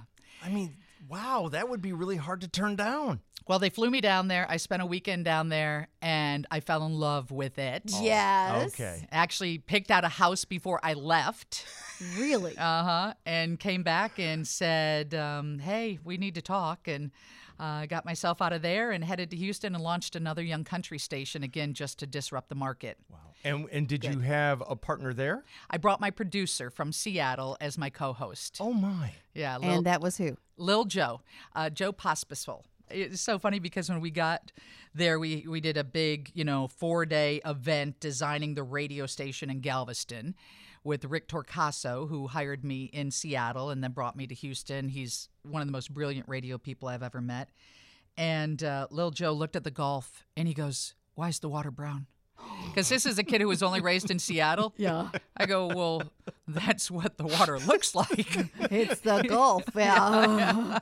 I 0.44 0.50
mean, 0.50 0.76
wow, 1.08 1.48
that 1.52 1.68
would 1.68 1.82
be 1.82 1.92
really 1.92 2.16
hard 2.16 2.40
to 2.42 2.48
turn 2.48 2.76
down. 2.76 3.20
Well, 3.48 3.58
they 3.58 3.70
flew 3.70 3.90
me 3.90 4.00
down 4.00 4.28
there. 4.28 4.46
I 4.48 4.56
spent 4.56 4.82
a 4.82 4.86
weekend 4.86 5.24
down 5.24 5.48
there 5.48 5.88
and 6.00 6.46
I 6.50 6.60
fell 6.60 6.86
in 6.86 6.92
love 6.94 7.30
with 7.32 7.58
it. 7.58 7.82
yes. 8.00 8.68
Okay. 8.68 9.06
Actually, 9.10 9.58
picked 9.58 9.90
out 9.90 10.04
a 10.04 10.08
house 10.08 10.44
before 10.44 10.80
I 10.82 10.94
left. 10.94 11.66
Really? 12.18 12.58
Uh 12.58 12.82
huh. 12.82 13.14
And 13.24 13.60
came 13.60 13.84
back 13.84 14.18
and 14.18 14.44
said, 14.44 15.14
um, 15.14 15.60
hey, 15.60 16.00
we 16.02 16.16
need 16.16 16.34
to 16.34 16.42
talk. 16.42 16.88
And 16.88 17.12
uh, 17.58 17.86
got 17.86 18.04
myself 18.04 18.42
out 18.42 18.52
of 18.52 18.62
there 18.62 18.90
and 18.90 19.04
headed 19.04 19.30
to 19.30 19.36
Houston 19.36 19.74
and 19.74 19.82
launched 19.82 20.16
another 20.16 20.42
young 20.42 20.64
country 20.64 20.98
station 20.98 21.42
again 21.42 21.74
just 21.74 21.98
to 22.00 22.06
disrupt 22.06 22.48
the 22.48 22.54
market. 22.54 22.98
Wow. 23.10 23.18
And 23.44 23.68
and 23.72 23.88
did 23.88 24.04
you 24.04 24.20
have 24.20 24.62
a 24.68 24.76
partner 24.76 25.12
there? 25.12 25.44
I 25.68 25.76
brought 25.76 26.00
my 26.00 26.10
producer 26.10 26.70
from 26.70 26.92
Seattle 26.92 27.56
as 27.60 27.76
my 27.76 27.90
co 27.90 28.12
host. 28.12 28.58
Oh 28.60 28.72
my. 28.72 29.12
Yeah, 29.34 29.58
Lil, 29.58 29.70
and 29.70 29.86
that 29.86 30.00
was 30.00 30.16
who? 30.18 30.36
Lil 30.56 30.84
Joe, 30.84 31.22
uh, 31.54 31.70
Joe 31.70 31.92
Pospisil. 31.92 32.62
It's 32.90 33.20
so 33.20 33.38
funny 33.38 33.58
because 33.58 33.88
when 33.88 34.00
we 34.00 34.10
got 34.10 34.52
there, 34.94 35.18
we, 35.18 35.46
we 35.48 35.60
did 35.60 35.78
a 35.78 35.84
big, 35.84 36.30
you 36.34 36.44
know, 36.44 36.68
four 36.68 37.06
day 37.06 37.40
event 37.44 38.00
designing 38.00 38.54
the 38.54 38.62
radio 38.62 39.06
station 39.06 39.50
in 39.50 39.60
Galveston 39.60 40.34
with 40.84 41.04
Rick 41.04 41.28
Torcaso, 41.28 42.08
who 42.08 42.26
hired 42.28 42.64
me 42.64 42.84
in 42.92 43.10
Seattle 43.10 43.70
and 43.70 43.82
then 43.84 43.92
brought 43.92 44.16
me 44.16 44.26
to 44.26 44.34
Houston. 44.34 44.88
He's 44.88 45.28
one 45.42 45.62
of 45.62 45.68
the 45.68 45.72
most 45.72 45.92
brilliant 45.94 46.28
radio 46.28 46.58
people 46.58 46.88
I've 46.88 47.02
ever 47.02 47.20
met. 47.20 47.50
And 48.16 48.62
uh, 48.62 48.88
Lil 48.90 49.10
Joe 49.10 49.32
looked 49.32 49.56
at 49.56 49.64
the 49.64 49.70
Gulf 49.70 50.26
and 50.36 50.46
he 50.48 50.54
goes, 50.54 50.94
Why 51.14 51.28
is 51.28 51.38
the 51.38 51.48
water 51.48 51.70
brown? 51.70 52.06
Because 52.68 52.88
this 52.88 53.04
is 53.06 53.18
a 53.18 53.24
kid 53.24 53.40
who 53.42 53.48
was 53.48 53.62
only 53.62 53.80
raised 53.80 54.10
in 54.10 54.18
Seattle. 54.18 54.72
Yeah. 54.78 55.08
I 55.36 55.46
go, 55.46 55.66
Well, 55.68 56.02
that's 56.48 56.90
what 56.90 57.16
the 57.18 57.24
water 57.26 57.58
looks 57.58 57.94
like. 57.94 58.36
It's 58.70 59.00
the 59.00 59.22
Gulf. 59.28 59.64
Yeah. 59.74 60.78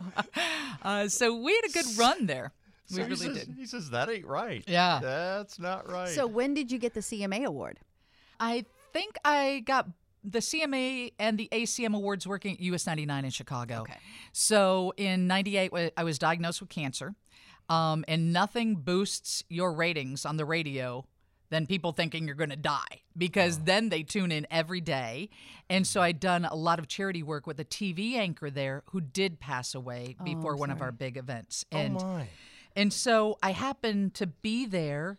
Uh, 0.82 1.08
so 1.08 1.34
we 1.36 1.52
had 1.54 1.64
a 1.70 1.72
good 1.72 1.98
run 1.98 2.26
there. 2.26 2.52
We 2.90 2.96
So 2.96 3.02
he 3.02 3.08
really 3.08 3.16
says, 3.16 3.46
did. 3.46 3.54
He 3.56 3.66
says 3.66 3.90
that 3.90 4.08
ain't 4.08 4.26
right. 4.26 4.64
Yeah. 4.66 5.00
That's 5.02 5.58
not 5.58 5.90
right. 5.90 6.08
so 6.08 6.26
when 6.26 6.54
did 6.54 6.70
you 6.72 6.78
get 6.78 6.94
the 6.94 7.00
CMA 7.00 7.44
award? 7.44 7.78
I 8.38 8.64
think 8.92 9.16
I 9.24 9.62
got 9.66 9.88
the 10.22 10.40
CMA 10.40 11.12
and 11.18 11.38
the 11.38 11.48
ACM 11.52 11.94
awards 11.94 12.26
working 12.26 12.54
at 12.54 12.60
US 12.60 12.86
99 12.86 13.24
in 13.24 13.30
Chicago. 13.30 13.80
Okay. 13.82 13.96
So 14.32 14.92
in 14.96 15.26
98, 15.26 15.92
I 15.96 16.04
was 16.04 16.18
diagnosed 16.18 16.60
with 16.60 16.70
cancer, 16.70 17.14
um, 17.68 18.04
and 18.08 18.32
nothing 18.32 18.76
boosts 18.76 19.44
your 19.48 19.72
ratings 19.72 20.26
on 20.26 20.36
the 20.36 20.44
radio 20.44 21.06
than 21.50 21.66
people 21.66 21.92
thinking 21.92 22.26
you're 22.26 22.36
going 22.36 22.50
to 22.50 22.56
die 22.56 23.02
because 23.16 23.58
then 23.60 23.88
they 23.88 24.02
tune 24.02 24.30
in 24.30 24.46
every 24.50 24.80
day. 24.80 25.28
And 25.68 25.86
so 25.86 26.00
I'd 26.00 26.20
done 26.20 26.44
a 26.44 26.54
lot 26.54 26.78
of 26.78 26.86
charity 26.86 27.22
work 27.22 27.46
with 27.46 27.58
a 27.58 27.64
TV 27.64 28.14
anchor 28.14 28.50
there 28.50 28.84
who 28.90 29.00
did 29.00 29.40
pass 29.40 29.74
away 29.74 30.16
before 30.24 30.56
one 30.56 30.70
of 30.70 30.80
our 30.80 30.92
big 30.92 31.16
events. 31.16 31.64
And 31.72 31.96
oh 31.96 32.04
my. 32.04 32.28
and 32.76 32.92
so 32.92 33.36
I 33.42 33.50
happened 33.50 34.14
to 34.14 34.28
be 34.28 34.64
there 34.64 35.18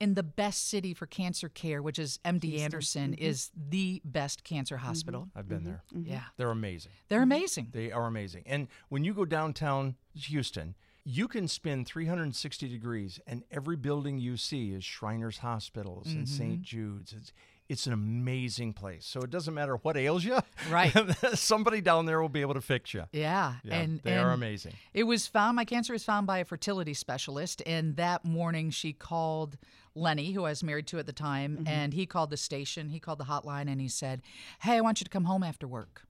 in 0.00 0.14
the 0.14 0.22
best 0.22 0.68
city 0.68 0.94
for 0.94 1.06
cancer 1.06 1.48
care, 1.48 1.82
which 1.82 1.98
is 1.98 2.18
MD 2.24 2.58
Anderson, 2.58 3.12
mm-hmm. 3.12 3.22
is 3.22 3.50
the 3.54 4.00
best 4.04 4.42
cancer 4.42 4.76
mm-hmm. 4.76 4.86
hospital. 4.86 5.28
I've 5.36 5.48
been 5.48 5.64
there. 5.64 5.82
Mm-hmm. 5.94 6.10
Yeah. 6.10 6.22
They're 6.36 6.50
amazing. 6.50 6.92
They're 7.08 7.22
amazing. 7.22 7.68
They 7.72 7.92
are 7.92 8.06
amazing. 8.06 8.44
And 8.46 8.68
when 8.88 9.04
you 9.04 9.12
go 9.14 9.24
downtown 9.24 9.96
Houston, 10.14 10.74
you 11.04 11.28
can 11.28 11.48
spin 11.48 11.84
360 11.84 12.68
degrees, 12.68 13.20
and 13.26 13.44
every 13.50 13.76
building 13.76 14.18
you 14.18 14.36
see 14.36 14.72
is 14.72 14.84
Shriners 14.84 15.38
Hospitals 15.38 16.08
and 16.08 16.28
St. 16.28 16.62
Jude's. 16.62 17.12
It's, 17.12 17.32
it's 17.70 17.86
an 17.86 17.92
amazing 17.92 18.72
place. 18.72 19.06
So 19.06 19.20
it 19.20 19.30
doesn't 19.30 19.54
matter 19.54 19.76
what 19.76 19.96
ails 19.96 20.24
you. 20.24 20.40
Right. 20.68 20.92
Somebody 21.34 21.80
down 21.80 22.04
there 22.04 22.20
will 22.20 22.28
be 22.28 22.40
able 22.40 22.54
to 22.54 22.60
fix 22.60 22.92
you. 22.92 23.04
Yeah. 23.12 23.54
Yeah, 23.62 23.76
and 23.76 24.00
they 24.02 24.18
are 24.18 24.32
amazing. 24.32 24.74
It 24.92 25.04
was 25.04 25.28
found, 25.28 25.54
my 25.54 25.64
cancer 25.64 25.92
was 25.92 26.02
found 26.02 26.26
by 26.26 26.38
a 26.38 26.44
fertility 26.44 26.94
specialist. 26.94 27.62
And 27.66 27.94
that 27.94 28.24
morning 28.24 28.70
she 28.70 28.92
called 28.92 29.56
Lenny, 29.94 30.32
who 30.32 30.44
I 30.44 30.50
was 30.50 30.62
married 30.62 30.86
to 30.88 30.98
at 30.98 31.06
the 31.06 31.12
time, 31.12 31.58
mm-hmm. 31.58 31.68
and 31.68 31.92
he 31.92 32.06
called 32.06 32.30
the 32.30 32.36
station, 32.36 32.90
he 32.90 33.00
called 33.00 33.18
the 33.18 33.24
hotline, 33.24 33.70
and 33.70 33.80
he 33.80 33.88
said, 33.88 34.22
Hey, 34.60 34.76
I 34.76 34.80
want 34.80 35.00
you 35.00 35.04
to 35.04 35.10
come 35.10 35.24
home 35.24 35.42
after 35.42 35.66
work. 35.66 36.02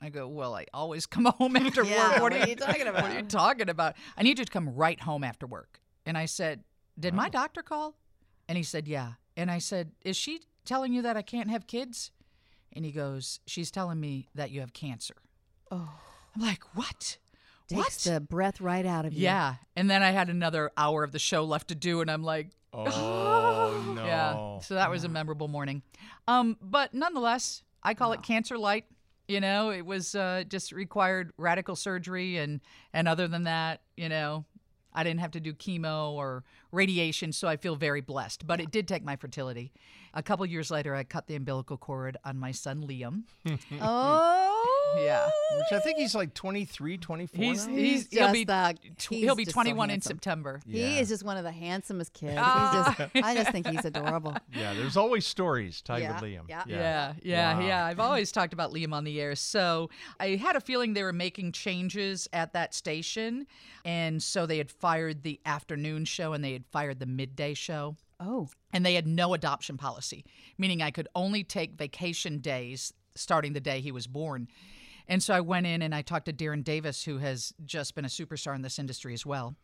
I 0.00 0.08
go, 0.10 0.28
Well, 0.28 0.54
I 0.54 0.66
always 0.72 1.06
come 1.06 1.24
home 1.38 1.56
after 1.56 1.82
Yeah, 1.84 2.12
work. 2.12 2.22
what 2.22 2.32
are 2.32 2.46
you 2.48 2.56
talking 2.56 2.86
about? 2.86 3.02
What 3.02 3.12
are 3.12 3.16
you 3.18 3.22
talking 3.26 3.68
about? 3.68 3.96
I 4.16 4.22
need 4.22 4.38
you 4.38 4.44
to 4.44 4.50
come 4.50 4.74
right 4.74 5.00
home 5.00 5.24
after 5.24 5.46
work. 5.46 5.80
And 6.06 6.16
I 6.16 6.26
said, 6.26 6.64
Did 6.98 7.14
my 7.14 7.28
doctor 7.28 7.62
call? 7.62 7.96
And 8.48 8.56
he 8.56 8.64
said, 8.64 8.86
Yeah. 8.88 9.12
And 9.36 9.50
I 9.50 9.58
said, 9.58 9.92
Is 10.04 10.16
she 10.16 10.40
telling 10.64 10.92
you 10.92 11.02
that 11.02 11.16
I 11.16 11.22
can't 11.22 11.50
have 11.50 11.66
kids? 11.66 12.12
And 12.72 12.84
he 12.84 12.92
goes, 12.92 13.40
She's 13.46 13.70
telling 13.70 13.98
me 14.00 14.28
that 14.34 14.50
you 14.50 14.60
have 14.60 14.72
cancer. 14.72 15.16
Oh. 15.70 15.90
I'm 16.34 16.42
like, 16.42 16.62
What? 16.76 17.18
Takes 17.68 18.06
What? 18.06 18.14
the 18.14 18.20
breath 18.20 18.60
right 18.60 18.86
out 18.86 19.04
of 19.04 19.12
you. 19.12 19.24
Yeah. 19.24 19.56
And 19.76 19.90
then 19.90 20.02
I 20.02 20.12
had 20.12 20.30
another 20.30 20.70
hour 20.76 21.04
of 21.04 21.12
the 21.12 21.18
show 21.18 21.44
left 21.44 21.68
to 21.68 21.74
do, 21.74 22.00
and 22.00 22.10
I'm 22.10 22.22
like, 22.22 22.48
Oh, 22.72 23.92
no. 23.94 24.04
yeah. 24.04 24.58
So 24.60 24.74
that 24.74 24.90
was 24.90 25.04
a 25.04 25.08
memorable 25.08 25.48
morning. 25.48 25.82
Um, 26.26 26.56
but 26.60 26.94
nonetheless, 26.94 27.62
I 27.82 27.94
call 27.94 28.12
it 28.12 28.22
cancer 28.22 28.58
light. 28.58 28.84
You 29.26 29.40
know, 29.40 29.70
it 29.70 29.84
was 29.84 30.14
uh, 30.14 30.44
just 30.48 30.72
required 30.72 31.32
radical 31.36 31.76
surgery, 31.76 32.38
and 32.38 32.60
and 32.94 33.06
other 33.06 33.28
than 33.28 33.44
that, 33.44 33.82
you 33.96 34.08
know, 34.08 34.46
I 34.94 35.04
didn't 35.04 35.20
have 35.20 35.32
to 35.32 35.40
do 35.40 35.52
chemo 35.52 36.12
or 36.12 36.44
radiation, 36.72 37.32
so 37.32 37.46
I 37.46 37.56
feel 37.58 37.76
very 37.76 38.00
blessed. 38.00 38.46
But 38.46 38.60
it 38.60 38.70
did 38.70 38.88
take 38.88 39.04
my 39.04 39.16
fertility. 39.16 39.72
A 40.14 40.22
couple 40.22 40.46
years 40.46 40.70
later, 40.70 40.94
I 40.94 41.04
cut 41.04 41.26
the 41.26 41.36
umbilical 41.36 41.76
cord 41.76 42.16
on 42.24 42.38
my 42.38 42.52
son 42.52 42.86
Liam. 42.86 43.24
Oh. 43.80 44.47
Yeah. 44.96 45.28
Which 45.52 45.72
I 45.72 45.78
think 45.80 45.98
he's 45.98 46.14
like 46.14 46.34
23, 46.34 46.98
24 46.98 47.44
He's 47.44 47.66
now. 47.66 47.72
he's, 47.74 47.82
He's 47.82 48.08
he'll 48.10 48.20
just 48.20 48.32
be 48.32 48.44
the- 48.44 48.74
tw- 48.98 49.08
he's 49.10 49.22
he'll 49.24 49.34
be 49.34 49.44
just 49.44 49.54
so 49.54 49.60
21 49.62 49.84
in 49.84 49.90
handsome. 49.94 50.10
September. 50.16 50.60
He 50.66 50.98
is 50.98 51.08
just 51.08 51.24
one 51.24 51.36
of 51.36 51.44
the 51.44 51.52
handsomest 51.52 52.12
kids. 52.12 52.36
Ah. 52.38 52.94
He's 52.98 53.06
just, 53.06 53.10
I 53.26 53.34
just 53.34 53.50
think 53.52 53.66
he's 53.66 53.84
adorable. 53.84 54.36
Yeah, 54.54 54.74
there's 54.74 54.96
always 54.96 55.26
stories 55.26 55.82
tied 55.82 56.02
Yeah, 56.02 56.14
with 56.14 56.22
Liam. 56.30 56.48
yeah. 56.48 56.62
Yeah, 56.66 57.12
yeah, 57.22 57.54
Wow. 57.58 57.66
yeah. 57.66 57.84
I've 57.86 58.00
always 58.08 58.32
talked 58.32 58.52
about 58.52 58.72
Liam 58.72 58.92
on 58.92 59.04
the 59.04 59.20
air. 59.20 59.34
So 59.34 59.90
I 60.20 60.36
had 60.36 60.56
a 60.56 60.60
feeling 60.60 60.94
they 60.94 61.02
were 61.02 61.12
making 61.12 61.52
changes 61.52 62.28
at 62.32 62.52
that 62.54 62.74
station. 62.74 63.46
And 63.84 64.22
so 64.22 64.46
they 64.46 64.58
had 64.58 64.70
fired 64.70 65.22
the 65.22 65.40
afternoon 65.46 66.04
show 66.04 66.32
and 66.32 66.42
they 66.44 66.52
had 66.52 66.66
fired 66.66 66.98
the 67.00 67.06
midday 67.06 67.54
show. 67.54 67.96
Oh. 68.20 68.48
And 68.72 68.84
they 68.84 68.94
had 68.94 69.06
no 69.06 69.32
adoption 69.32 69.76
policy, 69.76 70.24
meaning 70.58 70.82
I 70.82 70.90
could 70.90 71.08
only 71.14 71.44
take 71.44 71.74
vacation 71.74 72.38
days 72.38 72.92
starting 73.14 73.52
the 73.52 73.60
day 73.60 73.80
he 73.80 73.92
was 73.92 74.06
born. 74.06 74.48
And 75.08 75.22
so 75.22 75.34
I 75.34 75.40
went 75.40 75.66
in 75.66 75.82
and 75.82 75.94
I 75.94 76.02
talked 76.02 76.26
to 76.26 76.32
Darren 76.32 76.62
Davis, 76.62 77.04
who 77.04 77.18
has 77.18 77.54
just 77.64 77.94
been 77.94 78.04
a 78.04 78.08
superstar 78.08 78.54
in 78.54 78.62
this 78.62 78.78
industry 78.78 79.14
as 79.14 79.24
well. 79.24 79.56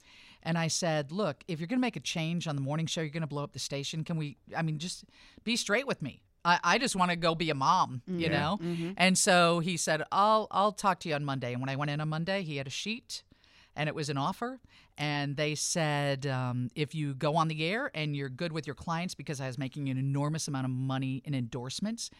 And 0.42 0.57
I 0.57 0.68
said, 0.68 1.12
Look, 1.12 1.44
if 1.48 1.61
you're 1.61 1.66
going 1.66 1.78
to 1.78 1.83
make 1.83 1.96
a 1.96 2.00
change 2.00 2.48
on 2.48 2.57
the 2.57 2.62
morning 2.62 2.87
show, 2.87 3.00
you're 3.02 3.11
going 3.11 3.20
to 3.22 3.26
blow 3.26 3.44
up 3.44 3.52
the 3.52 3.59
station. 3.59 4.04
Can 4.04 4.16
we, 4.16 4.37
I 4.57 4.62
mean, 4.62 4.78
just 4.78 5.04
be 5.44 5.57
straight 5.57 5.87
with 5.87 6.00
me. 6.02 6.22
I, 6.46 6.61
I 6.64 6.78
just 6.78 6.94
want 6.96 7.11
to 7.11 7.16
go 7.16 7.35
be 7.35 7.50
a 7.50 7.54
mom, 7.54 8.02
you 8.07 8.28
know? 8.28 8.59
And 8.96 9.16
so 9.16 9.61
he 9.61 9.76
said, 9.78 10.02
I'll, 10.12 10.46
I'll 10.50 10.72
talk 10.72 11.00
to 11.00 11.09
you 11.09 11.14
on 11.14 11.24
Monday. 11.24 11.52
And 11.52 11.61
when 11.62 11.70
I 11.70 11.76
went 11.76 11.90
in 11.90 12.00
on 12.00 12.09
Monday, 12.09 12.42
he 12.42 12.57
had 12.57 12.66
a 12.66 12.70
sheet 12.70 13.22
and 13.76 13.88
it 13.88 13.94
was 13.94 14.09
an 14.11 14.18
offer. 14.18 14.61
And 14.96 15.37
they 15.37 15.54
said, 15.54 16.26
um, 16.26 16.70
if 16.74 16.94
you 16.94 17.14
go 17.14 17.37
on 17.37 17.48
the 17.48 17.64
air 17.64 17.90
and 17.94 18.14
you're 18.14 18.28
good 18.28 18.52
with 18.52 18.66
your 18.66 18.74
clients, 18.74 19.14
because 19.14 19.40
I 19.40 19.46
was 19.46 19.59
making 19.59 19.88
an 19.88 19.98
enormous 19.98 20.46
amount 20.46 20.66
of 20.66 20.70
money 20.70 21.22
in 21.24 21.35
endorsements, 21.35 22.11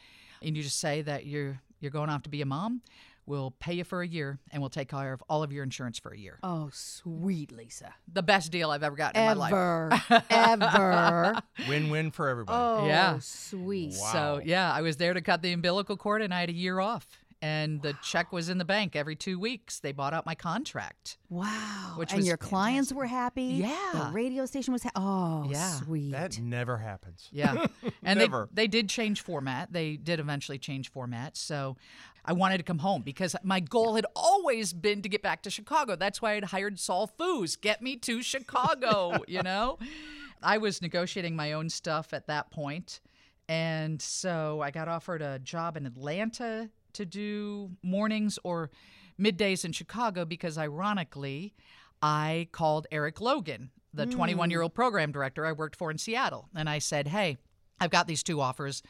and 0.43 0.57
you 0.57 0.63
just 0.63 0.81
say 0.81 1.03
that 1.03 1.27
you're 1.27 1.61
you're 1.81 1.91
going 1.91 2.09
off 2.09 2.23
to 2.23 2.31
be 2.31 2.41
a 2.41 2.47
mom, 2.47 2.81
We'll 3.27 3.53
pay 3.53 3.75
you 3.75 3.85
for 3.85 4.03
a 4.03 4.07
year 4.07 4.39
and 4.51 4.61
we'll 4.63 4.69
take 4.71 4.89
care 4.91 5.13
of 5.15 5.23
all 5.29 5.43
of 5.43 5.51
your 5.53 5.63
insurance 5.65 5.99
for 5.99 6.13
a 6.13 6.19
year. 6.19 6.39
Oh, 6.43 6.69
sweet 6.73 7.53
Lisa. 7.53 7.95
The 8.13 8.23
best 8.23 8.53
deal 8.53 8.71
I've 8.71 8.83
ever 8.83 8.97
gotten 8.97 9.21
in 9.21 9.27
my 9.27 9.33
life. 9.51 9.53
Ever, 9.53 10.21
ever. 10.31 11.43
Win-win 11.69 12.11
for 12.11 12.29
everybody. 12.29 12.59
Oh, 12.59 12.87
Yeah. 12.87 13.19
sweet. 13.21 13.95
So, 13.95 14.41
yeah, 14.45 14.71
I 14.73 14.83
was 14.83 14.99
there 14.99 15.15
to 15.15 15.21
cut 15.21 15.41
the 15.43 15.53
umbilical 15.53 15.97
cord 15.97 16.21
and 16.23 16.35
I 16.35 16.41
had 16.41 16.51
a 16.51 16.55
year 16.55 16.81
off. 16.81 17.07
And 17.43 17.83
the 17.83 17.93
check 18.03 18.33
was 18.33 18.49
in 18.49 18.57
the 18.57 18.65
bank 18.65 18.97
every 18.97 19.17
two 19.17 19.39
weeks. 19.39 19.79
They 19.81 19.93
bought 19.93 20.15
out 20.15 20.25
my 20.25 20.35
contract. 20.35 21.19
Wow. 21.29 21.93
Which 21.97 22.11
and 22.13 22.21
was 22.21 22.27
your 22.27 22.39
clients 22.39 22.91
were 22.91 23.05
happy. 23.05 23.43
Yeah. 23.61 23.91
The 24.07 24.11
radio 24.15 24.47
station 24.47 24.73
was. 24.73 24.83
Ha- 24.85 24.91
oh, 24.97 25.47
Yeah. 25.51 25.73
sweet. 25.73 26.13
That 26.13 26.39
never 26.41 26.79
happens. 26.79 27.29
Yeah. 27.33 27.67
And 28.03 28.19
they, 28.21 28.25
Never. 28.25 28.49
they 28.53 28.67
did 28.67 28.89
change 28.89 29.21
format. 29.23 29.73
They 29.75 29.97
did 29.97 30.21
eventually 30.21 30.59
change 30.59 30.91
format. 30.91 31.37
So 31.37 31.77
I 32.25 32.33
wanted 32.33 32.59
to 32.59 32.65
come 32.65 32.79
home 32.79 33.03
because 33.03 33.37
my 33.43 33.61
goal 33.61 33.97
had 33.97 34.07
always 34.17 34.73
been 34.73 35.03
to 35.03 35.09
get 35.09 35.23
back 35.23 35.43
to 35.43 35.51
Chicago. 35.51 35.95
That's 35.95 36.23
why 36.23 36.35
I'd 36.35 36.45
hired 36.45 36.79
Saul 36.79 37.11
Foos. 37.19 37.61
Get 37.61 37.83
me 37.83 37.97
to 37.97 38.23
Chicago, 38.23 39.19
you 39.29 39.43
know? 39.43 39.79
I 40.43 40.59
was 40.59 40.81
negotiating 40.83 41.37
my 41.37 41.53
own 41.53 41.69
stuff 41.69 42.13
at 42.13 42.27
that 42.27 42.51
point, 42.51 43.01
And 43.49 44.01
so 44.01 44.61
I 44.63 44.71
got 44.71 44.89
offered 44.89 45.23
a 45.23 45.39
job 45.39 45.77
in 45.77 45.87
Atlanta 45.87 46.71
to 46.95 47.05
do 47.05 47.71
mornings 47.83 48.39
or 48.45 48.71
middays 49.21 49.65
in 49.65 49.73
Chicago 49.73 50.25
because, 50.25 50.57
ironically, 50.57 51.55
I 52.03 52.49
called 52.53 52.87
Eric 52.91 53.21
Logan, 53.21 53.71
the 53.93 54.05
hmm. 54.05 54.13
21 54.13 54.51
year 54.51 54.63
old 54.63 54.75
program 54.75 55.13
director 55.13 55.45
I 55.45 55.53
worked 55.53 55.77
for 55.77 55.91
in 55.91 55.99
Seattle. 55.99 56.49
And 56.55 56.69
I 56.69 56.79
said, 56.79 57.09
Hey, 57.09 57.37
I've 57.81 57.91
got 57.91 58.07
these 58.07 58.23
two 58.23 58.41
offers. 58.41 58.83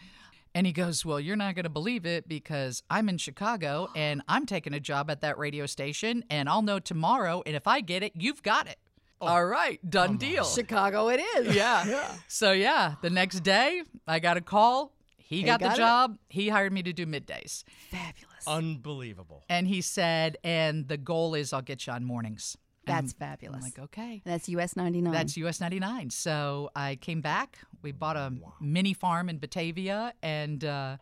And 0.54 0.66
he 0.66 0.72
goes, 0.72 1.04
Well, 1.04 1.18
you're 1.18 1.36
not 1.36 1.54
going 1.54 1.64
to 1.64 1.70
believe 1.70 2.06
it 2.06 2.28
because 2.28 2.82
I'm 2.88 3.08
in 3.08 3.18
Chicago 3.18 3.88
and 3.96 4.22
I'm 4.28 4.46
taking 4.46 4.72
a 4.74 4.80
job 4.80 5.10
at 5.10 5.20
that 5.22 5.36
radio 5.38 5.66
station 5.66 6.24
and 6.30 6.48
I'll 6.48 6.62
know 6.62 6.78
tomorrow. 6.78 7.42
And 7.44 7.56
if 7.56 7.66
I 7.66 7.80
get 7.80 8.02
it, 8.02 8.12
you've 8.14 8.42
got 8.42 8.68
it. 8.68 8.78
Oh, 9.20 9.26
All 9.26 9.46
right, 9.46 9.78
done 9.88 10.16
deal. 10.16 10.44
Chicago 10.44 11.08
it 11.08 11.20
is. 11.36 11.54
Yeah. 11.54 12.12
So, 12.28 12.52
yeah, 12.52 12.94
the 13.00 13.10
next 13.10 13.40
day 13.40 13.82
I 14.06 14.18
got 14.18 14.36
a 14.36 14.40
call. 14.40 14.92
He 15.16 15.42
got, 15.42 15.60
got 15.60 15.68
the 15.68 15.74
it? 15.74 15.78
job. 15.78 16.18
He 16.28 16.48
hired 16.50 16.72
me 16.72 16.82
to 16.82 16.92
do 16.92 17.06
middays. 17.06 17.64
Fabulous. 17.90 18.44
Unbelievable. 18.46 19.44
And 19.48 19.66
he 19.66 19.80
said, 19.80 20.36
And 20.44 20.86
the 20.88 20.98
goal 20.98 21.34
is 21.34 21.52
I'll 21.52 21.62
get 21.62 21.86
you 21.86 21.92
on 21.94 22.04
mornings. 22.04 22.56
And 22.86 22.96
That's 22.96 23.12
I'm 23.12 23.18
fabulous. 23.18 23.62
like, 23.62 23.78
Okay. 23.78 24.22
And 24.24 24.32
that's 24.34 24.48
US 24.48 24.76
99. 24.76 25.12
That's 25.12 25.36
US 25.38 25.60
99. 25.60 26.10
So 26.10 26.70
I 26.74 26.96
came 26.96 27.20
back. 27.20 27.58
We 27.82 27.92
bought 27.92 28.16
a 28.16 28.32
mini 28.60 28.94
farm 28.94 29.28
in 29.28 29.38
Batavia, 29.38 30.14
and 30.22 30.64
uh, 30.64 30.96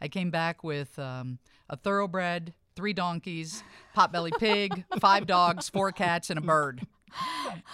I 0.00 0.08
came 0.08 0.30
back 0.30 0.62
with 0.62 0.98
um, 0.98 1.38
a 1.68 1.76
thoroughbred, 1.76 2.54
three 2.76 2.92
donkeys, 2.92 3.62
potbelly 3.96 4.30
pig, 4.38 4.84
five 5.00 5.26
dogs, 5.26 5.68
four 5.68 5.90
cats, 5.92 6.30
and 6.30 6.38
a 6.38 6.42
bird. 6.42 6.86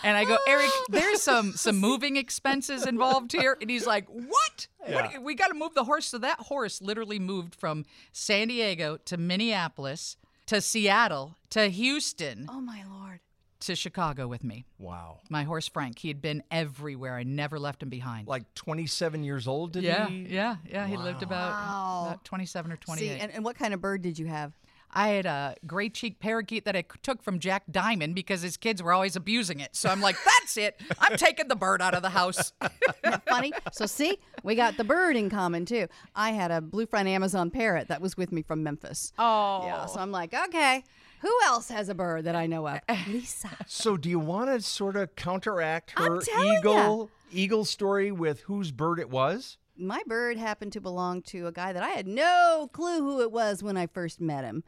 And 0.03 0.17
I 0.17 0.25
go, 0.25 0.39
Eric, 0.47 0.71
there's 0.89 1.23
some 1.23 1.53
some 1.53 1.77
moving 1.79 2.17
expenses 2.17 2.87
involved 2.87 3.33
here. 3.33 3.57
And 3.61 3.69
he's 3.69 3.87
like, 3.87 4.07
What? 4.09 4.69
what 4.87 5.23
we 5.23 5.35
got 5.35 5.49
to 5.49 5.55
move 5.55 5.75
the 5.75 5.85
horse. 5.85 6.07
So 6.07 6.19
that 6.19 6.39
horse 6.39 6.81
literally 6.81 7.19
moved 7.19 7.55
from 7.55 7.85
San 8.13 8.49
Diego 8.49 8.97
to 9.05 9.17
Minneapolis 9.17 10.17
to 10.47 10.61
Seattle 10.61 11.37
to 11.51 11.69
Houston 11.69 12.47
oh, 12.51 12.61
my 12.61 12.85
Lord. 12.89 13.21
To 13.67 13.75
Chicago 13.77 14.27
with 14.29 14.45
me 14.45 14.65
Wow. 14.79 15.21
my 15.31 15.45
horse 15.45 15.69
Frank. 15.69 15.99
He 15.99 16.09
had 16.09 16.21
been 16.23 16.43
everywhere. 16.51 17.15
I 17.17 17.23
never 17.23 17.59
left 17.59 17.83
him 17.83 17.89
behind. 17.89 18.29
Like 18.29 18.53
27 18.55 19.25
years 19.25 19.47
old, 19.47 19.73
did 19.73 19.83
yeah, 19.85 20.09
he? 20.09 20.27
yeah, 20.29 20.57
yeah. 20.69 20.87
He 20.87 20.97
lived 20.97 21.23
about, 21.23 21.53
Wow. 21.53 22.05
about 22.09 22.25
27 22.25 22.73
or 22.73 22.77
28. 22.77 23.09
See, 23.09 23.19
and, 23.21 23.33
and 23.33 23.45
what 23.45 23.57
kind 23.57 23.75
of 23.75 23.81
bird 23.81 24.03
did 24.03 24.19
you 24.19 24.27
have? 24.27 24.53
I 24.97 25.09
had 25.09 25.27
a 25.27 25.57
gray 25.67 25.89
cheek 25.89 26.21
parakeet 26.21 26.67
that 26.67 26.77
I 26.77 26.85
took 27.03 27.21
from 27.21 27.41
Jack 27.41 27.65
Diamond 27.69 28.15
because 28.15 28.43
his 28.43 28.57
kids 28.57 28.81
were 28.81 28.93
always 28.93 29.17
abusing 29.17 29.59
it. 29.59 29.75
So 29.75 29.89
I'm 29.89 30.01
like, 30.01 30.15
that's 30.25 30.57
it. 30.57 30.81
I'm 31.01 31.17
taking 31.17 31.49
the 31.49 31.57
bird 31.57 31.83
out 31.83 31.95
of 31.95 32.03
the 32.03 32.11
house. 32.11 32.53
Funny. 33.29 33.53
So, 33.73 33.87
see, 33.87 34.19
we 34.45 34.55
got 34.55 34.77
the 34.77 34.85
bird 34.85 35.17
in 35.17 35.31
common, 35.31 35.65
too. 35.67 35.89
I 36.15 36.31
had 36.31 36.53
a 36.53 36.61
blue 36.61 36.87
front 36.87 37.09
Amazon 37.09 37.51
parrot 37.51 37.89
that 37.89 38.01
was 38.01 38.17
with 38.17 38.31
me 38.31 38.43
from 38.43 38.63
Memphis. 38.63 39.13
Oh. 39.19 39.63
Yeah, 39.65 39.87
so 39.87 39.99
I'm 39.99 40.13
like, 40.13 40.33
okay, 40.33 40.85
who 41.25 41.39
else 41.45 41.69
has 41.69 41.89
a 41.89 41.95
bird 41.95 42.25
that 42.25 42.37
I 42.37 42.47
know 42.47 42.67
of? 42.69 42.81
Lisa. 43.09 43.51
So 43.67 43.97
do 43.97 44.09
you 44.11 44.19
want 44.19 44.51
to 44.51 44.61
sort 44.61 44.97
of 44.97 45.17
counteract 45.17 45.99
her 45.99 46.21
telling 46.21 46.49
ya. 46.49 46.59
eagle 46.59 47.11
eagle 47.33 47.65
story 47.65 48.13
with 48.13 48.41
whose 48.43 48.71
bird 48.71 48.99
it 49.01 49.11
was? 49.11 49.59
My 49.77 50.03
bird 50.07 50.37
happened 50.37 50.73
to 50.75 50.81
belong 50.81 51.23
to 51.23 51.47
a 51.47 51.53
guy 51.53 51.73
that 51.73 51.83
I 51.83 51.89
had 51.89 52.07
no 52.07 52.69
clue 52.73 53.01
who 53.01 53.23
it 53.23 53.33
was 53.33 53.63
when 53.63 53.77
I 53.77 53.87
first 53.87 54.21
met 54.21 54.45
him. 54.45 54.63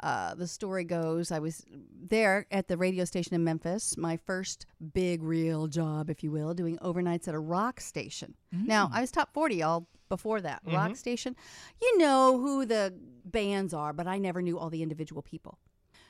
Uh, 0.00 0.34
the 0.34 0.46
story 0.46 0.84
goes 0.84 1.32
I 1.32 1.38
was 1.38 1.64
there 1.98 2.46
at 2.50 2.68
the 2.68 2.76
radio 2.76 3.06
station 3.06 3.34
in 3.34 3.44
Memphis, 3.44 3.96
my 3.96 4.18
first 4.18 4.66
big, 4.92 5.22
real 5.22 5.68
job, 5.68 6.10
if 6.10 6.22
you 6.22 6.30
will, 6.30 6.52
doing 6.52 6.76
overnights 6.78 7.28
at 7.28 7.34
a 7.34 7.38
rock 7.38 7.80
station. 7.80 8.34
Now, 8.52 8.90
I 8.92 9.00
was 9.00 9.10
top 9.10 9.32
40 9.32 9.62
all 9.62 9.88
before 10.08 10.40
that. 10.42 10.60
Rock 10.66 10.96
station. 10.96 11.34
You 11.80 11.98
know 11.98 12.38
who 12.38 12.66
the 12.66 12.94
bands 13.24 13.72
are, 13.72 13.92
but 13.92 14.06
I 14.06 14.18
never 14.18 14.42
knew 14.42 14.58
all 14.58 14.70
the 14.70 14.82
individual 14.82 15.22
people. 15.22 15.58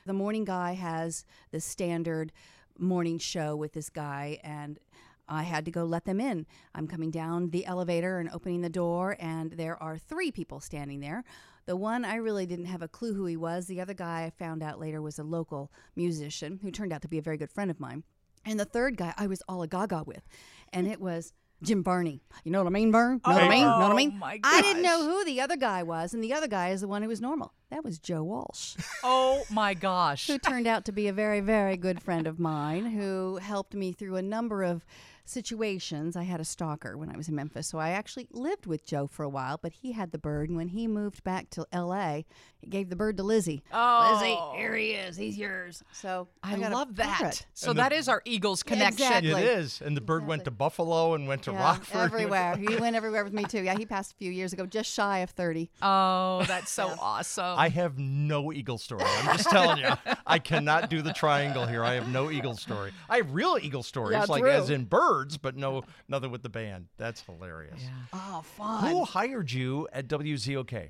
The 0.07 0.13
morning 0.13 0.45
guy 0.45 0.71
has 0.71 1.25
the 1.51 1.59
standard 1.59 2.31
morning 2.79 3.17
show 3.17 3.57
with 3.57 3.73
this 3.73 3.89
guy, 3.89 4.39
and 4.41 4.79
I 5.27 5.43
had 5.43 5.65
to 5.65 5.71
go 5.71 5.83
let 5.83 6.05
them 6.05 6.21
in. 6.21 6.45
I'm 6.73 6.87
coming 6.87 7.11
down 7.11 7.49
the 7.49 7.65
elevator 7.65 8.17
and 8.19 8.29
opening 8.29 8.61
the 8.61 8.69
door, 8.69 9.17
and 9.19 9.51
there 9.51 9.75
are 9.83 9.97
three 9.97 10.31
people 10.31 10.61
standing 10.61 11.01
there. 11.01 11.25
The 11.65 11.75
one 11.75 12.05
I 12.05 12.15
really 12.15 12.45
didn't 12.45 12.67
have 12.67 12.81
a 12.81 12.87
clue 12.87 13.15
who 13.15 13.25
he 13.25 13.35
was. 13.35 13.67
The 13.67 13.81
other 13.81 13.93
guy 13.93 14.23
I 14.23 14.29
found 14.29 14.63
out 14.63 14.79
later 14.79 15.01
was 15.01 15.19
a 15.19 15.25
local 15.25 15.73
musician 15.93 16.59
who 16.61 16.71
turned 16.71 16.93
out 16.93 17.01
to 17.01 17.09
be 17.09 17.17
a 17.17 17.21
very 17.21 17.35
good 17.35 17.51
friend 17.51 17.69
of 17.69 17.81
mine. 17.81 18.05
And 18.45 18.57
the 18.57 18.63
third 18.63 18.95
guy 18.95 19.13
I 19.17 19.27
was 19.27 19.43
all 19.49 19.61
a 19.61 19.67
gaga 19.67 20.03
with, 20.05 20.25
and 20.71 20.87
it 20.87 21.01
was 21.01 21.33
Jim 21.61 21.83
Varney. 21.83 22.21
You 22.43 22.51
know 22.51 22.59
what 22.59 22.67
I 22.67 22.71
mean, 22.71 22.91
Vern? 22.91 23.19
Know 23.25 23.33
what 23.33 23.43
I 23.43 23.49
mean? 23.49 23.65
Know 23.65 23.79
what 23.79 23.91
I 23.91 23.95
mean? 23.95 24.11
Oh, 24.15 24.19
my 24.19 24.39
I 24.43 24.61
didn't 24.61 24.83
know 24.83 25.03
who 25.03 25.25
the 25.25 25.41
other 25.41 25.57
guy 25.57 25.83
was, 25.83 26.13
and 26.13 26.23
the 26.23 26.33
other 26.33 26.47
guy 26.47 26.69
is 26.69 26.81
the 26.81 26.87
one 26.87 27.01
who 27.01 27.09
was 27.09 27.19
normal. 27.19 27.53
That 27.69 27.83
was 27.83 27.99
Joe 27.99 28.23
Walsh 28.23 28.77
oh 29.03 29.43
my 29.49 29.73
gosh. 29.73 30.27
who 30.27 30.37
turned 30.37 30.67
out 30.67 30.85
to 30.85 30.91
be 30.91 31.07
a 31.07 31.13
very, 31.13 31.41
very 31.41 31.75
good 31.75 32.01
friend 32.01 32.25
of 32.27 32.39
mine 32.39 32.85
who 32.85 33.37
helped 33.37 33.73
me 33.73 33.91
through 33.91 34.15
a 34.15 34.21
number 34.21 34.63
of 34.63 34.85
situations. 35.29 36.15
I 36.15 36.23
had 36.23 36.39
a 36.39 36.45
stalker 36.45 36.97
when 36.97 37.09
I 37.09 37.17
was 37.17 37.27
in 37.27 37.35
Memphis, 37.35 37.67
so 37.67 37.77
I 37.77 37.89
actually 37.91 38.27
lived 38.31 38.65
with 38.65 38.85
Joe 38.85 39.07
for 39.07 39.23
a 39.23 39.29
while, 39.29 39.59
but 39.61 39.73
he 39.73 39.91
had 39.91 40.11
the 40.11 40.17
bird. 40.17 40.49
And 40.49 40.57
when 40.57 40.69
he 40.69 40.87
moved 40.87 41.23
back 41.23 41.49
to 41.51 41.65
LA, 41.73 42.21
he 42.59 42.67
gave 42.67 42.89
the 42.89 42.95
bird 42.95 43.17
to 43.17 43.23
Lizzie. 43.23 43.63
Oh. 43.71 44.17
Lizzie, 44.19 44.57
here 44.59 44.75
he 44.75 44.91
is. 44.91 45.15
He's 45.17 45.37
yours. 45.37 45.83
So 45.91 46.27
I, 46.43 46.55
got 46.57 46.71
a 46.71 46.75
love 46.75 46.95
that. 46.95 47.17
parrot. 47.19 47.45
So 47.53 47.73
that 47.73 47.91
is 47.93 48.07
our 48.09 48.21
Eagles 48.25 48.63
connection. 48.63 49.05
exactly. 49.05 49.29
It 49.31 49.33
Like- 49.33 49.43
is. 49.45 49.81
And 49.81 49.95
the 49.95 50.01
bird 50.01 50.25
went 50.25 50.45
to 50.45 50.51
Buffalo 50.51 51.13
and 51.13 51.27
went 51.27 51.43
to 51.43 51.51
Yeah, 51.51 51.61
Rockford. 51.61 51.97
everywhere. 52.01 52.55
he 52.57 52.75
went 52.79 52.95
everywhere 52.95 53.23
with 53.23 53.33
me 53.33 53.43
too. 53.43 53.61
Yeah, 53.63 53.77
he 53.77 53.85
passed 53.85 54.13
a 54.13 54.15
few 54.15 54.31
years 54.31 54.53
ago, 54.53 54.65
just 54.65 54.91
shy 54.91 55.19
of 55.19 55.29
thirty. 55.31 55.69
Oh, 55.81 56.43
that's 56.47 56.71
so 56.71 56.93
awesome. 57.01 57.57
I 57.57 57.69
have 57.69 57.97
no 57.97 58.51
eagle 58.51 58.77
story. 58.77 59.03
I'm 59.05 59.37
just 59.37 59.49
telling 59.49 59.77
you. 59.79 59.89
I 60.25 60.39
cannot 60.39 60.89
do 60.89 61.01
the 61.01 61.13
triangle 61.13 61.65
here. 61.65 61.83
I 61.83 61.93
have 61.93 62.07
no 62.09 62.31
eagle 62.31 62.55
story. 62.55 62.91
I 63.09 63.17
have 63.17 63.31
real 63.33 63.57
eagle 63.61 63.83
stories, 63.83 64.13
Yeah, 64.13 64.25
like 64.27 64.41
true. 64.41 64.49
as 64.51 64.69
in 64.69 64.85
birds, 65.17 65.37
but 65.37 65.55
no 65.55 65.83
nothing 66.07 66.31
with 66.31 66.43
the 66.43 66.49
band. 66.49 66.87
That's 66.97 67.21
hilarious. 67.21 67.81
Oh, 68.13 68.43
fun. 68.57 68.89
Who 68.89 69.03
hired 69.03 69.51
you 69.51 69.87
at 69.91 70.07
WZOK? 70.07 70.89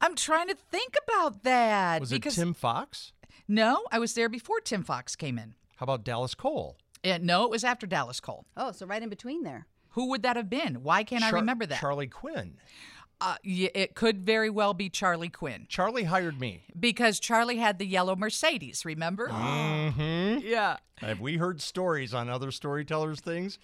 I'm 0.00 0.14
trying 0.14 0.48
to 0.48 0.54
think 0.54 0.94
about 1.06 1.42
that. 1.44 2.00
Was 2.00 2.10
because 2.10 2.36
it 2.36 2.40
Tim 2.40 2.54
Fox? 2.54 3.12
No, 3.48 3.84
I 3.90 3.98
was 3.98 4.14
there 4.14 4.28
before 4.28 4.60
Tim 4.60 4.82
Fox 4.82 5.16
came 5.16 5.38
in. 5.38 5.54
How 5.76 5.84
about 5.84 6.04
Dallas 6.04 6.34
Cole? 6.34 6.76
Uh, 7.04 7.18
no, 7.20 7.44
it 7.44 7.50
was 7.50 7.64
after 7.64 7.86
Dallas 7.86 8.20
Cole. 8.20 8.46
Oh, 8.56 8.72
so 8.72 8.86
right 8.86 9.02
in 9.02 9.08
between 9.08 9.42
there. 9.42 9.66
Who 9.90 10.08
would 10.10 10.22
that 10.22 10.36
have 10.36 10.50
been? 10.50 10.82
Why 10.82 11.04
can't 11.04 11.22
I 11.22 11.30
remember 11.30 11.66
that? 11.66 11.80
Charlie 11.80 12.08
Quinn. 12.08 12.56
Uh, 13.24 13.36
yeah, 13.42 13.70
it 13.74 13.94
could 13.94 14.24
very 14.26 14.50
well 14.50 14.74
be 14.74 14.88
Charlie 14.90 15.28
Quinn 15.30 15.66
Charlie 15.68 16.04
hired 16.04 16.38
me. 16.38 16.62
because 16.78 17.18
Charlie 17.18 17.56
had 17.56 17.78
the 17.78 17.86
yellow 17.86 18.14
Mercedes. 18.16 18.84
Remember? 18.84 19.28
Mm-hmm. 19.84 20.38
yeah. 20.46 20.78
Have 20.98 21.20
we 21.20 21.36
heard 21.36 21.60
stories 21.60 22.14
on 22.14 22.28
other 22.28 22.50
storytellers' 22.50 23.20
things? 23.20 23.58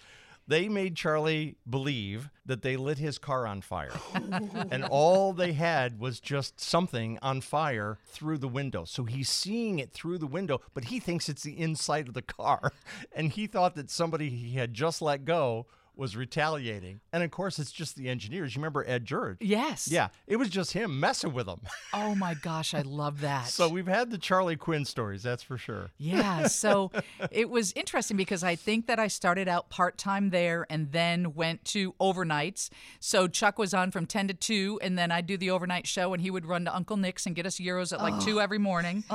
They 0.47 0.67
made 0.69 0.95
Charlie 0.95 1.55
believe 1.69 2.29
that 2.45 2.61
they 2.61 2.75
lit 2.75 2.97
his 2.97 3.17
car 3.17 3.47
on 3.47 3.61
fire. 3.61 3.93
and 4.71 4.83
all 4.83 5.33
they 5.33 5.53
had 5.53 5.99
was 5.99 6.19
just 6.19 6.59
something 6.59 7.17
on 7.21 7.41
fire 7.41 7.99
through 8.07 8.37
the 8.39 8.47
window. 8.47 8.83
So 8.85 9.03
he's 9.05 9.29
seeing 9.29 9.79
it 9.79 9.93
through 9.93 10.17
the 10.17 10.27
window, 10.27 10.61
but 10.73 10.85
he 10.85 10.99
thinks 10.99 11.29
it's 11.29 11.43
the 11.43 11.57
inside 11.59 12.07
of 12.07 12.13
the 12.13 12.21
car. 12.21 12.71
And 13.15 13.31
he 13.31 13.47
thought 13.47 13.75
that 13.75 13.89
somebody 13.89 14.29
he 14.29 14.55
had 14.57 14.73
just 14.73 15.01
let 15.01 15.25
go 15.25 15.67
was 16.01 16.15
retaliating. 16.17 16.99
And 17.13 17.21
of 17.21 17.29
course, 17.29 17.59
it's 17.59 17.71
just 17.71 17.95
the 17.95 18.09
engineers. 18.09 18.55
You 18.55 18.59
remember 18.59 18.83
Ed 18.87 19.05
George? 19.05 19.37
Yes. 19.39 19.87
Yeah, 19.87 20.07
it 20.25 20.37
was 20.37 20.49
just 20.49 20.73
him 20.73 20.99
messing 20.99 21.31
with 21.31 21.45
them. 21.45 21.61
Oh 21.93 22.15
my 22.15 22.33
gosh, 22.33 22.73
I 22.73 22.81
love 22.81 23.21
that. 23.21 23.47
so 23.47 23.67
we've 23.67 23.87
had 23.87 24.09
the 24.11 24.17
Charlie 24.17 24.55
Quinn 24.55 24.85
stories, 24.85 25.21
that's 25.23 25.43
for 25.43 25.57
sure. 25.57 25.91
Yeah, 25.97 26.47
so 26.47 26.89
it 27.29 27.49
was 27.49 27.73
interesting 27.73 28.15
because 28.17 28.43
I 28.43 28.55
think 28.55 28.87
that 28.87 28.97
I 28.97 29.07
started 29.07 29.47
out 29.47 29.69
part 29.69 29.97
time 29.97 30.29
there 30.29 30.65
and 30.69 30.91
then 30.91 31.33
went 31.35 31.63
to 31.65 31.91
overnights. 32.01 32.69
So 32.99 33.27
Chuck 33.27 33.59
was 33.59 33.73
on 33.73 33.91
from 33.91 34.05
10 34.07 34.29
to 34.29 34.33
2, 34.33 34.79
and 34.81 34.97
then 34.97 35.11
I'd 35.11 35.27
do 35.27 35.37
the 35.37 35.51
overnight 35.51 35.85
show, 35.85 36.13
and 36.13 36.21
he 36.21 36.31
would 36.31 36.45
run 36.45 36.63
to 36.65 36.73
Uncle 36.75 36.95
Nick's 36.97 37.25
and 37.25 37.35
get 37.35 37.45
us 37.45 37.57
gyros 37.57 37.91
at 37.93 37.99
like 37.99 38.19
2 38.23 38.39
every 38.41 38.57
morning. 38.59 39.03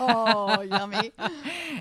Oh, 0.00 0.62
yummy. 0.62 1.12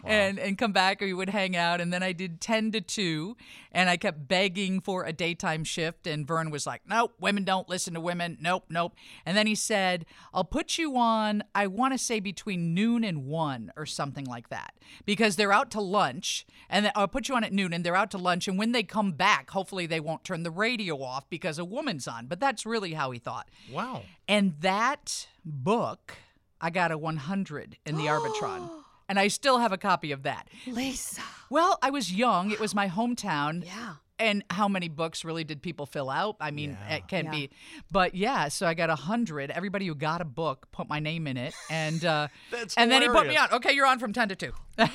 and 0.03 0.39
and 0.39 0.57
come 0.57 0.71
back 0.71 1.01
or 1.01 1.05
we 1.05 1.13
would 1.13 1.29
hang 1.29 1.55
out 1.55 1.81
and 1.81 1.91
then 1.91 2.03
I 2.03 2.11
did 2.11 2.41
10 2.41 2.71
to 2.73 2.81
2 2.81 3.37
and 3.71 3.89
I 3.89 3.97
kept 3.97 4.26
begging 4.27 4.79
for 4.81 5.03
a 5.05 5.13
daytime 5.13 5.63
shift 5.63 6.07
and 6.07 6.27
Vern 6.27 6.49
was 6.49 6.65
like 6.65 6.81
nope 6.87 7.13
women 7.19 7.43
don't 7.43 7.69
listen 7.69 7.93
to 7.93 7.99
women 7.99 8.37
nope 8.41 8.65
nope 8.69 8.93
and 9.25 9.35
then 9.37 9.47
he 9.47 9.55
said 9.55 10.05
I'll 10.33 10.43
put 10.43 10.77
you 10.77 10.97
on 10.97 11.43
I 11.55 11.67
want 11.67 11.93
to 11.93 11.97
say 11.97 12.19
between 12.19 12.73
noon 12.73 13.03
and 13.03 13.25
1 13.25 13.71
or 13.77 13.85
something 13.85 14.25
like 14.25 14.49
that 14.49 14.73
because 15.05 15.35
they're 15.35 15.53
out 15.53 15.71
to 15.71 15.81
lunch 15.81 16.45
and 16.69 16.85
then 16.85 16.91
I'll 16.95 17.07
put 17.07 17.29
you 17.29 17.35
on 17.35 17.43
at 17.43 17.53
noon 17.53 17.73
and 17.73 17.83
they're 17.83 17.95
out 17.95 18.11
to 18.11 18.17
lunch 18.17 18.47
and 18.47 18.57
when 18.57 18.71
they 18.71 18.83
come 18.83 19.11
back 19.11 19.49
hopefully 19.51 19.85
they 19.85 19.99
won't 19.99 20.23
turn 20.23 20.43
the 20.43 20.51
radio 20.51 21.01
off 21.01 21.29
because 21.29 21.57
a 21.59 21.65
woman's 21.65 22.07
on 22.07 22.27
but 22.27 22.39
that's 22.39 22.65
really 22.65 22.93
how 22.93 23.11
he 23.11 23.19
thought 23.19 23.49
Wow. 23.71 24.03
and 24.27 24.55
that 24.61 25.27
book, 25.45 26.15
I 26.59 26.69
got 26.69 26.91
a 26.91 26.97
100 26.97 27.77
in 27.85 27.95
the 27.97 28.05
Arbitron. 28.05 28.69
And 29.09 29.17
I 29.17 29.29
still 29.29 29.59
have 29.59 29.71
a 29.71 29.77
copy 29.77 30.11
of 30.11 30.23
that. 30.23 30.49
Lisa. 30.67 31.21
Well, 31.49 31.79
I 31.81 31.91
was 31.91 32.11
young. 32.11 32.51
It 32.51 32.59
was 32.59 32.75
my 32.75 32.89
hometown. 32.89 33.65
Yeah. 33.65 33.93
And 34.19 34.43
how 34.49 34.67
many 34.67 34.87
books 34.89 35.23
really 35.23 35.43
did 35.43 35.61
people 35.61 35.85
fill 35.85 36.09
out? 36.09 36.37
I 36.41 36.49
mean, 36.49 36.75
Yeah. 36.89 36.95
it 36.95 37.07
can 37.07 37.25
Yeah. 37.25 37.31
be. 37.31 37.49
But 37.91 38.15
yeah, 38.15 38.47
so 38.47 38.65
I 38.65 38.73
got 38.73 38.89
a 38.89 38.95
hundred. 38.95 39.51
Everybody 39.51 39.85
who 39.85 39.93
got 39.93 40.21
a 40.21 40.25
book 40.25 40.67
put 40.71 40.89
my 40.89 40.99
name 40.99 41.27
in 41.27 41.37
it, 41.37 41.53
and 41.69 42.03
uh, 42.03 42.27
That's 42.51 42.75
and 42.77 42.91
then 42.91 43.03
he 43.03 43.09
put 43.09 43.27
me 43.27 43.37
on. 43.37 43.51
Okay, 43.51 43.73
you're 43.73 43.85
on 43.85 43.99
from 43.99 44.13
ten 44.13 44.29
to 44.29 44.35
two. 44.35 44.53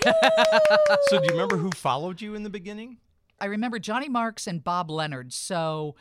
So 1.09 1.19
do 1.21 1.25
you 1.25 1.31
remember 1.33 1.57
who 1.57 1.71
followed 1.71 2.21
you 2.21 2.35
in 2.35 2.43
the 2.43 2.51
beginning? 2.51 2.99
I 3.41 3.47
remember 3.47 3.79
Johnny 3.79 4.09
Marks 4.09 4.47
and 4.47 4.63
Bob 4.63 4.91
Leonard. 4.91 5.33
So 5.33 5.95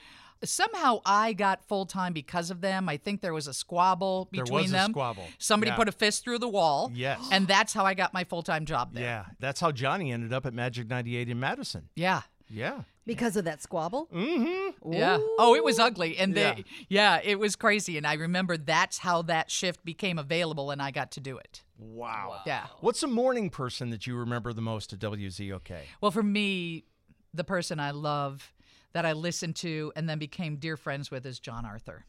somehow 0.44 1.02
I 1.06 1.34
got 1.34 1.64
full 1.68 1.86
time 1.86 2.14
because 2.14 2.52
of 2.52 2.62
them. 2.62 2.88
I 2.90 2.98
think 2.98 3.22
there 3.22 3.34
was 3.34 3.48
a 3.48 3.54
squabble 3.54 4.26
between 4.32 4.38
There 4.38 4.44
between 4.46 4.62
was 4.64 4.72
a 4.72 4.74
them. 4.76 4.92
squabble. 4.92 5.28
Somebody 5.38 5.72
Yeah. 5.72 5.76
put 5.76 5.88
a 5.90 5.92
fist 5.92 6.24
through 6.24 6.40
the 6.40 6.48
wall. 6.50 6.92
Yes. 6.94 7.20
And 7.32 7.48
that's 7.48 7.74
how 7.74 7.86
I 7.86 7.94
got 7.94 8.14
my 8.14 8.24
full 8.24 8.42
time 8.44 8.66
job 8.66 8.94
there. 8.94 9.04
Yeah, 9.04 9.26
that's 9.40 9.60
how 9.60 9.72
Johnny 9.72 10.12
ended 10.12 10.34
up 10.34 10.46
at 10.46 10.54
Magic 10.54 10.88
98 10.88 11.30
in 11.30 11.40
Madison. 11.40 11.90
Yeah. 11.96 12.22
Yeah. 12.50 12.82
Because 13.06 13.36
of 13.36 13.46
that 13.46 13.62
squabble? 13.62 14.08
Mm-hmm. 14.14 14.94
Yeah. 14.94 15.18
Oh, 15.40 15.56
it 15.56 15.64
was 15.64 15.80
ugly. 15.80 16.18
And 16.18 16.36
they 16.36 16.64
yeah, 16.88 17.20
it 17.24 17.40
was 17.40 17.56
crazy. 17.56 17.98
And 17.98 18.06
I 18.06 18.14
remember 18.14 18.58
that's 18.58 19.00
how 19.00 19.24
that 19.24 19.50
shift 19.50 19.84
became 19.84 20.20
available 20.20 20.70
and 20.72 20.82
I 20.82 20.92
got 20.92 21.12
to 21.14 21.20
do 21.20 21.38
it. 21.38 21.64
Wow. 21.80 22.42
Yeah. 22.46 22.68
What's 22.80 23.02
a 23.02 23.08
morning 23.08 23.50
person 23.50 23.90
that 23.90 24.06
you 24.06 24.16
remember 24.16 24.54
the 24.54 24.62
most 24.62 24.94
at 24.94 25.00
WZOK? 25.00 25.78
Well, 26.00 26.12
for 26.12 26.22
me, 26.22 26.86
the 27.34 27.44
person 27.44 27.80
I 27.80 27.92
love 27.92 28.54
that 28.94 29.06
I 29.06 29.14
listened 29.14 29.56
to 29.58 29.92
and 29.96 30.08
then 30.08 30.20
became 30.20 30.58
dear 30.58 30.78
friends 30.78 31.10
with 31.10 31.26
is 31.26 31.40
John 31.40 31.66
Arthur. 31.66 32.06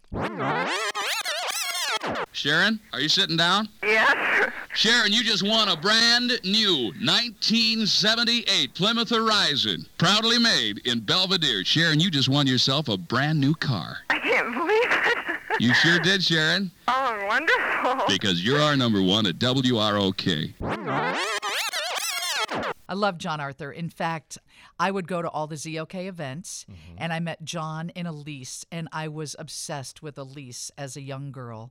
Sharon, 2.32 2.80
are 2.92 3.00
you 3.00 3.08
sitting 3.08 3.36
down? 3.36 3.68
Yes. 3.82 4.52
Sharon, 4.74 5.12
you 5.12 5.22
just 5.22 5.42
won 5.46 5.68
a 5.68 5.76
brand 5.76 6.40
new 6.44 6.92
1978 7.04 8.72
Plymouth 8.74 9.10
Horizon, 9.10 9.84
proudly 9.98 10.38
made 10.38 10.78
in 10.86 11.00
Belvidere. 11.00 11.64
Sharon, 11.66 12.00
you 12.00 12.10
just 12.10 12.28
won 12.30 12.46
yourself 12.46 12.88
a 12.88 12.96
brand 12.96 13.38
new 13.38 13.54
car. 13.54 13.98
I 14.08 14.18
can't 14.18 14.54
believe 14.54 14.70
it. 14.82 15.60
You 15.60 15.74
sure 15.74 15.98
did, 16.00 16.22
Sharon, 16.24 16.70
Oh, 16.88 17.24
wonderful. 17.28 18.06
because 18.08 18.42
you're 18.42 18.60
our 18.60 18.74
number 18.74 19.02
one 19.02 19.26
at 19.26 19.38
WROK. 19.38 20.54
I 22.88 22.94
love 22.94 23.18
John 23.18 23.40
Arthur. 23.40 23.70
In 23.72 23.90
fact, 23.90 24.38
I 24.80 24.90
would 24.90 25.06
go 25.06 25.20
to 25.22 25.28
all 25.28 25.46
the 25.46 25.56
ZOK 25.56 25.94
events, 26.06 26.64
Mm-hmm. 26.70 26.94
and 26.98 27.12
I 27.12 27.20
met 27.20 27.44
John 27.44 27.90
and 27.94 28.08
Elise, 28.08 28.64
and 28.72 28.88
I 28.90 29.08
was 29.08 29.36
obsessed 29.38 30.02
with 30.02 30.16
Elise 30.18 30.70
as 30.78 30.96
a 30.96 31.02
young 31.02 31.30
girl. 31.30 31.70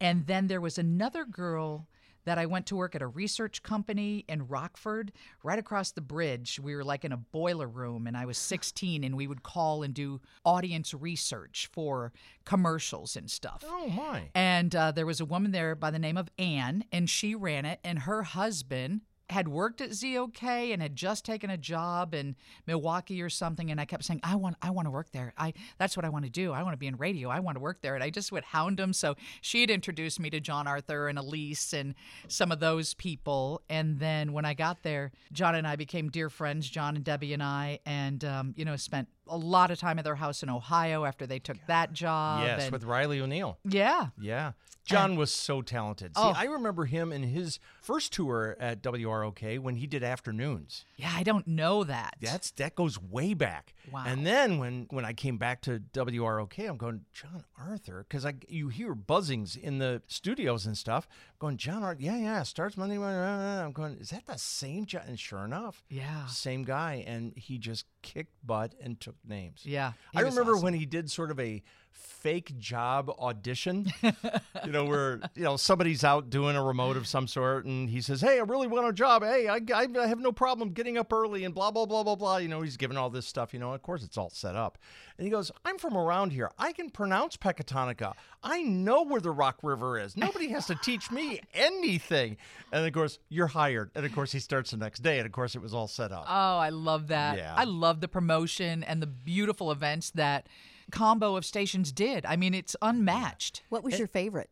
And 0.00 0.26
then 0.26 0.46
there 0.46 0.60
was 0.60 0.78
another 0.78 1.24
girl 1.26 1.86
that 2.28 2.38
I 2.38 2.44
went 2.44 2.66
to 2.66 2.76
work 2.76 2.94
at 2.94 3.00
a 3.00 3.06
research 3.06 3.62
company 3.62 4.26
in 4.28 4.46
Rockford, 4.48 5.12
right 5.42 5.58
across 5.58 5.92
the 5.92 6.02
bridge. 6.02 6.60
We 6.62 6.76
were 6.76 6.84
like 6.84 7.06
in 7.06 7.12
a 7.12 7.16
boiler 7.16 7.66
room, 7.66 8.06
and 8.06 8.16
I 8.16 8.26
was 8.26 8.36
16, 8.48 9.02
and 9.02 9.16
we 9.16 9.26
would 9.26 9.42
call 9.42 9.82
and 9.82 9.94
do 9.94 10.20
audience 10.44 10.92
research 10.92 11.70
for 11.72 12.12
commercials 12.44 13.16
and 13.16 13.30
stuff. 13.30 13.64
Oh, 13.66 13.88
my. 13.88 14.24
And 14.34 14.74
uh, 14.76 14.92
there 14.92 15.06
was 15.06 15.20
a 15.20 15.24
woman 15.24 15.52
there 15.52 15.74
by 15.74 15.90
the 15.90 15.98
name 15.98 16.18
of 16.18 16.28
Anne, 16.38 16.84
and 16.92 17.08
she 17.08 17.34
ran 17.34 17.64
it, 17.64 17.80
and 17.82 18.00
her 18.00 18.22
husband 18.24 19.00
had 19.30 19.48
worked 19.48 19.80
at 19.80 19.90
ZOK 19.90 20.42
and 20.42 20.80
had 20.80 20.96
just 20.96 21.24
taken 21.24 21.50
a 21.50 21.56
job 21.56 22.14
in 22.14 22.34
Milwaukee 22.66 23.20
or 23.20 23.28
something 23.28 23.70
and 23.70 23.80
I 23.80 23.84
kept 23.84 24.04
saying 24.04 24.20
I 24.22 24.36
want 24.36 24.56
I 24.62 24.70
want 24.70 24.86
to 24.86 24.90
work 24.90 25.10
there. 25.12 25.34
I 25.36 25.52
that's 25.78 25.96
what 25.96 26.04
I 26.04 26.08
want 26.08 26.24
to 26.24 26.30
do. 26.30 26.52
I 26.52 26.62
want 26.62 26.72
to 26.72 26.78
be 26.78 26.86
in 26.86 26.96
radio. 26.96 27.28
I 27.28 27.40
want 27.40 27.56
to 27.56 27.60
work 27.60 27.82
there 27.82 27.94
and 27.94 28.02
I 28.02 28.10
just 28.10 28.32
would 28.32 28.44
hound 28.44 28.80
him 28.80 28.92
so 28.92 29.16
she 29.40 29.60
had 29.60 29.70
introduced 29.70 30.18
me 30.18 30.30
to 30.30 30.40
John 30.40 30.66
Arthur 30.66 31.08
and 31.08 31.18
Elise 31.18 31.72
and 31.72 31.94
some 32.28 32.50
of 32.50 32.60
those 32.60 32.94
people 32.94 33.62
and 33.68 33.98
then 33.98 34.32
when 34.32 34.44
I 34.44 34.54
got 34.54 34.82
there 34.82 35.12
John 35.32 35.54
and 35.54 35.66
I 35.66 35.76
became 35.76 36.08
dear 36.08 36.30
friends 36.30 36.68
John 36.68 36.96
and 36.96 37.04
Debbie 37.04 37.34
and 37.34 37.42
I 37.42 37.80
and 37.84 38.24
um, 38.24 38.54
you 38.56 38.64
know 38.64 38.76
spent 38.76 39.08
a 39.28 39.36
lot 39.36 39.70
of 39.70 39.78
time 39.78 39.98
at 39.98 40.04
their 40.04 40.16
house 40.16 40.42
in 40.42 40.50
Ohio 40.50 41.04
after 41.04 41.26
they 41.26 41.38
took 41.38 41.56
that 41.66 41.92
job 41.92 42.42
yes, 42.44 42.62
and- 42.64 42.72
with 42.72 42.84
Riley 42.84 43.20
O'Neill. 43.20 43.58
yeah 43.64 44.08
Yeah. 44.20 44.52
John 44.84 45.16
was 45.16 45.30
so 45.30 45.60
talented. 45.60 46.16
See, 46.16 46.22
Oh. 46.22 46.32
I 46.34 46.44
remember 46.44 46.86
him 46.86 47.12
in 47.12 47.22
his 47.22 47.60
first 47.82 48.10
tour 48.10 48.56
at 48.58 48.80
WROK 48.82 49.58
when 49.58 49.76
he 49.76 49.86
did 49.86 50.02
afternoons. 50.02 50.86
yeah 50.96 51.12
I 51.14 51.22
don't 51.22 51.46
know 51.46 51.84
that 51.84 52.16
That's 52.22 52.50
that 52.52 52.74
goes 52.74 52.98
way 52.98 53.34
back. 53.34 53.74
Wow. 53.92 54.04
And 54.06 54.26
then 54.26 54.58
when 54.58 54.86
when 54.90 55.04
I 55.04 55.12
came 55.12 55.38
back 55.38 55.62
to 55.62 55.80
WROK, 55.92 56.68
I'm 56.68 56.76
going 56.76 57.02
John 57.12 57.44
Arthur 57.58 58.04
because 58.08 58.24
I 58.26 58.34
you 58.48 58.68
hear 58.68 58.94
buzzings 58.94 59.56
in 59.56 59.78
the 59.78 60.02
studios 60.06 60.66
and 60.66 60.76
stuff. 60.76 61.08
Going 61.38 61.56
John 61.56 61.82
Arthur, 61.82 62.02
yeah, 62.02 62.16
yeah, 62.18 62.42
starts 62.42 62.76
Monday. 62.76 62.98
morning, 62.98 63.16
uh, 63.18 63.62
I'm 63.64 63.72
going, 63.72 63.96
is 63.98 64.10
that 64.10 64.26
the 64.26 64.36
same 64.38 64.86
John? 64.86 65.02
And 65.06 65.18
sure 65.18 65.44
enough, 65.44 65.84
Yeah. 65.88 66.26
same 66.26 66.64
guy, 66.64 67.04
and 67.06 67.32
he 67.36 67.58
just 67.58 67.86
kicked 68.02 68.34
butt 68.46 68.74
and 68.80 69.00
took 69.00 69.16
names. 69.26 69.62
Yeah, 69.64 69.92
I 70.14 70.20
remember 70.22 70.52
awesome. 70.52 70.64
when 70.64 70.74
he 70.74 70.86
did 70.86 71.10
sort 71.10 71.30
of 71.30 71.38
a 71.40 71.62
fake 71.92 72.58
job 72.58 73.10
audition. 73.18 73.92
you 74.02 74.72
know, 74.72 74.84
where 74.84 75.20
you 75.34 75.44
know 75.44 75.56
somebody's 75.56 76.04
out 76.04 76.30
doing 76.30 76.56
a 76.56 76.62
remote 76.62 76.96
of 76.96 77.06
some 77.06 77.26
sort, 77.26 77.64
and 77.64 77.88
he 77.88 78.00
says, 78.00 78.20
"Hey, 78.20 78.38
I 78.38 78.42
really 78.42 78.66
want 78.66 78.88
a 78.88 78.92
job. 78.92 79.22
Hey, 79.22 79.48
I, 79.48 79.60
I, 79.74 79.86
I 79.98 80.06
have 80.06 80.18
no 80.18 80.32
problem 80.32 80.70
getting 80.70 80.98
up 80.98 81.12
early 81.12 81.44
and 81.44 81.54
blah 81.54 81.70
blah 81.70 81.86
blah 81.86 82.02
blah 82.02 82.16
blah." 82.16 82.36
You 82.38 82.48
know, 82.48 82.62
he's 82.62 82.76
giving 82.76 82.96
all 82.96 83.10
this 83.10 83.26
stuff. 83.26 83.52
You 83.52 83.60
know, 83.60 83.72
of 83.72 83.82
course 83.82 84.02
it's 84.02 84.18
all 84.18 84.30
set 84.30 84.56
up, 84.56 84.78
and 85.16 85.24
he 85.24 85.30
goes, 85.30 85.50
"I'm 85.64 85.78
from 85.78 85.96
around 85.96 86.32
here. 86.32 86.50
I 86.58 86.72
can 86.72 86.90
pronounce 86.90 87.36
Pecatonica. 87.36 88.14
I 88.42 88.62
know 88.62 89.02
where 89.02 89.20
the 89.20 89.30
Rock 89.30 89.58
River 89.62 89.98
is. 89.98 90.16
Nobody 90.16 90.48
has 90.48 90.66
to 90.66 90.74
teach 90.74 91.10
me 91.10 91.40
anything." 91.54 92.36
And 92.72 92.86
of 92.86 92.92
course, 92.92 93.18
you're 93.28 93.46
hired. 93.46 93.90
And 93.94 94.04
of 94.04 94.14
course, 94.14 94.32
he 94.32 94.40
starts 94.40 94.72
the 94.72 94.76
next 94.76 95.00
day, 95.00 95.18
and 95.18 95.26
of 95.26 95.32
course, 95.32 95.54
it 95.54 95.62
was 95.62 95.72
all 95.72 95.88
set 95.88 96.12
up. 96.12 96.26
Oh, 96.28 96.58
I 96.58 96.70
love 96.70 97.08
that. 97.08 97.38
Yeah. 97.38 97.54
I 97.56 97.64
love 97.64 98.00
the 98.00 98.08
promotion 98.08 98.82
and 98.82 99.00
the 99.00 99.06
beautiful 99.06 99.70
events 99.70 100.10
that 100.10 100.46
combo 100.90 101.36
of 101.36 101.44
stations 101.44 101.92
did. 101.92 102.24
I 102.26 102.36
mean, 102.36 102.54
it's 102.54 102.76
unmatched. 102.82 103.62
What 103.68 103.84
was 103.84 103.98
your 103.98 104.08
favorite? 104.08 104.50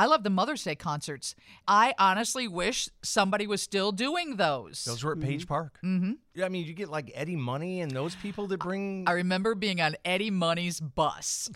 I 0.00 0.06
love 0.06 0.22
the 0.22 0.30
Mother's 0.30 0.62
Day 0.62 0.76
concerts. 0.76 1.34
I 1.66 1.92
honestly 1.98 2.46
wish 2.46 2.88
somebody 3.02 3.48
was 3.48 3.60
still 3.60 3.90
doing 3.90 4.36
those. 4.36 4.84
Those 4.84 5.02
were 5.02 5.12
at 5.12 5.20
Page 5.20 5.48
Park. 5.48 5.78
Mm-hmm. 5.84 6.12
Yeah, 6.34 6.44
I 6.46 6.50
mean, 6.50 6.64
you 6.66 6.72
get 6.72 6.88
like 6.88 7.10
Eddie 7.14 7.34
Money 7.34 7.80
and 7.80 7.90
those 7.90 8.14
people 8.14 8.46
that 8.46 8.60
bring. 8.60 9.04
I 9.08 9.12
remember 9.12 9.56
being 9.56 9.80
on 9.80 9.96
Eddie 10.04 10.30
Money's 10.30 10.78
bus. 10.78 11.50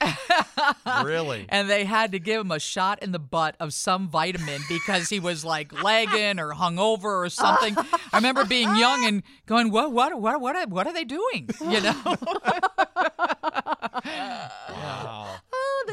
really? 1.05 1.47
and 1.49 1.71
they 1.71 1.85
had 1.85 2.11
to 2.13 2.19
give 2.19 2.41
him 2.41 2.51
a 2.51 2.59
shot 2.59 3.01
in 3.01 3.13
the 3.13 3.21
butt 3.21 3.55
of 3.61 3.73
some 3.73 4.09
vitamin 4.09 4.61
because 4.69 5.09
he 5.09 5.21
was 5.21 5.45
like 5.45 5.81
lagging 5.81 6.41
or 6.41 6.53
hungover 6.53 7.25
or 7.25 7.29
something. 7.29 7.77
I 8.13 8.17
remember 8.17 8.45
being 8.45 8.75
young 8.75 9.05
and 9.05 9.23
going, 9.47 9.71
"What? 9.71 9.93
What? 9.93 10.21
What? 10.21 10.41
What? 10.41 10.57
Are, 10.57 10.67
what 10.67 10.89
are 10.89 10.93
they 10.93 11.05
doing?" 11.05 11.49
You 11.61 11.81
know. 11.81 12.17
Wow. 14.69 15.37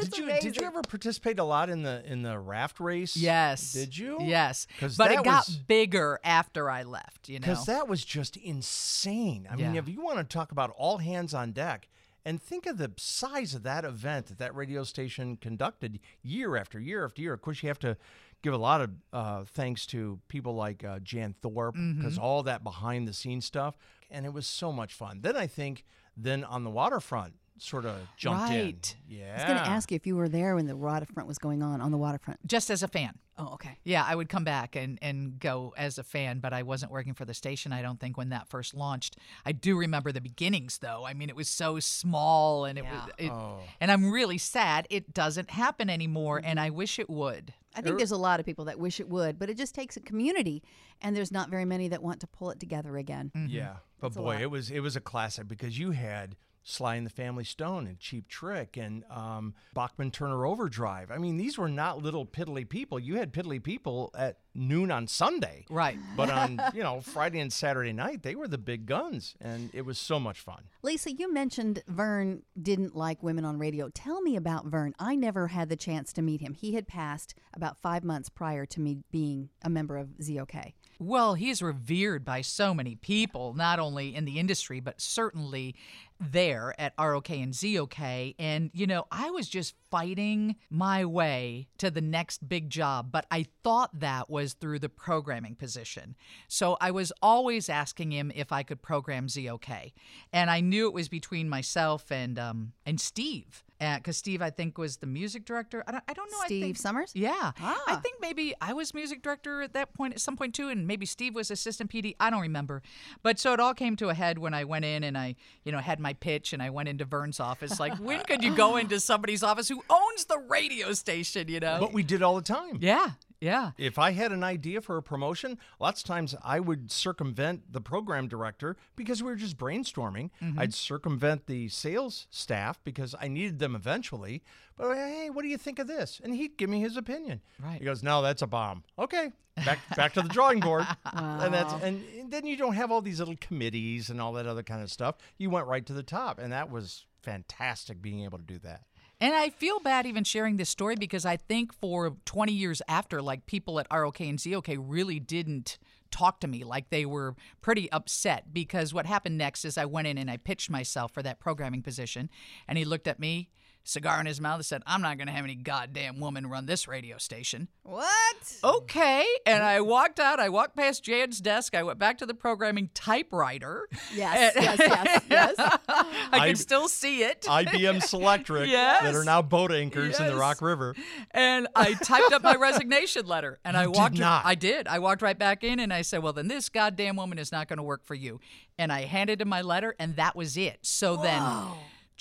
That's 0.00 0.10
Did 0.10 0.18
you 0.18 0.24
amazing. 0.24 0.52
did 0.52 0.60
you 0.60 0.66
ever 0.66 0.82
participate 0.82 1.38
a 1.38 1.44
lot 1.44 1.70
in 1.70 1.82
the 1.82 2.02
in 2.10 2.22
the 2.22 2.38
raft 2.38 2.80
race? 2.80 3.16
Yes. 3.16 3.72
Did 3.72 3.96
you? 3.96 4.18
Yes. 4.20 4.66
but 4.96 5.10
it 5.10 5.22
got 5.24 5.46
was- 5.48 5.56
bigger 5.56 6.18
after 6.24 6.70
I 6.70 6.82
left. 6.82 7.28
You 7.28 7.38
know. 7.38 7.46
Because 7.46 7.66
that 7.66 7.88
was 7.88 8.04
just 8.04 8.36
insane. 8.36 9.48
I 9.50 9.56
mean, 9.56 9.76
if 9.76 9.88
you 9.88 10.02
want 10.02 10.18
to 10.18 10.24
talk 10.24 10.52
about 10.52 10.70
all 10.76 10.98
hands 10.98 11.34
on 11.34 11.52
deck, 11.52 11.88
and 12.24 12.40
think 12.40 12.66
of 12.66 12.78
the 12.78 12.92
size 12.96 13.54
of 13.54 13.62
that 13.62 13.84
event 13.84 14.26
that 14.26 14.38
that 14.38 14.54
radio 14.54 14.84
station 14.84 15.36
conducted 15.36 16.00
year 16.22 16.56
after 16.56 16.78
year 16.78 17.04
after 17.04 17.22
year. 17.22 17.32
Of 17.32 17.40
course, 17.40 17.62
you 17.62 17.68
have 17.68 17.78
to 17.80 17.96
give 18.42 18.52
a 18.52 18.58
lot 18.58 18.80
of 18.80 18.90
uh, 19.12 19.44
thanks 19.46 19.86
to 19.86 20.20
people 20.28 20.54
like 20.54 20.84
uh, 20.84 20.98
Jan 21.00 21.34
Thorpe 21.40 21.76
because 21.96 22.18
all 22.18 22.42
that 22.42 22.62
behind 22.62 23.08
the 23.08 23.12
scenes 23.12 23.44
stuff, 23.44 23.76
and 24.10 24.26
it 24.26 24.32
was 24.32 24.46
so 24.46 24.72
much 24.72 24.92
fun. 24.92 25.20
Then 25.22 25.36
I 25.36 25.46
think 25.46 25.84
then 26.16 26.44
on 26.44 26.64
the 26.64 26.70
waterfront, 26.70 27.34
sort 27.62 27.84
of 27.84 27.96
jumped 28.16 28.42
Right. 28.50 28.96
in. 29.08 29.18
Yeah. 29.18 29.30
I 29.30 29.34
was 29.34 29.44
going 29.44 29.58
to 29.58 29.66
ask 29.68 29.90
you 29.90 29.96
if 29.96 30.06
you 30.06 30.16
were 30.16 30.28
there 30.28 30.54
when 30.54 30.66
the 30.66 30.76
waterfront 30.76 31.28
was 31.28 31.38
going 31.38 31.62
on 31.62 31.80
on 31.80 31.90
the 31.90 31.98
waterfront. 31.98 32.46
Just 32.46 32.70
as 32.70 32.82
a 32.82 32.88
fan. 32.88 33.18
Oh, 33.38 33.54
okay. 33.54 33.78
Yeah, 33.84 34.04
I 34.06 34.14
would 34.14 34.28
come 34.28 34.44
back 34.44 34.76
and, 34.76 34.98
and 35.00 35.38
go 35.40 35.72
as 35.76 35.96
a 35.96 36.02
fan, 36.02 36.40
but 36.40 36.52
I 36.52 36.62
wasn't 36.62 36.92
working 36.92 37.14
for 37.14 37.24
the 37.24 37.32
station, 37.32 37.72
I 37.72 37.80
don't 37.80 37.98
think, 37.98 38.18
when 38.18 38.28
that 38.30 38.48
first 38.48 38.74
launched. 38.74 39.16
I 39.46 39.52
do 39.52 39.78
remember 39.78 40.12
the 40.12 40.20
beginnings, 40.20 40.78
though. 40.78 41.06
I 41.06 41.14
mean, 41.14 41.30
it 41.30 41.36
was 41.36 41.48
so 41.48 41.80
small, 41.80 42.66
and 42.66 42.78
it 42.78 42.84
Yeah. 42.84 42.92
was. 43.04 43.14
It, 43.16 43.30
Oh. 43.30 43.60
And 43.80 43.90
I'm 43.90 44.10
really 44.10 44.36
sad 44.38 44.86
it 44.90 45.14
doesn't 45.14 45.50
happen 45.50 45.88
anymore, 45.88 46.38
and 46.38 46.58
mm-hmm. 46.58 46.66
I 46.66 46.70
wish 46.70 46.98
it 46.98 47.08
would. 47.08 47.54
I 47.74 47.80
think 47.82 47.98
there's 47.98 48.10
a 48.10 48.16
lot 48.16 48.40
of 48.40 48.46
people 48.46 48.64
that 48.66 48.78
wish 48.80 48.98
it 49.00 49.08
would, 49.08 49.38
but 49.38 49.48
it 49.48 49.56
just 49.56 49.74
takes 49.74 49.96
a 49.96 50.00
community, 50.00 50.62
and 51.00 51.14
there's 51.16 51.30
not 51.32 51.50
very 51.50 51.64
many 51.64 51.88
that 51.88 52.02
want 52.02 52.20
to 52.20 52.26
pull 52.26 52.50
it 52.50 52.58
together 52.60 52.96
again. 52.96 53.30
Mm-hmm. 53.34 53.48
Yeah, 53.48 53.76
but 54.00 54.08
It's 54.08 54.16
a 54.16 54.20
boy, 54.20 54.36
it 54.42 54.50
was 54.50 54.70
it 54.70 54.80
was 54.80 54.96
a 54.96 55.00
classic 55.00 55.46
because 55.46 55.78
you 55.78 55.92
had 55.92 56.36
Sly 56.62 56.96
and 56.96 57.06
the 57.06 57.10
Family 57.10 57.44
Stone 57.44 57.86
and 57.86 57.98
Cheap 57.98 58.28
Trick 58.28 58.76
and 58.76 59.04
um, 59.10 59.54
Bachman 59.74 60.10
Turner 60.10 60.44
Overdrive. 60.44 61.10
I 61.10 61.18
mean, 61.18 61.36
these 61.36 61.56
were 61.56 61.68
not 61.68 62.02
little 62.02 62.26
piddly 62.26 62.68
people. 62.68 62.98
You 62.98 63.16
had 63.16 63.32
piddly 63.32 63.62
people 63.62 64.10
at 64.16 64.38
noon 64.54 64.90
on 64.90 65.06
Sunday, 65.06 65.64
Right. 65.70 65.98
But 66.16 66.30
on 66.30 66.60
you 66.74 66.82
know 66.82 67.00
Friday 67.00 67.40
and 67.40 67.52
Saturday 67.52 67.92
night, 67.92 68.22
they 68.22 68.34
were 68.34 68.48
the 68.48 68.58
big 68.58 68.86
guns, 68.86 69.34
and 69.40 69.70
it 69.72 69.84
was 69.86 69.98
so 69.98 70.18
much 70.20 70.40
fun. 70.40 70.64
Lisa, 70.82 71.12
you 71.12 71.32
mentioned 71.32 71.82
Vern 71.86 72.42
didn't 72.60 72.96
like 72.96 73.22
women 73.22 73.44
on 73.44 73.58
radio. 73.58 73.88
Tell 73.88 74.20
me 74.20 74.36
about 74.36 74.66
Vern. 74.66 74.94
I 74.98 75.14
never 75.16 75.48
had 75.48 75.68
the 75.68 75.76
chance 75.76 76.12
to 76.14 76.22
meet 76.22 76.40
him. 76.40 76.54
He 76.54 76.74
had 76.74 76.86
passed 76.86 77.34
about 77.54 77.78
five 77.78 78.04
months 78.04 78.28
prior 78.28 78.66
to 78.66 78.80
me 78.80 78.98
being 79.10 79.50
a 79.62 79.70
member 79.70 79.96
of 79.96 80.08
ZOK. 80.20 80.74
Well, 80.98 81.34
he's 81.34 81.62
revered 81.62 82.26
by 82.26 82.42
so 82.42 82.74
many 82.74 82.94
people, 82.94 83.54
not 83.54 83.78
only 83.78 84.14
in 84.14 84.26
the 84.26 84.38
industry, 84.38 84.80
but 84.80 85.00
certainly 85.00 85.74
there 86.20 86.74
at 86.78 86.92
ROK 86.98 87.30
and 87.30 87.54
ZOK. 87.54 88.34
And, 88.38 88.70
you 88.74 88.86
know, 88.86 89.06
I 89.10 89.30
was 89.30 89.48
just 89.48 89.74
fighting 89.90 90.56
my 90.68 91.04
way 91.04 91.68
to 91.78 91.90
the 91.90 92.00
next 92.00 92.48
big 92.48 92.70
job, 92.70 93.10
but 93.10 93.26
I 93.30 93.46
thought 93.64 93.98
that 94.00 94.28
was 94.28 94.52
through 94.52 94.80
the 94.80 94.88
programming 94.88 95.54
position. 95.54 96.14
So 96.46 96.76
I 96.80 96.90
was 96.90 97.12
always 97.22 97.68
asking 97.68 98.12
him 98.12 98.30
if 98.34 98.52
I 98.52 98.62
could 98.62 98.82
program 98.82 99.28
ZOK. 99.28 99.92
And 100.32 100.50
I 100.50 100.60
knew 100.60 100.86
it 100.86 100.94
was 100.94 101.08
between 101.08 101.48
myself 101.48 102.12
and, 102.12 102.38
um, 102.38 102.72
and 102.84 103.00
Steve. 103.00 103.64
Because 103.80 104.16
Steve, 104.18 104.42
I 104.42 104.50
think, 104.50 104.76
was 104.76 104.98
the 104.98 105.06
music 105.06 105.44
director. 105.46 105.82
I 105.86 105.92
don't, 105.92 106.04
I 106.06 106.12
don't 106.12 106.30
know. 106.30 106.38
I 106.42 106.46
Steve 106.46 106.62
think, 106.62 106.76
Summers? 106.76 107.12
yeah. 107.14 107.52
ah. 107.60 107.82
I 107.86 107.96
think 107.96 108.16
maybe 108.20 108.54
I 108.60 108.74
was 108.74 108.92
music 108.92 109.22
director 109.22 109.62
at 109.62 109.72
that 109.72 109.94
point, 109.94 110.14
at 110.14 110.20
some 110.20 110.36
point 110.36 110.54
too, 110.54 110.68
and 110.68 110.86
maybe 110.86 111.06
Steve 111.06 111.34
was 111.34 111.50
assistant 111.50 111.90
PD. 111.90 112.14
I 112.20 112.28
don't 112.30 112.42
remember. 112.42 112.82
But 113.22 113.38
so 113.38 113.52
it 113.54 113.60
all 113.60 113.72
came 113.74 113.96
to 113.96 114.10
a 114.10 114.14
head 114.14 114.38
when 114.38 114.52
I 114.52 114.64
went 114.64 114.84
in 114.84 115.02
and 115.02 115.16
I, 115.16 115.34
you 115.64 115.72
know, 115.72 115.78
had 115.78 115.98
my 115.98 116.12
pitch 116.12 116.52
and 116.52 116.62
I 116.62 116.68
went 116.70 116.88
into 116.90 117.04
Vern's 117.06 117.40
office. 117.40 117.80
Like, 117.80 117.96
when 118.00 118.20
could 118.20 118.44
you 118.44 118.54
go 118.54 118.76
into 118.76 119.00
somebody's 119.00 119.42
office 119.42 119.68
who 119.68 119.82
owns 119.88 120.26
the 120.26 120.38
radio 120.38 120.92
station, 120.92 121.48
you 121.48 121.60
know? 121.60 121.78
But 121.80 121.92
we 121.92 122.02
did 122.02 122.22
all 122.22 122.36
the 122.36 122.42
time. 122.42 122.78
yeah, 122.80 123.12
yeah. 123.40 123.70
If 123.78 123.98
I 123.98 124.12
had 124.12 124.32
an 124.32 124.44
idea 124.44 124.80
for 124.80 124.96
a 124.96 125.02
promotion, 125.02 125.58
lots 125.78 126.02
of 126.02 126.06
times 126.06 126.34
I 126.44 126.60
would 126.60 126.90
circumvent 126.90 127.72
the 127.72 127.80
program 127.80 128.28
director 128.28 128.76
because 128.96 129.22
we 129.22 129.30
were 129.30 129.36
just 129.36 129.56
brainstorming. 129.56 130.30
Mm-hmm. 130.42 130.58
I'd 130.58 130.74
circumvent 130.74 131.46
the 131.46 131.68
sales 131.68 132.26
staff 132.30 132.78
because 132.84 133.14
I 133.20 133.28
needed 133.28 133.58
them 133.58 133.74
eventually. 133.74 134.42
But 134.76 134.94
hey, 134.94 135.30
what 135.30 135.42
do 135.42 135.48
you 135.48 135.58
think 135.58 135.78
of 135.78 135.86
this? 135.86 136.20
And 136.22 136.34
he'd 136.34 136.56
give 136.56 136.70
me 136.70 136.80
his 136.80 136.96
opinion. 136.96 137.40
Right. 137.62 137.78
He 137.78 137.84
goes, 137.84 138.02
"No, 138.02 138.22
that's 138.22 138.42
a 138.42 138.46
bomb." 138.46 138.84
Okay, 138.98 139.32
back 139.56 139.78
back 139.96 140.14
to 140.14 140.22
the 140.22 140.28
drawing 140.28 140.60
board. 140.60 140.86
And 141.12 141.54
that's 141.54 141.72
and 141.82 142.02
then 142.30 142.46
you 142.46 142.56
don't 142.56 142.74
have 142.74 142.90
all 142.90 143.00
these 143.02 143.18
little 143.18 143.36
committees 143.40 144.10
and 144.10 144.20
all 144.20 144.32
that 144.34 144.46
other 144.46 144.62
kind 144.62 144.82
of 144.82 144.90
stuff. 144.90 145.16
You 145.38 145.50
went 145.50 145.66
right 145.66 145.84
to 145.86 145.92
the 145.92 146.02
top, 146.02 146.38
and 146.38 146.52
that 146.52 146.70
was 146.70 147.06
fantastic 147.22 148.00
being 148.00 148.24
able 148.24 148.38
to 148.38 148.44
do 148.44 148.58
that. 148.60 148.82
And 149.20 149.34
I 149.34 149.50
feel 149.50 149.80
bad 149.80 150.06
even 150.06 150.24
sharing 150.24 150.56
this 150.56 150.70
story 150.70 150.96
because 150.96 151.26
I 151.26 151.36
think 151.36 151.74
for 151.74 152.16
20 152.24 152.52
years 152.52 152.80
after, 152.88 153.20
like 153.20 153.44
people 153.44 153.78
at 153.78 153.86
ROK 153.92 154.20
and 154.20 154.38
ZOK 154.38 154.76
really 154.80 155.20
didn't 155.20 155.78
talk 156.10 156.40
to 156.40 156.48
me. 156.48 156.64
Like 156.64 156.88
they 156.88 157.04
were 157.04 157.36
pretty 157.60 157.90
upset 157.92 158.52
because 158.52 158.94
what 158.94 159.04
happened 159.04 159.36
next 159.36 159.64
is 159.64 159.76
I 159.76 159.84
went 159.84 160.08
in 160.08 160.16
and 160.16 160.30
I 160.30 160.38
pitched 160.38 160.70
myself 160.70 161.12
for 161.12 161.22
that 161.22 161.38
programming 161.38 161.82
position. 161.82 162.30
And 162.66 162.78
he 162.78 162.84
looked 162.84 163.06
at 163.06 163.20
me, 163.20 163.50
cigar 163.84 164.20
in 164.20 164.26
his 164.26 164.40
mouth, 164.40 164.56
and 164.56 164.64
said, 164.64 164.82
I'm 164.86 165.00
not 165.02 165.16
going 165.16 165.26
to 165.26 165.32
have 165.32 165.44
any 165.44 165.54
goddamn 165.54 166.20
woman 166.20 166.46
run 166.48 166.66
this 166.66 166.86
radio 166.86 167.18
station. 167.18 167.68
What? 167.82 168.54
Okay. 168.62 169.24
And 169.46 169.62
I 169.62 169.80
walked 169.80 170.20
out. 170.20 170.38
I 170.38 170.48
walked 170.48 170.76
past 170.76 171.02
Jan's 171.02 171.40
desk. 171.40 171.74
I 171.74 171.82
went 171.82 171.98
back 171.98 172.18
to 172.18 172.26
the 172.26 172.34
programming 172.34 172.90
typewriter. 172.94 173.88
Yes, 174.14 174.54
yes, 174.56 174.78
yes, 174.78 175.22
yes. 175.28 175.54
I 175.88 176.28
I- 176.32 176.46
can 176.48 176.56
still 176.56 176.88
see 176.88 177.22
it. 177.24 177.42
IBM 177.42 177.96
Selectric 178.02 178.68
Yes. 178.68 179.02
that 179.02 179.14
are 179.14 179.24
now 179.24 179.42
boat 179.42 179.72
anchors 179.72 180.20
in 180.20 180.26
the 180.26 180.36
Rock 180.36 180.62
River. 180.62 180.94
and 181.32 181.66
I 181.74 181.94
typed 181.94 182.32
up 182.32 182.42
my 182.42 182.54
resignation 182.54 183.26
letter 183.26 183.58
and 183.64 183.76
I 183.76 183.82
You 183.84 183.92
did 183.92 183.98
walked 183.98 184.18
not. 184.18 184.44
I 184.44 184.54
did. 184.54 184.86
I 184.88 184.98
walked 185.00 185.22
right 185.22 185.38
back 185.38 185.64
in 185.64 185.80
and 185.80 185.92
I 185.92 186.02
said, 186.02 186.22
"Well, 186.22 186.32
then 186.32 186.48
this 186.48 186.68
goddamn 186.68 187.16
woman 187.16 187.38
is 187.38 187.50
not 187.50 187.68
going 187.68 187.78
to 187.78 187.82
work 187.82 188.04
for 188.04 188.14
you." 188.14 188.40
And 188.78 188.92
I 188.92 189.02
handed 189.02 189.40
him 189.40 189.48
my 189.48 189.62
letter 189.62 189.94
and 189.98 190.16
that 190.16 190.36
was 190.36 190.56
it. 190.56 190.78
So 190.82 191.16
then 191.16 191.42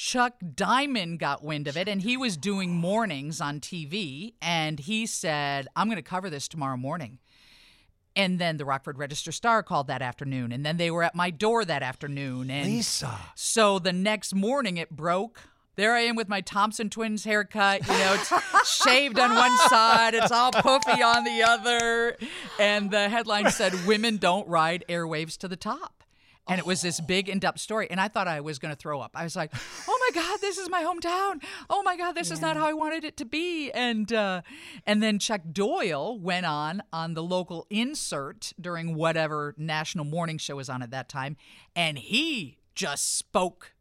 Chuck 0.01 0.35
Diamond 0.55 1.19
got 1.19 1.43
wind 1.43 1.67
of 1.67 1.75
it 1.75 1.89
and 1.89 2.01
he 2.01 2.15
was 2.15 2.38
doing 2.38 2.73
mornings 2.73 3.41
on 3.41 3.59
TV 3.59 4.31
and 4.41 4.79
he 4.79 5.05
said, 5.05 5.67
"I'm 5.75 5.88
going 5.88 5.97
to 5.97 6.01
cover 6.01 6.29
this 6.29 6.47
tomorrow 6.47 6.77
morning." 6.77 7.19
And 8.15 8.39
then 8.39 8.55
the 8.55 8.63
Rockford 8.63 8.97
Register 8.97 9.33
Star 9.33 9.62
called 9.62 9.88
that 9.88 10.01
afternoon 10.01 10.53
and 10.53 10.65
then 10.65 10.77
they 10.77 10.89
were 10.89 11.03
at 11.03 11.15
my 11.15 11.31
door 11.31 11.65
that 11.65 11.83
afternoon 11.83 12.49
and 12.49 12.65
Lisa. 12.65 13.19
so 13.35 13.77
the 13.77 13.91
next 13.91 14.33
morning 14.33 14.77
it 14.77 14.89
broke. 14.89 15.41
There 15.75 15.93
I 15.93 16.01
am 16.01 16.15
with 16.15 16.29
my 16.29 16.39
Thompson 16.39 16.89
twins 16.89 17.25
haircut. 17.25 17.85
You 17.85 17.93
know, 17.93 18.13
it's 18.13 18.71
shaved 18.81 19.19
on 19.19 19.35
one 19.35 19.57
side, 19.67 20.13
it's 20.13 20.31
all 20.31 20.53
puffy 20.53 21.03
on 21.03 21.25
the 21.25 21.43
other. 21.43 22.15
And 22.57 22.89
the 22.89 23.09
headline 23.09 23.51
said, 23.51 23.85
Women 23.85 24.15
don't 24.15 24.47
ride 24.47 24.85
airwaves 24.88 25.38
to 25.39 25.49
the 25.49 25.57
top. 25.57 25.99
And 26.49 26.59
it 26.59 26.65
was 26.65 26.81
this 26.81 26.99
big 26.99 27.29
in 27.29 27.39
depth 27.39 27.59
story. 27.59 27.89
And 27.89 28.01
I 28.01 28.07
thought 28.07 28.27
I 28.27 28.41
was 28.41 28.59
going 28.59 28.73
to 28.73 28.75
throw 28.75 28.99
up. 28.99 29.12
I 29.15 29.23
was 29.23 29.35
like, 29.35 29.53
oh 29.88 30.09
my 30.13 30.21
God, 30.21 30.41
this 30.41 30.57
is 30.57 30.69
my 30.69 30.83
hometown. 30.83 31.43
Oh 31.69 31.83
my 31.83 31.95
God, 31.95 32.13
this 32.13 32.31
is 32.31 32.41
not 32.41 32.57
how 32.57 32.65
I 32.65 32.73
wanted 32.73 33.03
it 33.03 33.17
to 33.17 33.25
be. 33.25 33.71
And, 33.71 34.12
uh, 34.12 34.41
and 34.85 35.01
then 35.01 35.19
Chuck 35.19 35.41
Doyle 35.51 36.19
went 36.19 36.45
on 36.45 36.81
on 36.91 37.13
the 37.13 37.23
local 37.23 37.67
insert 37.69 38.53
during 38.59 38.95
whatever 38.95 39.53
national 39.57 40.05
morning 40.05 40.38
show 40.38 40.55
was 40.55 40.69
on 40.69 40.81
at 40.81 40.91
that 40.91 41.07
time. 41.07 41.38
And 41.75 41.97
he 41.97 42.57
just 42.75 43.17
spoke. 43.17 43.73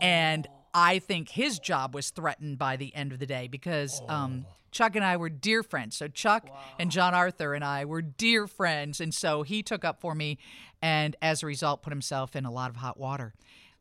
And 0.00 0.46
I 0.74 0.98
think 0.98 1.30
his 1.30 1.58
job 1.58 1.94
was 1.94 2.10
threatened 2.10 2.58
by 2.58 2.76
the 2.76 2.94
end 2.94 3.12
of 3.12 3.18
the 3.18 3.26
day 3.26 3.46
because 3.48 4.00
um, 4.08 4.46
Chuck 4.70 4.96
and 4.96 5.04
I 5.04 5.16
were 5.16 5.28
dear 5.28 5.62
friends. 5.62 5.96
So 5.96 6.08
Chuck 6.08 6.48
and 6.78 6.90
John 6.90 7.14
Arthur 7.14 7.54
and 7.54 7.62
I 7.62 7.84
were 7.84 8.02
dear 8.02 8.46
friends. 8.46 9.00
And 9.00 9.14
so 9.14 9.42
he 9.42 9.62
took 9.62 9.84
up 9.84 10.00
for 10.00 10.14
me 10.14 10.38
and 10.82 11.16
as 11.22 11.42
a 11.42 11.46
result 11.46 11.82
put 11.82 11.92
himself 11.92 12.36
in 12.36 12.44
a 12.44 12.50
lot 12.50 12.68
of 12.68 12.76
hot 12.76 12.98
water. 12.98 13.32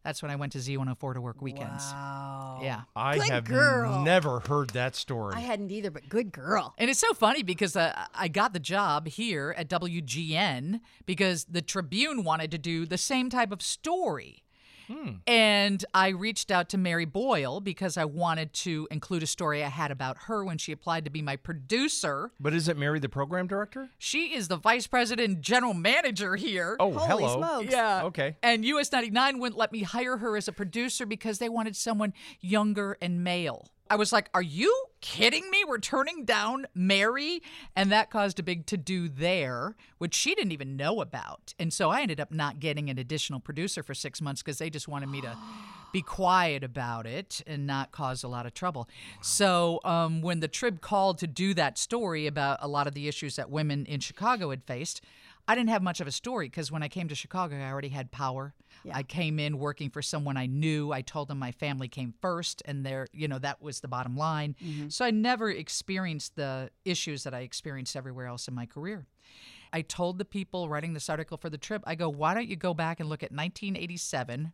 That's 0.03 0.21
when 0.23 0.31
I 0.31 0.35
went 0.35 0.53
to 0.53 0.57
Z104 0.57 1.13
to 1.13 1.21
work 1.21 1.41
weekends. 1.43 1.83
Wow. 1.91 2.59
Yeah. 2.63 2.81
I 2.95 3.19
Good 3.19 3.29
have 3.29 3.43
girl. 3.45 4.01
never 4.01 4.39
heard 4.39 4.71
that 4.71 4.95
story. 4.95 5.35
I 5.35 5.41
hadn't 5.41 5.69
either, 5.69 5.91
but 5.91 6.09
good 6.09 6.31
girl. 6.31 6.73
And 6.79 6.89
it's 6.89 6.99
so 6.99 7.13
funny 7.13 7.43
because 7.43 7.75
uh, 7.75 8.05
I 8.15 8.27
got 8.27 8.53
the 8.53 8.59
job 8.59 9.07
here 9.07 9.53
at 9.55 9.69
WGN 9.69 10.79
because 11.05 11.43
the 11.45 11.61
Tribune 11.61 12.23
wanted 12.23 12.49
to 12.51 12.57
do 12.57 12.87
the 12.87 12.97
same 12.97 13.29
type 13.29 13.51
of 13.51 13.61
story. 13.61 14.43
Hmm. 14.91 15.10
And 15.27 15.86
I 15.93 16.10
reached 16.10 16.51
out 16.51 16.69
to 16.69 16.77
Mary 16.77 17.06
Boyle 17.06 17.62
because 17.62 17.95
I 17.97 18.06
wanted 18.06 18.51
to 18.54 18.88
include 18.91 19.23
a 19.23 19.27
story 19.27 19.63
I 19.63 19.69
had 19.69 19.91
about 19.91 20.17
her 20.25 20.43
when 20.43 20.58
she 20.58 20.71
applied 20.71 21.06
to 21.06 21.12
be 21.12 21.21
my 21.21 21.36
producer. 21.36 22.32
but 22.39 22.54
is 22.54 22.67
it 22.67 22.77
Mary, 22.77 22.99
the 22.99 23.10
program 23.10 23.47
director? 23.47 23.89
She 23.97 24.34
is 24.36 24.47
the 24.47 24.58
vice 24.58 24.88
president 24.88 25.27
and 25.27 25.41
general 25.41 25.73
manager 25.73 26.36
here. 26.36 26.75
Oh, 26.80 26.91
Holy 26.91 27.23
hello. 27.23 27.38
smokes. 27.38 27.71
Yeah. 27.71 28.04
Okay. 28.04 28.36
And 28.43 28.65
US 28.65 28.91
99 28.91 29.39
wouldn't 29.39 29.58
let 29.58 29.71
me 29.71 29.84
hire 29.84 30.17
her 30.17 30.36
as 30.36 30.47
a 30.47 30.51
producer 30.51 31.06
because 31.06 31.39
they 31.39 31.49
wanted 31.49 31.75
someone 31.75 32.13
younger 32.41 32.97
and 33.01 33.23
male. 33.23 33.67
I 33.91 33.95
was 33.95 34.13
like, 34.13 34.30
Are 34.34 34.41
you 34.41 34.73
kidding 35.01 35.49
me? 35.51 35.65
We're 35.67 35.77
turning 35.77 36.23
down 36.23 36.65
Mary? 36.73 37.41
And 37.75 37.91
that 37.91 38.10
caused 38.10 38.39
a 38.39 38.43
big 38.43 38.65
to 38.67 38.77
do 38.77 39.10
there, 39.10 39.75
which 39.97 40.15
she 40.15 40.34
didn't 40.34 40.54
even 40.54 40.77
know 40.77 41.01
about. 41.01 41.54
And 41.60 41.73
so 41.73 41.89
I 41.89 42.01
ended 42.01 42.21
up 42.21 42.32
not 42.32 42.62
getting 42.62 42.89
an 42.89 42.97
additional 42.97 43.41
producer 43.41 43.84
for 43.84 43.93
six 43.93 44.21
months 44.21 44.41
because 44.41 44.60
they 44.60 44.69
just 44.69 44.88
wanted 44.88 45.10
me 45.10 45.19
to 45.19 45.38
be 45.91 46.01
quiet 46.06 46.63
about 46.63 47.06
it 47.06 47.41
and 47.45 47.67
not 47.67 47.91
cause 47.91 48.23
a 48.23 48.30
lot 48.30 48.45
of 48.45 48.54
trouble. 48.54 48.88
So 49.19 49.82
um, 49.84 50.21
when 50.21 50.39
the 50.39 50.47
Trib 50.47 50.80
called 50.80 51.17
to 51.17 51.27
do 51.27 51.54
that 51.56 51.77
story 51.77 52.27
about 52.27 52.60
a 52.62 52.69
lot 52.69 52.88
of 52.88 52.93
the 52.93 53.10
issues 53.10 53.36
that 53.36 53.49
women 53.49 53.86
in 53.88 53.99
Chicago 53.99 54.51
had 54.51 54.63
faced, 54.63 55.01
I 55.47 55.56
didn't 55.56 55.69
have 55.69 55.82
much 55.82 55.99
of 56.01 56.07
a 56.07 56.11
story 56.11 56.47
because 56.47 56.72
when 56.72 56.84
I 56.84 56.88
came 56.88 57.07
to 57.07 57.15
Chicago, 57.15 57.55
I 57.57 57.70
already 57.70 57.89
had 57.89 58.11
power. 58.11 58.53
I 58.91 59.03
came 59.03 59.39
in 59.39 59.59
working 59.59 59.89
for 59.89 60.01
someone 60.01 60.38
I 60.38 60.45
knew. 60.47 60.91
I 60.91 61.01
told 61.01 61.28
them 61.28 61.39
my 61.39 61.51
family 61.51 61.88
came 61.88 62.13
first, 62.22 62.61
and 62.65 62.86
there, 62.86 63.07
you 63.13 63.28
know, 63.28 63.38
that 63.39 63.61
was 63.61 63.80
the 63.80 63.88
bottom 63.88 64.15
line. 64.15 64.55
Mm-hmm. 64.63 64.89
So 64.89 65.05
I 65.05 65.11
never 65.11 65.49
experienced 65.49 66.36
the 66.36 66.72
issues 66.86 67.24
that 67.24 67.34
I 67.34 67.41
experienced 67.41 67.95
everywhere 67.95 68.28
else 68.28 68.47
in 68.47 68.55
my 68.55 68.65
career. 68.65 69.05
I 69.74 69.82
told 69.82 70.18
the 70.18 70.26
people 70.26 70.68
writing 70.68 70.93
this 70.93 71.09
article 71.09 71.38
for 71.38 71.49
the 71.49 71.57
Trib, 71.57 71.84
I 71.86 71.95
go, 71.95 72.09
why 72.09 72.34
don't 72.34 72.47
you 72.47 72.55
go 72.55 72.74
back 72.74 72.99
and 72.99 73.07
look 73.07 73.24
at 73.24 73.32
1987, 73.32 74.51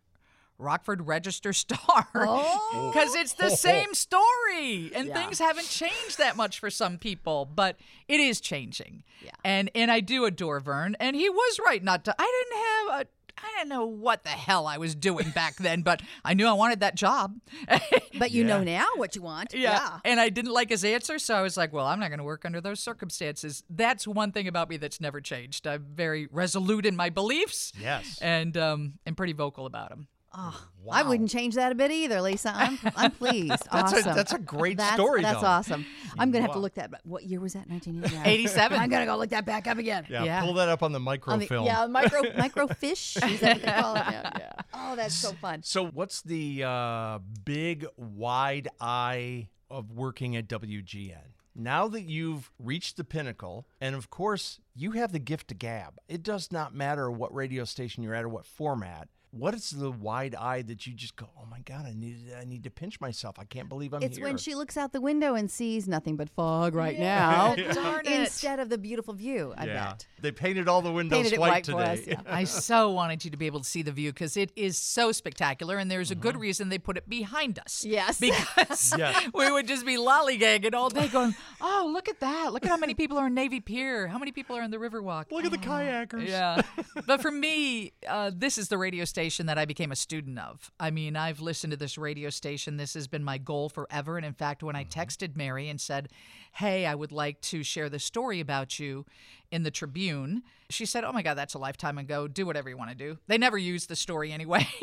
Rockford 0.60 1.05
Register 1.08 1.53
Star 1.53 2.08
Oh. 2.16 2.91
because 2.93 3.16
it's 3.16 3.34
the 3.34 3.49
same 3.49 3.93
story 3.93 4.91
and 4.95 5.08
Yeah. 5.10 5.14
things 5.14 5.39
haven't 5.39 5.68
changed 5.70 6.18
that 6.18 6.36
much 6.36 6.60
for 6.60 6.70
some 6.70 6.97
people, 6.97 7.45
but 7.45 7.80
it 8.08 8.20
is 8.20 8.41
changing. 8.41 9.03
Yeah. 9.24 9.32
And 9.43 9.70
and 9.76 9.91
I 9.91 9.99
do 9.99 10.26
adore 10.26 10.60
Vern, 10.60 10.95
and 10.99 11.16
he 11.16 11.30
was 11.30 11.60
right 11.66 11.84
not 11.84 12.05
to. 12.05 12.16
I 12.18 12.43
didn't 12.49 12.64
have 12.97 13.01
a. 13.01 13.08
I 13.39 13.55
didn't 13.60 13.70
know 13.70 13.86
what 13.86 14.24
the 14.24 14.32
hell 14.32 14.66
I 14.66 14.80
was 14.80 14.95
doing 14.95 15.30
back 15.30 15.55
then, 15.60 15.84
but 15.84 16.01
I 16.26 16.34
knew 16.34 16.47
I 16.47 16.53
wanted 16.53 16.80
that 16.80 16.95
job. 16.95 17.39
But 18.18 18.32
you 18.32 18.41
Yeah. 18.41 18.47
know 18.58 18.64
now 18.64 18.88
what 18.95 19.16
you 19.16 19.22
want. 19.22 19.53
Yeah. 19.53 19.99
And 20.03 20.20
I 20.20 20.30
didn't 20.30 20.51
like 20.53 20.70
his 20.72 20.84
answer, 20.84 21.20
so 21.20 21.36
I 21.36 21.43
was 21.43 21.55
like, 21.55 21.72
well, 21.72 21.86
I'm 21.86 21.99
not 21.99 22.08
going 22.08 22.18
to 22.18 22.24
work 22.24 22.45
under 22.45 22.60
those 22.60 22.80
circumstances. 22.80 23.64
That's 23.70 24.08
one 24.08 24.32
thing 24.32 24.47
about 24.47 24.70
me 24.72 24.78
that's 24.78 24.99
never 24.99 25.22
changed. 25.22 25.68
I'm 25.68 25.86
very 25.93 26.28
resolute 26.32 26.88
in 26.88 26.95
my 26.95 27.12
beliefs. 27.12 27.72
Yes. 27.80 28.18
And 28.20 28.58
um 28.58 28.93
and 29.05 29.16
pretty 29.16 29.34
vocal 29.34 29.68
about 29.68 29.89
them. 29.89 30.08
Oh, 30.39 30.67
I 30.91 31.01
wouldn't 31.01 31.31
change 31.31 31.55
that 31.55 31.71
a 31.71 31.75
bit 31.75 31.89
either, 31.89 32.21
Lisa. 32.21 32.53
I'm, 32.55 32.77
I'm 32.95 33.11
pleased. 33.23 33.49
That's 33.49 33.67
a- 33.93 33.97
awesome. 33.97 34.15
that's 34.15 34.33
a 34.33 34.38
great 34.39 34.77
That's- 34.77 34.95
story, 34.95 35.23
That's 35.23 35.41
though. 35.41 35.47
awesome. 35.47 35.85
I'm 36.19 36.29
gonna 36.31 36.43
have 36.43 36.53
to 36.53 36.59
look 36.59 36.75
that. 36.75 36.91
back. 36.91 37.01
What 37.05 37.23
year 37.23 37.39
was 37.39 37.53
that? 37.53 37.67
1989. 37.67 38.25
87. 38.33 38.77
I'm 38.79 38.89
gonna 38.89 39.05
go 39.07 39.17
look 39.17 39.31
that 39.31 39.45
back 39.45 39.65
up 39.67 39.77
again. 39.79 40.05
Yeah, 40.09 40.23
Yeah. 40.23 40.41
pull 40.43 40.53
that 40.55 40.69
up 40.69 40.83
on 40.83 40.91
the 40.91 40.99
On 40.99 41.05
microfilm. 41.05 41.63
the, 41.65 41.69
yeah, 41.71 41.88
micro 41.88 42.21
microfish. 42.38 43.17
Is 43.31 43.39
that 43.39 43.55
what 43.57 43.61
they 43.65 43.71
call 43.81 43.95
it? 43.95 44.03
Yeah, 44.11 44.31
yeah. 44.38 44.51
Oh, 44.73 44.95
that's 44.95 45.15
so 45.15 45.31
fun. 45.33 45.63
So, 45.63 45.88
what's 45.88 46.21
the 46.21 46.63
uh, 46.63 47.19
big 47.43 47.88
wide 47.97 48.67
eye 48.79 49.47
of 49.71 49.91
working 49.91 50.35
at 50.35 50.47
WGN? 50.47 51.17
Now 51.55 51.88
that 51.88 52.03
you've 52.03 52.51
reached 52.59 52.97
the 52.97 53.03
pinnacle, 53.03 53.67
and 53.81 53.95
of 53.95 54.11
course, 54.11 54.59
you 54.75 54.91
have 54.91 55.11
the 55.11 55.17
gift 55.19 55.47
to 55.47 55.55
gab, 55.55 55.97
it 56.07 56.21
does 56.21 56.51
not 56.51 56.75
matter 56.75 57.09
what 57.09 57.33
radio 57.33 57.63
station 57.63 58.03
you're 58.03 58.13
at 58.13 58.23
or 58.23 58.29
what 58.29 58.45
format. 58.45 59.07
What 59.32 59.53
is 59.53 59.69
the 59.71 59.91
wide 59.91 60.36
eye 60.36 60.61
that 60.63 60.88
you 60.88 60.93
just 60.93 61.15
go, 61.17 61.28
oh 61.38 61.45
my 61.51 61.59
God, 61.59 61.86
I 61.86 61.93
need, 61.93 62.17
I 62.39 62.45
need 62.45 62.63
to 62.63 62.69
pinch 62.69 62.99
myself. 63.01 63.36
I 63.38 63.43
can't 63.43 63.67
believe 63.67 63.93
I'm 63.93 64.01
It's 64.01 64.17
here. 64.17 64.25
when 64.25 64.38
she 64.38 64.55
looks 64.55 64.78
out 64.78 64.93
the 64.93 65.01
window 65.01 65.36
and 65.36 65.51
sees 65.51 65.86
nothing 65.88 66.15
but 66.15 66.30
fog 66.30 66.73
right 66.75 66.97
now, 66.97 67.53
darn 67.73 68.05
it. 68.07 68.21
instead 68.21 68.59
of 68.59 68.69
the 68.69 68.78
beautiful 68.78 69.13
view. 69.13 69.53
I 69.57 69.65
yeah. 69.65 69.73
bet. 69.89 70.07
They 70.21 70.32
painted 70.32 70.69
all 70.69 70.82
the 70.82 70.91
windows 70.93 71.23
Painted 71.23 71.39
white 71.39 71.49
white 71.51 71.63
today. 71.65 71.84
us, 71.84 71.99
yeah. 72.07 72.21
I 72.25 72.45
so 72.45 72.91
wanted 72.91 73.25
you 73.25 73.32
to 73.32 73.38
be 73.38 73.47
able 73.47 73.59
to 73.59 73.65
see 73.69 73.82
the 73.82 73.91
view 73.91 74.11
because 74.13 74.38
it 74.38 74.51
is 74.55 74.78
so 74.78 75.11
spectacular, 75.11 75.78
and 75.78 75.91
there's 75.91 76.09
a 76.09 76.13
Uh-huh. 76.15 76.21
good 76.23 76.38
reason 76.39 76.69
they 76.69 76.80
put 76.80 76.95
it 76.97 77.07
behind 77.09 77.59
us. 77.59 77.84
Yes. 77.86 78.19
Because 78.21 78.93
Yes. 78.97 79.30
we 79.34 79.51
would 79.51 79.67
just 79.67 79.86
be 79.86 79.97
lollygagging 79.97 80.73
all 80.73 80.89
day 80.89 81.09
going, 81.09 81.36
oh, 81.61 81.89
look 81.93 82.07
at 82.07 82.21
that. 82.21 82.53
Look 82.53 82.63
at 82.65 82.69
how 82.69 82.78
many 82.78 82.93
people 82.95 83.17
are 83.17 83.28
in 83.28 83.34
Navy 83.34 83.59
Pier. 83.59 84.07
How 84.07 84.17
many 84.17 84.32
people 84.32 84.55
are 84.55 84.63
in 84.63 84.71
the 84.71 84.78
Riverwalk. 84.78 85.32
Look 85.32 85.43
at 85.45 85.51
the 85.51 85.57
kayakers. 85.57 86.28
Yeah. 86.28 86.61
but 87.05 87.21
for 87.21 87.30
me, 87.30 87.91
uh, 88.07 88.32
this 88.34 88.57
is 88.57 88.69
the 88.69 88.78
radio 88.78 89.03
station 89.03 89.16
that 89.18 89.57
I 89.57 89.65
became 89.65 89.91
a 89.91 89.95
student 89.95 90.38
of. 90.38 90.72
I 90.80 90.91
mean, 90.91 91.15
I've 91.15 91.39
listened 91.39 91.72
to 91.72 91.78
this 91.78 91.97
radio 91.97 92.30
station. 92.30 92.78
This 92.78 92.93
has 92.93 93.07
been 93.07 93.24
my 93.24 93.38
goal 93.38 93.68
forever. 93.68 94.18
And 94.18 94.26
in 94.26 94.34
fact, 94.34 94.61
when 94.61 94.76
I 94.76 94.84
mm-hmm. 94.84 94.99
texted 94.99 95.36
Mary 95.36 95.70
and 95.70 95.82
said, 95.82 96.09
Hey, 96.53 96.86
I 96.86 96.93
would 96.93 97.11
like 97.11 97.41
to 97.41 97.63
share 97.63 97.89
this 97.89 98.03
story 98.03 98.39
about 98.39 98.80
you 98.80 99.05
in 99.51 99.63
the 99.63 99.72
Tribune, 99.72 100.43
she 100.70 100.86
said, 100.86 101.03
Oh 101.03 101.11
my 101.11 101.22
God, 101.22 101.36
that's 101.36 101.53
a 101.53 101.59
lifetime 101.59 101.97
ago. 101.97 102.28
Do 102.28 102.45
whatever 102.45 102.70
you 102.70 102.78
want 102.78 102.91
to 102.91 102.95
do. 102.95 103.18
They 103.28 103.38
never 103.38 103.57
used 103.57 103.89
the 103.89 103.95
story 103.95 104.32
anyway. 104.32 104.68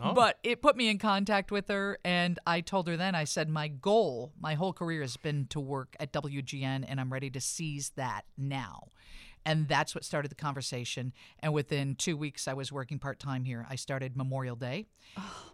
Oh. 0.00 0.12
but 0.12 0.38
it 0.44 0.62
put 0.62 0.76
me 0.76 0.88
in 0.90 0.98
contact 0.98 1.50
with 1.50 1.66
her. 1.68 1.98
And 2.04 2.38
I 2.46 2.60
told 2.60 2.86
her 2.86 2.96
then, 2.96 3.16
I 3.16 3.24
said, 3.24 3.48
My 3.48 3.66
goal, 3.68 4.32
my 4.38 4.54
whole 4.54 4.72
career 4.72 5.00
has 5.00 5.16
been 5.16 5.46
to 5.46 5.58
work 5.58 5.96
at 5.98 6.12
WGN, 6.12 6.84
and 6.86 7.00
I'm 7.00 7.12
ready 7.12 7.30
to 7.30 7.40
seize 7.40 7.90
that 7.96 8.22
now. 8.36 8.88
And 9.48 9.66
that's 9.66 9.94
what 9.94 10.04
started 10.04 10.30
the 10.30 10.34
conversation. 10.34 11.14
And 11.40 11.54
within 11.54 11.94
two 11.94 12.16
weeks, 12.18 12.46
I 12.46 12.52
was 12.52 12.70
working 12.70 12.98
part 12.98 13.18
time 13.18 13.44
here. 13.44 13.66
I 13.70 13.76
started 13.76 14.14
Memorial 14.14 14.56
Day. 14.56 14.86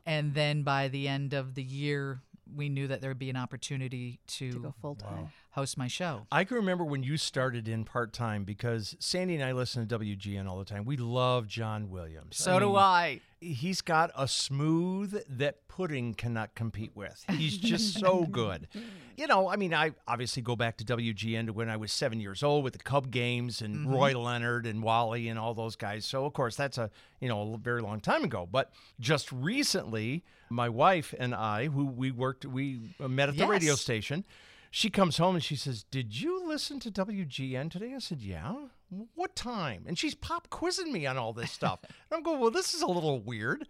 And 0.05 0.35
then 0.35 0.65
by 0.65 0.89
the 0.89 1.07
end 1.07 1.33
of 1.33 1.55
the 1.55 1.63
year, 1.63 2.21
we 2.53 2.69
knew 2.69 2.89
that 2.89 3.01
there 3.01 3.11
would 3.11 3.19
be 3.19 3.31
an 3.31 3.37
opportunity 3.37 4.19
to, 4.27 4.51
Go 4.61 4.75
full 4.81 4.97
time. 4.97 5.29
Host 5.55 5.79
my 5.79 5.87
show. 5.87 6.27
I 6.33 6.43
can 6.43 6.57
remember 6.57 6.85
when 6.85 7.05
you 7.05 7.17
started 7.17 7.69
in 7.69 7.85
part 7.85 8.13
time 8.13 8.43
because 8.43 8.97
Sandy 8.99 9.37
and 9.37 9.45
I 9.45 9.53
listen 9.53 9.87
to 9.87 9.99
WGN 9.99 10.49
all 10.49 10.59
the 10.59 10.65
time. 10.65 10.85
We 10.85 10.97
love 10.97 11.47
John 11.47 11.91
Williams. 11.91 12.37
So 12.37 12.59
do 12.59 12.67
mean, 12.67 12.77
I. 12.77 13.21
He's 13.41 13.81
got 13.81 14.11
a 14.17 14.27
smooth 14.27 15.23
that 15.29 15.69
pudding 15.69 16.15
cannot 16.15 16.55
compete 16.55 16.93
with. 16.95 17.23
He's 17.29 17.57
just 17.57 18.01
so 18.01 18.25
good. 18.31 18.67
You 19.17 19.27
know, 19.29 19.49
I 19.49 19.57
mean, 19.57 19.73
I 19.73 19.93
obviously 20.09 20.43
go 20.43 20.57
back 20.57 20.79
to 20.79 20.85
WGN 20.85 21.47
to 21.47 21.53
when 21.53 21.69
I 21.69 21.77
was 21.77 21.93
seven 21.93 22.21
years 22.21 22.43
old 22.43 22.65
with 22.65 22.73
the 22.73 22.79
Cub 22.81 23.11
games 23.11 23.61
and 23.61 23.77
mm-hmm. 23.77 23.95
Roy 23.95 24.19
Leonard 24.19 24.67
and 24.67 24.83
Wally 24.83 25.29
and 25.29 25.39
all 25.39 25.55
those 25.55 25.77
guys. 25.77 26.05
So 26.05 26.25
of 26.25 26.33
course 26.33 26.57
that's 26.57 26.79
a 26.79 26.91
you 27.21 27.29
know 27.29 27.55
a 27.55 27.59
very 27.59 27.81
long 27.81 28.01
time 28.01 28.25
ago. 28.25 28.49
But 28.51 28.73
just 28.99 29.31
recently, 29.31 30.25
my 30.51 30.69
wife 30.69 31.15
and 31.19 31.33
I, 31.35 31.67
who 31.67 31.87
we 31.87 32.11
worked, 32.11 32.45
we 32.45 32.81
uh, 32.99 33.09
met 33.09 33.29
at 33.29 33.37
the 33.37 33.47
radio 33.47 33.75
station. 33.75 34.25
She 34.77 34.91
comes 34.91 35.19
home 35.19 35.37
and 35.37 35.45
she 35.45 35.55
says, 35.55 35.85
"Did 35.85 36.21
you 36.21 36.45
listen 36.45 36.81
to 36.81 36.91
WGN 36.91 37.71
today?" 37.71 37.95
I 37.95 38.01
said, 38.01 38.21
"Yeah." 38.21 38.57
What 39.15 39.37
time? 39.37 39.85
And 39.87 39.97
she's 39.97 40.17
pop 40.17 40.51
quizzing 40.51 40.93
me 40.93 41.07
on 41.07 41.17
all 41.17 41.33
this 41.33 41.53
stuff. 41.53 41.79
and 41.85 41.93
I'm 42.11 42.25
going, 42.25 42.41
"Well, 42.41 42.51
this 42.51 42.75
is 42.75 42.83
a 42.83 42.89
little 42.89 43.21
weird." 43.21 43.69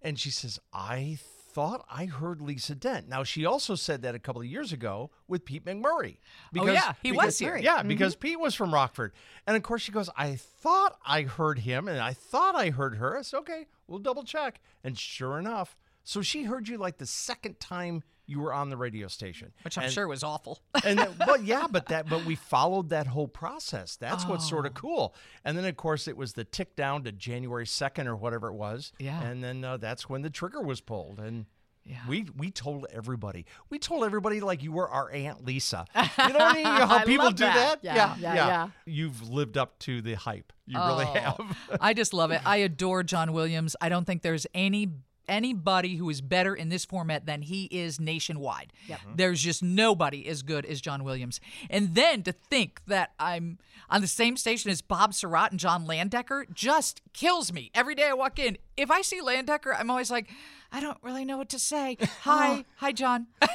And 0.00 0.18
she 0.18 0.30
says, 0.30 0.58
"I 0.72 1.18
thought 1.52 1.84
I 1.90 2.06
heard 2.06 2.40
Lisa 2.40 2.74
Dent." 2.74 3.06
Now 3.06 3.22
she 3.22 3.44
also 3.44 3.74
said 3.74 4.00
that 4.00 4.14
a 4.14 4.18
couple 4.18 4.40
of 4.40 4.48
years 4.48 4.72
ago 4.72 5.10
with 5.28 5.44
Pete 5.44 5.66
McMurray. 5.66 6.16
Oh, 6.58 6.66
yeah, 6.66 6.94
he 7.02 7.12
was 7.12 7.38
here. 7.38 7.58
Yeah, 7.58 7.80
mm-hmm. 7.80 7.88
because 7.88 8.16
Pete 8.16 8.40
was 8.40 8.54
from 8.54 8.72
Rockford. 8.72 9.12
And 9.46 9.58
of 9.58 9.62
course 9.62 9.82
she 9.82 9.92
goes, 9.92 10.08
"I 10.16 10.36
thought 10.36 10.98
I 11.04 11.20
heard 11.24 11.58
him 11.58 11.86
and 11.86 12.00
I 12.00 12.14
thought 12.14 12.54
I 12.54 12.70
heard 12.70 12.96
her." 12.96 13.18
I 13.18 13.20
said, 13.20 13.36
"Okay, 13.40 13.66
we'll 13.88 13.98
double 13.98 14.24
check." 14.24 14.62
And 14.82 14.98
sure 14.98 15.38
enough, 15.38 15.76
so 16.02 16.22
she 16.22 16.44
heard 16.44 16.66
you 16.66 16.78
like 16.78 16.96
the 16.96 17.04
second 17.04 17.60
time 17.60 18.04
you 18.26 18.40
were 18.40 18.52
on 18.52 18.70
the 18.70 18.76
radio 18.76 19.06
station. 19.08 19.52
Which 19.62 19.78
I'm 19.78 19.84
And- 19.84 19.92
sure 19.92 20.08
was 20.08 20.22
awful. 20.24 20.60
and 20.84 20.98
then, 20.98 21.10
but 21.26 21.44
yeah, 21.44 21.66
but 21.70 21.86
that 21.86 22.08
but 22.08 22.24
we 22.24 22.34
followed 22.34 22.90
that 22.90 23.06
whole 23.06 23.28
process. 23.28 23.96
That's 23.96 24.24
what's 24.26 24.48
sort 24.48 24.66
of 24.66 24.72
Oh. 24.76 24.80
cool. 24.80 25.14
And 25.44 25.56
then 25.56 25.64
of 25.64 25.76
course 25.76 26.08
it 26.08 26.16
was 26.16 26.32
the 26.32 26.44
tick 26.44 26.74
down 26.76 27.04
to 27.04 27.12
January 27.12 27.66
second 27.66 28.08
or 28.08 28.16
whatever 28.16 28.48
it 28.48 28.54
was. 28.54 28.92
Yeah. 28.98 29.22
And 29.22 29.42
then 29.44 29.64
uh, 29.64 29.76
that's 29.76 30.08
when 30.08 30.22
the 30.22 30.30
trigger 30.30 30.60
was 30.60 30.80
pulled. 30.80 31.18
And 31.20 31.46
Yeah. 31.84 32.00
we 32.08 32.26
we 32.36 32.50
told 32.50 32.86
everybody. 32.92 33.46
We 33.70 33.78
told 33.78 34.02
everybody 34.04 34.40
like 34.40 34.62
you 34.64 34.72
were 34.72 34.88
our 34.90 35.08
aunt 35.12 35.44
Lisa. 35.44 35.84
You 35.94 36.02
know 36.02 36.08
what 36.16 36.40
I 36.42 36.52
mean? 36.54 36.66
You 36.66 36.78
know 36.80 36.86
how 36.94 37.04
people 37.04 37.30
do 37.30 37.44
that. 37.44 37.82
that? 37.82 37.84
Yeah, 37.84 38.16
yeah, 38.18 38.34
yeah. 38.34 38.68
You've 38.86 39.28
lived 39.30 39.56
up 39.56 39.78
to 39.80 40.02
the 40.02 40.14
hype. 40.14 40.52
You 40.66 40.78
really 40.80 41.04
Oh, 41.04 41.12
have. 41.14 41.78
I 41.80 41.94
just 41.94 42.12
love 42.12 42.32
it. 42.32 42.40
I 42.44 42.56
adore 42.56 43.04
John 43.04 43.32
Williams. 43.32 43.76
I 43.80 43.88
don't 43.88 44.04
think 44.04 44.22
there's 44.22 44.48
any 44.52 44.88
anybody 45.28 45.96
who 45.96 46.08
is 46.10 46.20
better 46.20 46.54
in 46.54 46.68
this 46.68 46.84
format 46.84 47.26
than 47.26 47.42
he 47.42 47.64
is 47.64 48.00
nationwide. 48.00 48.72
Yep. 48.88 48.98
Mm-hmm. 48.98 49.16
There's 49.16 49.40
just 49.40 49.62
nobody 49.62 50.26
as 50.26 50.42
good 50.42 50.64
as 50.66 50.80
John 50.80 51.04
Williams. 51.04 51.40
And 51.70 51.94
then 51.94 52.22
to 52.24 52.32
think 52.32 52.80
that 52.86 53.12
I'm 53.18 53.58
on 53.90 54.00
the 54.00 54.06
same 54.06 54.36
station 54.36 54.70
as 54.70 54.82
Bob 54.82 55.12
Sirott 55.12 55.50
and 55.50 55.60
John 55.60 55.86
Landecker 55.86 56.52
just 56.52 57.02
kills 57.12 57.52
me. 57.52 57.70
Every 57.74 57.94
day 57.94 58.08
I 58.08 58.14
walk 58.14 58.38
in, 58.38 58.58
if 58.76 58.90
I 58.90 59.02
see 59.02 59.20
Landecker, 59.20 59.74
I'm 59.78 59.90
always 59.90 60.10
like, 60.10 60.28
I 60.72 60.80
don't 60.80 60.98
really 61.02 61.24
know 61.24 61.38
what 61.38 61.48
to 61.50 61.58
say. 61.58 61.96
Oh. 62.28 62.30
Hi, 62.32 62.64
hi, 62.76 62.90
John. 62.92 63.28
I, 63.40 63.48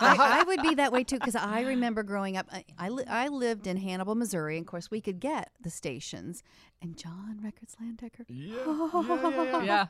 I 0.00 0.42
would 0.44 0.60
be 0.62 0.74
that 0.74 0.90
way 0.90 1.04
too 1.04 1.18
because 1.18 1.36
I 1.36 1.60
remember 1.60 2.02
growing 2.02 2.36
up. 2.36 2.46
I 2.52 2.64
I, 2.76 2.88
li- 2.88 3.04
I 3.08 3.28
lived 3.28 3.68
in 3.68 3.76
Hannibal, 3.76 4.16
Missouri, 4.16 4.56
and 4.56 4.64
of 4.66 4.70
course 4.70 4.90
we 4.90 5.00
could 5.00 5.20
get 5.20 5.50
the 5.60 5.70
stations. 5.70 6.42
And 6.82 6.96
John 6.98 7.40
Records 7.42 7.74
Landecker. 7.82 8.24
yeah. 8.28 9.86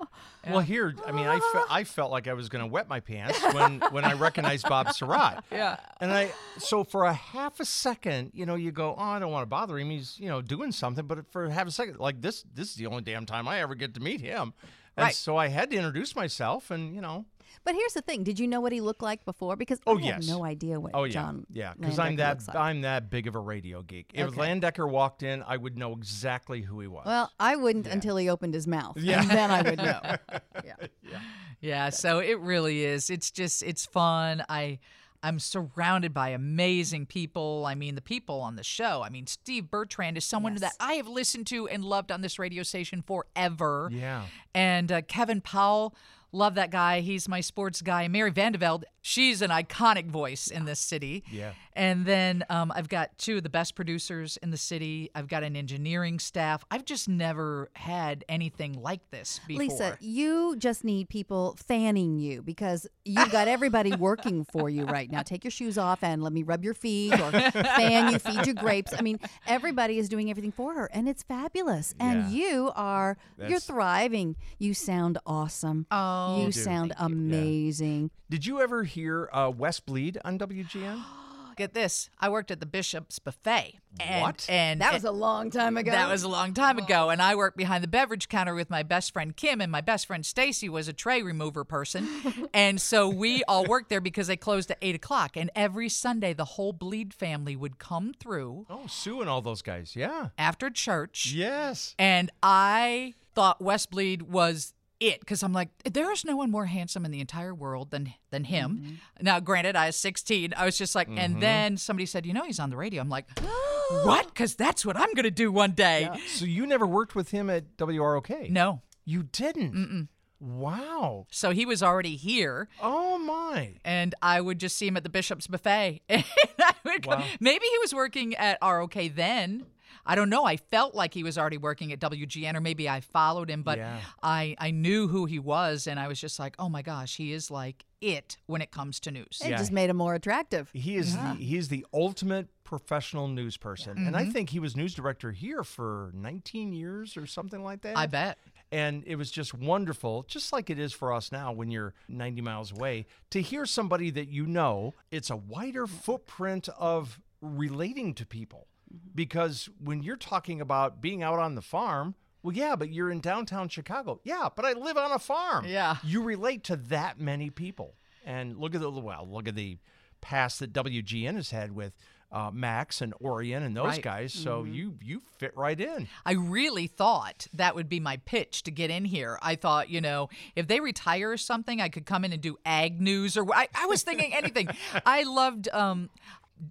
Well, 0.48 0.60
here, 0.60 0.94
I 1.04 1.10
mean, 1.12 1.26
I, 1.26 1.38
fe- 1.40 1.64
I 1.68 1.82
felt 1.84 2.12
like 2.12 2.28
I 2.28 2.34
was 2.34 2.48
going 2.48 2.62
to 2.64 2.70
wet 2.70 2.88
my 2.88 3.00
pants 3.00 3.42
when, 3.52 3.80
when 3.90 4.04
I 4.04 4.12
recognized 4.12 4.68
Bob 4.68 4.88
Sirott. 4.88 5.42
Yeah. 5.50 5.78
And 6.00 6.12
I, 6.12 6.30
so 6.58 6.84
for 6.84 7.04
a 7.04 7.12
half 7.12 7.58
a 7.58 7.64
second, 7.64 8.30
you 8.34 8.46
know, 8.46 8.54
you 8.54 8.70
go, 8.70 8.94
oh, 8.96 9.02
I 9.02 9.18
don't 9.18 9.32
want 9.32 9.42
to 9.42 9.46
bother 9.48 9.76
him. 9.78 9.90
He's, 9.90 10.16
you 10.20 10.28
know, 10.28 10.40
doing 10.40 10.70
something. 10.70 11.06
But 11.06 11.26
for 11.32 11.48
half 11.48 11.66
a 11.66 11.72
second, 11.72 11.98
like 11.98 12.20
this, 12.22 12.44
this 12.54 12.68
is 12.70 12.76
the 12.76 12.86
only 12.86 13.02
damn 13.02 13.26
time 13.26 13.48
I 13.48 13.60
ever 13.60 13.74
get 13.74 13.94
to 13.94 14.00
meet 14.00 14.20
him. 14.20 14.52
And 14.96 15.04
Right. 15.04 15.14
so 15.14 15.36
I 15.36 15.48
had 15.48 15.70
to 15.70 15.76
introduce 15.76 16.16
myself, 16.16 16.70
and 16.70 16.94
you 16.94 17.00
know, 17.00 17.26
But 17.64 17.74
here's 17.74 17.92
the 17.94 18.00
thing: 18.02 18.22
Did 18.24 18.38
you 18.38 18.46
know 18.48 18.60
what 18.60 18.72
he 18.72 18.80
looked 18.80 19.02
like 19.02 19.24
before? 19.24 19.56
Because 19.56 19.80
Oh, 19.86 19.98
I 19.98 20.00
yes. 20.00 20.14
have 20.28 20.36
no 20.38 20.44
idea 20.44 20.78
what 20.80 20.92
oh 20.94 21.04
yeah, 21.04 21.12
John. 21.12 21.46
yeah, 21.52 21.74
because 21.78 21.98
I'm 21.98 22.16
that 22.16 22.46
like. 22.48 22.56
I'm 22.56 22.80
that 22.82 23.10
big 23.10 23.26
of 23.26 23.34
a 23.34 23.38
radio 23.40 23.82
geek. 23.82 24.10
If 24.14 24.28
Okay. 24.28 24.36
Landecker 24.40 24.88
walked 24.88 25.22
in, 25.22 25.42
I 25.42 25.56
would 25.56 25.76
know 25.76 25.92
exactly 25.92 26.62
who 26.62 26.80
he 26.80 26.86
was. 26.86 27.04
Well, 27.06 27.30
I 27.40 27.56
wouldn't 27.56 27.86
until 27.86 28.16
he 28.16 28.28
opened 28.30 28.54
his 28.54 28.66
mouth. 28.66 28.96
Yeah. 28.98 29.20
And 29.20 29.30
then 29.30 29.50
I 29.50 29.62
would 29.62 29.78
know. 29.88 30.00
yeah. 30.64 30.74
yeah. 31.02 31.20
Yeah, 31.60 31.88
so 31.90 32.18
it 32.20 32.38
really 32.40 32.84
is. 32.84 33.10
It's 33.10 33.30
just 33.30 33.62
it's 33.62 33.84
fun. 33.86 34.44
I 34.48 34.78
I'm 35.26 35.38
surrounded 35.40 36.14
by 36.14 36.28
amazing 36.28 37.06
people. 37.06 37.64
I 37.66 37.74
mean, 37.74 37.96
the 37.96 38.00
people 38.00 38.40
on 38.40 38.54
the 38.56 38.62
show. 38.62 39.02
I 39.02 39.08
mean, 39.08 39.26
Steve 39.26 39.70
Bertrand 39.70 40.16
is 40.16 40.24
someone 40.24 40.52
Yes. 40.52 40.60
that 40.60 40.72
I 40.78 40.94
have 40.94 41.08
listened 41.08 41.46
to 41.48 41.66
and 41.68 41.84
loved 41.84 42.12
on 42.12 42.20
this 42.20 42.38
radio 42.38 42.62
station 42.62 43.02
forever. 43.02 43.88
Yeah. 43.92 44.22
And 44.54 44.92
uh, 44.92 45.02
Kevin 45.02 45.40
Powell 45.40 45.94
Love 46.36 46.54
that 46.56 46.70
guy. 46.70 47.00
He's 47.00 47.28
my 47.28 47.40
sports 47.40 47.80
guy. 47.80 48.08
Mary 48.08 48.30
Van 48.30 48.52
De 48.52 48.58
Velde, 48.58 48.84
she's 49.00 49.40
an 49.40 49.48
iconic 49.50 50.06
voice 50.10 50.48
in 50.48 50.66
this 50.66 50.78
city. 50.80 51.24
Yeah. 51.32 51.52
And 51.74 52.04
then 52.06 52.44
um, 52.50 52.72
I've 52.74 52.88
got 52.88 53.16
two 53.18 53.38
of 53.38 53.42
the 53.42 53.48
best 53.48 53.74
producers 53.74 54.38
in 54.42 54.50
the 54.50 54.56
city. 54.56 55.10
I've 55.14 55.28
got 55.28 55.42
an 55.42 55.56
engineering 55.56 56.18
staff. 56.18 56.64
I've 56.70 56.84
just 56.84 57.08
never 57.08 57.70
had 57.74 58.24
anything 58.28 58.80
like 58.80 59.10
this 59.10 59.40
before. 59.46 59.64
Lisa, 59.64 59.96
you 60.00 60.56
just 60.58 60.84
need 60.84 61.08
people 61.08 61.56
fanning 61.66 62.18
you 62.18 62.42
because 62.42 62.86
you've 63.04 63.30
got 63.32 63.48
everybody 63.48 63.94
working 63.94 64.44
for 64.44 64.68
you 64.70 64.84
right 64.84 65.10
now. 65.10 65.22
Take 65.22 65.44
your 65.44 65.50
shoes 65.50 65.76
off 65.78 66.02
and 66.02 66.22
let 66.22 66.32
me 66.32 66.42
rub 66.42 66.64
your 66.64 66.74
feet 66.74 67.12
or 67.14 67.30
fan 67.30 68.12
you, 68.12 68.18
feed 68.18 68.46
you 68.46 68.54
grapes. 68.54 68.92
I 68.96 69.02
mean, 69.02 69.18
everybody 69.46 69.98
is 69.98 70.08
doing 70.08 70.30
everything 70.30 70.52
for 70.52 70.74
her 70.74 70.90
and 70.92 71.08
it's 71.08 71.22
fabulous. 71.22 71.94
And 72.00 72.30
Yeah. 72.30 72.46
you 72.46 72.72
are 72.74 73.16
you're 73.48 73.60
thriving. 73.60 74.36
You 74.58 74.72
sound 74.74 75.18
awesome. 75.26 75.86
Oh, 75.90 76.25
you 76.40 76.46
do. 76.52 76.52
sound 76.52 76.94
Thank 76.98 77.10
you. 77.10 77.16
Yeah. 77.16 77.34
amazing. 77.36 78.10
Did 78.30 78.46
you 78.46 78.60
ever 78.60 78.84
hear 78.84 79.28
uh, 79.32 79.52
Wes 79.56 79.80
Bleed 79.80 80.18
on 80.24 80.38
WGN? 80.38 81.02
Get 81.56 81.72
this. 81.72 82.10
I 82.20 82.28
worked 82.28 82.50
at 82.50 82.60
the 82.60 82.66
Bishop's 82.66 83.18
Buffet. 83.18 83.76
And, 83.98 84.20
What? 84.20 84.44
And 84.46 84.82
That 84.82 84.92
was 84.92 85.04
a 85.04 85.10
long 85.10 85.48
time 85.50 85.78
ago. 85.78 85.90
That 85.90 86.10
was 86.10 86.22
a 86.22 86.28
long 86.28 86.52
time 86.52 86.76
ago, 86.76 87.08
and 87.08 87.22
I 87.22 87.34
worked 87.34 87.56
behind 87.56 87.82
the 87.82 87.88
beverage 87.88 88.28
counter 88.28 88.54
with 88.54 88.68
my 88.68 88.82
best 88.82 89.14
friend 89.14 89.34
Kim, 89.34 89.62
and 89.62 89.72
my 89.72 89.80
best 89.80 90.06
friend 90.06 90.26
Stacy 90.26 90.68
was 90.68 90.86
a 90.86 90.92
tray 90.92 91.22
remover 91.22 91.64
person, 91.64 92.06
and 92.52 92.78
so 92.78 93.08
we 93.08 93.42
all 93.44 93.64
worked 93.64 93.88
there 93.88 94.02
because 94.02 94.26
they 94.26 94.36
closed 94.36 94.70
at 94.70 94.76
eight 94.82 94.94
o'clock. 94.96 95.34
And 95.34 95.50
every 95.56 95.88
Sunday, 95.88 96.34
the 96.34 96.44
whole 96.44 96.74
Bleed 96.74 97.14
family 97.14 97.56
would 97.56 97.78
come 97.78 98.12
through 98.20 98.66
Oh, 98.68 98.86
Sue 98.86 99.22
and 99.22 99.30
all 99.30 99.40
those 99.40 99.62
guys. 99.62 99.96
Yeah. 99.96 100.28
after 100.36 100.68
church, 100.68 101.32
Yes. 101.34 101.94
and 101.98 102.30
I 102.42 103.14
thought 103.34 103.62
Wes 103.62 103.86
Bleed 103.86 104.22
was 104.22 104.74
it 105.00 105.20
because 105.20 105.42
I'm 105.42 105.52
like, 105.52 105.68
there 105.84 106.10
is 106.12 106.24
no 106.24 106.36
one 106.36 106.50
more 106.50 106.66
handsome 106.66 107.04
in 107.04 107.10
the 107.10 107.20
entire 107.20 107.54
world 107.54 107.90
than 107.90 108.14
than 108.30 108.44
him. 108.44 108.80
Mm-hmm. 108.82 108.94
Now, 109.24 109.40
granted, 109.40 109.76
I 109.76 109.86
was 109.86 109.96
16. 109.96 110.54
I 110.56 110.64
was 110.64 110.78
just 110.78 110.94
like, 110.94 111.08
and 111.08 111.18
mm-hmm. 111.18 111.40
then 111.40 111.76
somebody 111.76 112.06
said, 112.06 112.26
you 112.26 112.32
know, 112.32 112.44
he's 112.44 112.60
on 112.60 112.70
the 112.70 112.76
radio. 112.76 113.00
I'm 113.02 113.08
like, 113.08 113.26
what? 114.04 114.26
Because 114.26 114.54
that's 114.54 114.84
what 114.84 114.96
I'm 114.96 115.12
gonna 115.14 115.30
do 115.30 115.52
one 115.52 115.72
day. 115.72 116.08
So 116.28 116.44
you 116.44 116.66
never 116.66 116.86
worked 116.86 117.14
with 117.14 117.30
him 117.30 117.50
at 117.50 117.76
WROK? 117.76 118.50
No. 118.50 118.82
You 119.04 119.22
didn't? 119.22 119.72
Mm-mm. 119.74 120.08
Wow. 120.38 121.26
So 121.30 121.50
he 121.50 121.64
was 121.64 121.82
already 121.82 122.16
here, 122.16 122.68
Oh, 122.82 123.18
my. 123.18 123.76
and 123.84 124.14
I 124.20 124.40
would 124.40 124.58
just 124.58 124.76
see 124.76 124.86
him 124.86 124.96
at 124.96 125.02
the 125.02 125.08
Bishop's 125.08 125.46
Buffet. 125.46 126.02
And 126.08 126.24
I 126.58 126.74
would 126.84 127.06
Wow. 127.06 127.24
maybe 127.40 127.64
he 127.66 127.78
was 127.78 127.94
working 127.94 128.34
at 128.34 128.58
ROK 128.62 128.94
then. 129.14 129.66
I 130.06 130.14
don't 130.14 130.30
know. 130.30 130.44
I 130.44 130.56
felt 130.56 130.94
like 130.94 131.12
he 131.14 131.22
was 131.24 131.36
already 131.36 131.58
working 131.58 131.92
at 131.92 131.98
WGN, 131.98 132.54
or 132.54 132.60
maybe 132.60 132.88
I 132.88 133.00
followed 133.00 133.50
him, 133.50 133.62
but 133.62 133.78
Yeah. 133.78 133.98
I, 134.22 134.54
I 134.58 134.70
knew 134.70 135.08
who 135.08 135.26
he 135.26 135.38
was, 135.38 135.86
and 135.86 135.98
I 135.98 136.08
was 136.08 136.20
just 136.20 136.38
like, 136.38 136.54
oh 136.58 136.68
my 136.68 136.82
gosh, 136.82 137.16
he 137.16 137.32
is 137.32 137.50
like 137.50 137.84
it 138.00 138.36
when 138.46 138.62
it 138.62 138.70
comes 138.70 139.00
to 139.00 139.10
news. 139.10 139.40
It 139.44 139.50
Yeah. 139.50 139.58
just 139.58 139.72
made 139.72 139.90
him 139.90 139.96
more 139.96 140.14
attractive. 140.14 140.70
He 140.72 140.96
is 140.96 141.16
the 141.16 141.34
he 141.34 141.56
is 141.56 141.68
the 141.68 141.84
ultimate 141.92 142.48
professional 142.62 143.28
news 143.28 143.56
person. 143.56 143.96
And 143.98 144.06
Mm-hmm. 144.14 144.16
I 144.16 144.30
think 144.30 144.50
he 144.50 144.58
was 144.60 144.76
news 144.76 144.94
director 144.94 145.32
here 145.32 145.62
for 145.64 146.10
19 146.14 146.72
years 146.72 147.16
or 147.16 147.26
something 147.26 147.62
like 147.62 147.82
that. 147.82 147.96
I 147.96 148.06
bet. 148.06 148.38
And 148.72 149.04
it 149.06 149.14
was 149.16 149.30
just 149.30 149.54
wonderful, 149.54 150.24
just 150.26 150.52
like 150.52 150.68
it 150.70 150.78
is 150.78 150.92
for 150.92 151.12
us 151.12 151.30
now 151.30 151.52
when 151.52 151.70
you're 151.70 151.94
90 152.08 152.40
miles 152.42 152.72
away, 152.72 153.06
to 153.30 153.40
hear 153.40 153.64
somebody 153.66 154.10
that 154.10 154.28
you 154.28 154.44
know. 154.46 154.94
It's 155.12 155.30
a 155.30 155.36
wider 155.36 155.86
footprint 155.86 156.68
of 156.76 157.20
relating 157.40 158.12
to 158.14 158.26
people. 158.26 158.66
Because 159.14 159.68
when 159.82 160.02
you're 160.02 160.16
talking 160.16 160.60
about 160.60 161.00
being 161.00 161.22
out 161.22 161.38
on 161.38 161.54
the 161.54 161.62
farm, 161.62 162.14
well, 162.42 162.54
yeah, 162.54 162.76
but 162.76 162.90
you're 162.90 163.10
in 163.10 163.20
downtown 163.20 163.68
Chicago. 163.68 164.20
Yeah, 164.24 164.48
but 164.54 164.64
I 164.64 164.72
live 164.72 164.96
on 164.96 165.10
a 165.12 165.18
farm. 165.18 165.64
Yeah. 165.66 165.96
You 166.04 166.22
relate 166.22 166.64
to 166.64 166.76
that 166.76 167.18
many 167.18 167.50
people. 167.50 167.94
And 168.24 168.56
look 168.58 168.74
at 168.74 168.80
the, 168.80 168.90
well, 168.90 169.26
look 169.30 169.48
at 169.48 169.54
the 169.54 169.78
past 170.20 170.60
that 170.60 170.72
WGN 170.72 171.34
has 171.36 171.50
had 171.50 171.72
with 171.72 171.92
uh, 172.32 172.50
Max 172.52 173.00
and 173.00 173.14
Orion 173.22 173.62
and 173.62 173.76
those 173.76 173.86
Right. 173.86 174.02
guys. 174.02 174.32
So 174.34 174.64
you 174.64 174.98
you 175.00 175.22
fit 175.38 175.56
right 175.56 175.78
in. 175.78 176.08
I 176.24 176.32
really 176.32 176.88
thought 176.88 177.46
that 177.54 177.76
would 177.76 177.88
be 177.88 178.00
my 178.00 178.16
pitch 178.18 178.64
to 178.64 178.72
get 178.72 178.90
in 178.90 179.04
here. 179.04 179.38
I 179.42 179.54
thought, 179.54 179.90
you 179.90 180.00
know, 180.00 180.28
if 180.56 180.66
they 180.66 180.80
retire 180.80 181.30
or 181.30 181.36
something, 181.36 181.80
I 181.80 181.88
could 181.88 182.04
come 182.04 182.24
in 182.24 182.32
and 182.32 182.42
do 182.42 182.56
ag 182.66 183.00
news 183.00 183.36
or 183.36 183.46
I, 183.54 183.68
I 183.74 183.86
was 183.86 184.02
thinking 184.02 184.34
anything. 184.34 184.68
I 185.06 185.22
loved 185.22 185.68
um, 185.72 186.10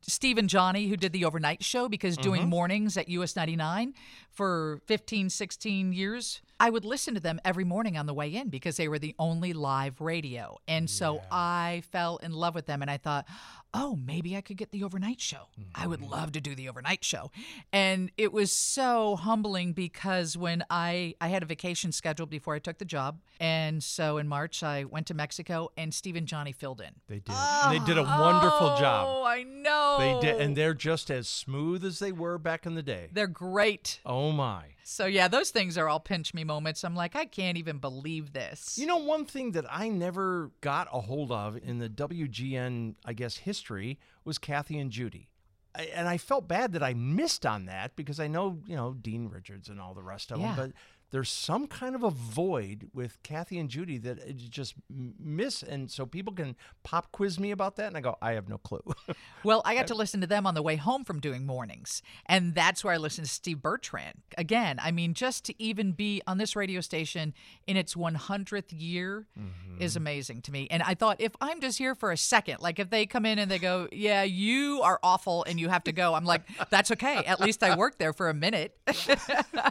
Steve 0.01 0.37
and 0.37 0.49
Johnny, 0.49 0.87
who 0.87 0.97
did 0.97 1.13
the 1.13 1.25
overnight 1.25 1.63
show, 1.63 1.87
because 1.87 2.17
doing 2.17 2.41
mm-hmm. 2.41 2.49
mornings 2.49 2.97
at 2.97 3.09
US 3.09 3.35
99 3.35 3.93
for 4.31 4.79
15, 4.85 5.29
16 5.29 5.93
years, 5.93 6.41
I 6.59 6.69
would 6.69 6.85
listen 6.85 7.13
to 7.15 7.19
them 7.19 7.39
every 7.43 7.63
morning 7.63 7.97
on 7.97 8.05
the 8.05 8.13
way 8.13 8.33
in 8.33 8.49
because 8.49 8.77
they 8.77 8.87
were 8.87 8.99
the 8.99 9.15
only 9.19 9.53
live 9.53 9.99
radio. 9.99 10.57
And 10.67 10.89
so 10.89 11.21
I 11.31 11.83
fell 11.91 12.17
in 12.17 12.31
love 12.31 12.55
with 12.55 12.65
them 12.65 12.81
and 12.81 12.89
I 12.89 12.97
thought, 12.97 13.25
oh, 13.73 13.99
maybe 14.05 14.37
I 14.37 14.41
could 14.41 14.55
get 14.55 14.71
the 14.71 14.83
overnight 14.83 15.19
show. 15.19 15.49
I 15.75 15.85
would 15.85 15.99
mm-hmm. 15.99 16.11
love 16.11 16.31
to 16.31 16.41
do 16.41 16.55
the 16.55 16.69
overnight 16.69 17.03
show. 17.03 17.29
And 17.73 18.09
it 18.17 18.31
was 18.31 18.51
so 18.51 19.17
humbling 19.17 19.73
because 19.73 20.37
when 20.37 20.63
I 20.69 21.15
I 21.19 21.27
had 21.27 21.43
a 21.43 21.45
vacation 21.45 21.91
scheduled 21.91 22.29
before 22.29 22.55
I 22.55 22.59
took 22.59 22.77
the 22.77 22.85
job, 22.85 23.19
and 23.39 23.83
so 23.83 24.17
in 24.17 24.27
March 24.27 24.63
I 24.63 24.85
went 24.85 25.07
to 25.07 25.13
Mexico 25.13 25.71
and 25.75 25.93
Steve 25.93 26.15
and 26.15 26.25
Johnny 26.25 26.53
filled 26.53 26.79
in. 26.79 26.91
They 27.07 27.19
did. 27.19 27.35
And 27.35 27.75
they 27.75 27.85
did 27.85 27.97
a 27.97 28.03
wonderful 28.03 28.69
Oh, 28.75 28.79
job. 28.79 29.07
Oh, 29.09 29.23
I 29.25 29.43
know. 29.43 29.97
They 29.99 30.27
did, 30.27 30.41
and 30.41 30.55
they're 30.55 30.73
just 30.73 31.11
as 31.11 31.27
smooth 31.27 31.83
as 31.83 31.99
they 31.99 32.13
were 32.13 32.37
back 32.37 32.65
in 32.65 32.75
the 32.75 32.83
day. 32.83 33.09
They're 33.11 33.27
great. 33.27 33.99
Oh 34.05 34.31
my! 34.31 34.74
So 34.87 35.07
yeah, 35.07 35.27
those 35.27 35.49
things 35.49 35.79
are 35.79 35.89
all 35.89 35.99
pinch 35.99 36.31
me 36.35 36.43
moments. 36.43 36.83
I'm 36.83 36.95
like, 36.95 37.15
I 37.15 37.25
can't 37.25 37.57
even 37.57 37.79
believe 37.79 38.33
this. 38.33 38.77
You 38.77 38.85
know, 38.85 38.97
one 38.97 39.25
thing 39.25 39.53
that 39.53 39.65
I 39.67 39.89
never 39.89 40.51
got 40.61 40.87
a 40.93 41.01
hold 41.01 41.31
of 41.31 41.57
in 41.57 41.79
the 41.79 41.89
WGN, 41.89 42.93
I 43.03 43.13
guess, 43.13 43.37
history 43.37 43.97
was 44.23 44.37
Kathy 44.37 44.77
and 44.77 44.91
Judy. 44.91 45.29
I, 45.73 45.85
and 45.85 46.07
I 46.07 46.17
felt 46.17 46.47
bad 46.47 46.71
that 46.73 46.83
I 46.83 46.93
missed 46.93 47.47
on 47.47 47.65
that 47.65 47.95
because 47.95 48.19
I 48.19 48.27
know, 48.27 48.59
you 48.67 48.75
know, 48.75 48.93
Dean 48.93 49.27
Richards 49.27 49.69
and 49.69 49.81
all 49.81 49.95
the 49.95 50.03
rest 50.03 50.31
of 50.31 50.39
Yeah. 50.39 50.53
them, 50.53 50.55
but 50.55 50.71
there's 51.15 51.31
some 51.31 51.65
kind 51.65 51.95
of 51.95 52.03
a 52.03 52.09
void 52.09 52.89
with 52.93 53.23
Kathy 53.23 53.57
and 53.57 53.69
Judy 53.69 53.97
that 53.99 54.19
I 54.27 54.33
just 54.33 54.73
miss. 54.89 55.63
And 55.63 55.89
so 55.89 56.05
people 56.05 56.33
can 56.33 56.57
pop 56.83 57.13
quiz 57.13 57.39
me 57.39 57.51
about 57.51 57.77
that. 57.77 57.87
And 57.87 57.95
I 57.95 58.01
go, 58.01 58.17
I 58.21 58.33
have 58.33 58.49
no 58.49 58.57
clue. 58.57 58.83
Well, 59.43 59.61
I 59.63 59.75
got 59.75 59.85
to 59.87 59.93
listen 59.95 60.21
to 60.21 60.27
them 60.27 60.47
on 60.47 60.55
the 60.55 60.63
way 60.63 60.75
home 60.75 61.03
from 61.03 61.19
doing 61.19 61.45
mornings. 61.45 62.01
And 62.25 62.55
that's 62.55 62.83
where 62.83 62.95
I 62.95 62.97
listened 62.97 63.27
to 63.27 63.31
Steve 63.31 63.61
Bertrand. 63.61 64.23
Again, 64.39 64.79
I 64.81 64.89
mean, 64.89 65.13
just 65.13 65.45
to 65.45 65.61
even 65.61 65.91
be 65.91 66.19
on 66.25 66.39
this 66.39 66.55
radio 66.55 66.81
station 66.81 67.35
in 67.67 67.77
its 67.77 67.93
100th 67.93 68.71
year 68.71 69.27
mm-hmm. 69.39 69.79
is 69.79 69.95
amazing 69.95 70.41
to 70.43 70.51
me. 70.51 70.67
And 70.71 70.81
I 70.81 70.95
thought, 70.95 71.17
if 71.21 71.33
I'm 71.41 71.61
just 71.61 71.77
here 71.77 71.93
for 71.93 72.11
a 72.11 72.17
second, 72.17 72.59
like 72.59 72.79
if 72.79 72.89
they 72.89 73.05
come 73.05 73.23
in 73.23 73.37
and 73.37 73.51
they 73.51 73.59
go, 73.59 73.87
Yeah, 73.91 74.23
you 74.23 74.81
are 74.81 74.99
awful 75.03 75.43
and 75.43 75.59
you 75.59 75.69
have 75.69 75.83
to 75.83 75.91
go, 75.91 76.15
I'm 76.15 76.25
like, 76.25 76.41
That's 76.71 76.89
okay. 76.89 77.17
At 77.17 77.39
least 77.39 77.61
I 77.61 77.77
worked 77.77 77.99
there 77.99 78.13
for 78.13 78.29
a 78.29 78.33
minute. 78.33 78.75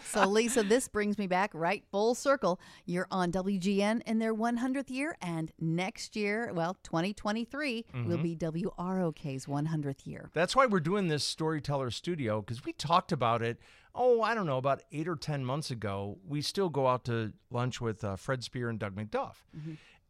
So, 0.04 0.28
Lisa, 0.28 0.62
this 0.62 0.86
brings 0.86 1.18
me 1.18 1.26
back 1.26 1.33
right 1.54 1.84
full 1.90 2.14
circle. 2.14 2.60
You're 2.86 3.08
on 3.10 3.32
WGN 3.32 4.02
in 4.06 4.18
their 4.18 4.34
100th 4.34 4.90
year, 4.90 5.16
and 5.20 5.50
next 5.60 6.16
year, 6.16 6.52
well, 6.54 6.76
2023, 6.82 7.84
will 8.06 8.18
be 8.18 8.36
WROK's 8.36 9.46
100th 9.46 10.06
year. 10.06 10.30
That's 10.32 10.54
why 10.54 10.66
we're 10.66 10.80
doing 10.80 11.08
this 11.08 11.24
storyteller 11.24 11.90
studio 11.90 12.40
because 12.40 12.64
we 12.64 12.72
talked 12.72 13.12
about 13.12 13.42
it. 13.42 13.58
Oh, 13.94 14.22
I 14.22 14.34
don't 14.34 14.46
know, 14.46 14.58
about 14.58 14.82
eight 14.90 15.06
or 15.06 15.14
ten 15.16 15.44
months 15.44 15.70
ago. 15.70 16.18
We 16.26 16.42
still 16.42 16.68
go 16.68 16.86
out 16.88 17.04
to 17.04 17.32
lunch 17.50 17.80
with 17.80 18.02
uh, 18.02 18.16
Fred 18.16 18.42
Spear 18.42 18.68
and 18.68 18.78
Doug 18.78 18.96
McDuff, 18.96 19.36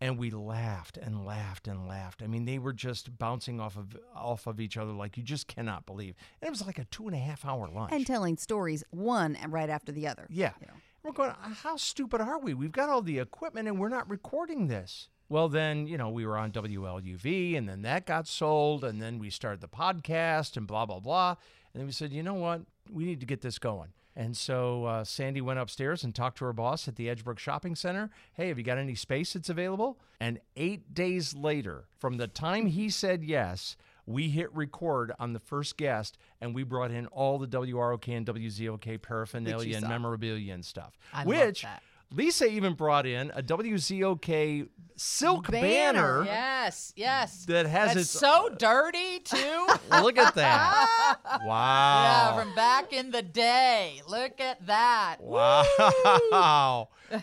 and 0.01 0.19
we 0.19 0.31
laughed 0.31 0.97
and 0.97 1.25
laughed 1.27 1.69
and 1.69 1.87
laughed. 1.87 2.23
I 2.23 2.27
mean, 2.27 2.47
they 2.47 2.59
were 2.59 2.73
just 2.73 3.19
bouncing 3.19 3.61
off 3.61 3.77
of 3.77 3.97
off 4.15 4.47
of 4.47 4.59
each 4.59 4.77
other 4.79 4.93
like 4.93 5.17
you 5.17 5.23
just 5.23 5.49
cannot 5.49 5.85
believe. 5.87 6.15
And 6.41 6.47
it 6.47 6.51
was 6.51 6.65
like 6.67 6.79
a 6.79 6.85
two 6.85 7.07
and 7.07 7.15
a 7.15 7.19
half 7.19 7.45
hour 7.45 7.69
lunch. 7.69 7.93
And 7.93 8.07
telling 8.07 8.37
stories 8.39 8.85
one 8.91 9.37
right 9.49 9.69
after 9.69 9.93
the 9.93 10.07
other. 10.07 10.27
Yeah. 10.31 10.53
You 10.61 10.67
know. 10.69 10.75
We're 11.05 11.13
going, 11.13 11.35
how 11.63 11.77
stupid 11.77 12.23
are 12.23 12.39
we? 12.39 12.55
We've 12.55 12.73
got 12.73 12.89
all 12.89 13.03
the 13.03 13.19
equipment 13.19 13.69
and 13.69 13.79
we're 13.79 13.91
not 13.91 14.09
recording 14.09 14.69
this. 14.69 15.11
Well, 15.29 15.51
then, 15.51 15.87
you 15.87 15.99
know, 15.99 16.09
we 16.09 16.25
were 16.25 16.39
on 16.39 16.51
WLUV 16.51 17.59
and 17.59 17.69
then 17.69 17.83
that 17.83 18.07
got 18.07 18.27
sold. 18.27 18.85
And 18.85 19.03
then 19.03 19.19
we 19.19 19.29
started 19.29 19.61
the 19.61 19.69
podcast 19.69 20.57
and 20.57 20.67
blah, 20.67 20.87
blah, 20.87 21.01
blah. 21.01 21.37
And 21.75 21.81
then 21.81 21.85
we 21.85 21.93
said, 21.93 22.11
you 22.11 22.23
know 22.23 22.33
what? 22.33 22.63
We 22.91 23.05
need 23.05 23.21
to 23.21 23.27
get 23.27 23.43
this 23.43 23.59
going. 23.59 23.91
And 24.17 24.35
so 24.35 24.87
uh, 24.87 25.05
Sandy 25.05 25.43
went 25.43 25.59
upstairs 25.59 26.05
and 26.05 26.15
talked 26.15 26.39
to 26.39 26.47
her 26.47 26.55
boss 26.55 26.89
at 26.89 26.97
the 26.97 27.09
Edgebrook 27.09 27.39
Shopping 27.39 27.75
Center. 27.75 28.09
Hey, 28.33 28.49
have 28.49 28.57
you 28.57 28.65
got 28.65 28.79
any 28.79 28.95
space 28.95 29.35
that's 29.35 29.51
available? 29.51 29.99
And 30.21 30.41
eight 30.57 30.95
days 30.95 31.35
later, 31.35 31.85
from 31.99 32.17
the 32.17 32.29
time 32.29 32.65
he 32.67 32.89
said 32.89 33.23
yes, 33.25 33.77
we 34.07 34.29
hit 34.29 34.55
record 34.55 35.13
on 35.19 35.33
the 35.33 35.39
first 35.39 35.77
guest 35.77 36.19
and 36.41 36.55
we 36.55 36.63
brought 36.63 36.91
in 36.91 37.07
all 37.07 37.39
the 37.39 37.47
WROK 37.47 38.09
and 38.09 38.27
WZOK 38.27 39.01
paraphernalia 39.03 39.77
and 39.77 39.89
memorabilia 39.89 40.53
and 40.55 40.65
stuff. 40.65 40.97
I 41.13 41.19
love 41.19 41.27
which. 41.27 41.65
Lisa 42.11 42.47
even 42.47 42.75
brought 42.75 43.07
in 43.07 43.33
a 43.35 43.43
WZOK 43.43 44.69
silk 44.95 45.51
banner. 45.51 46.23
yes, 46.25 46.93
yes. 46.97 47.45
That 47.47 47.67
has 47.67 47.89
That's 47.95 48.01
its- 48.03 48.11
so 48.11 48.51
dirty, 48.57 49.19
too. 49.21 49.67
Look 49.91 50.19
at 50.19 50.35
that. 50.37 51.17
Wow. 51.45 52.05
Yeah, 52.37 52.43
from 52.43 52.55
back 52.55 52.93
in 52.93 53.11
the 53.11 53.23
day. 53.23 54.01
Look 54.09 54.41
at 54.41 54.65
that. 54.67 55.17
Wow. 55.21 56.89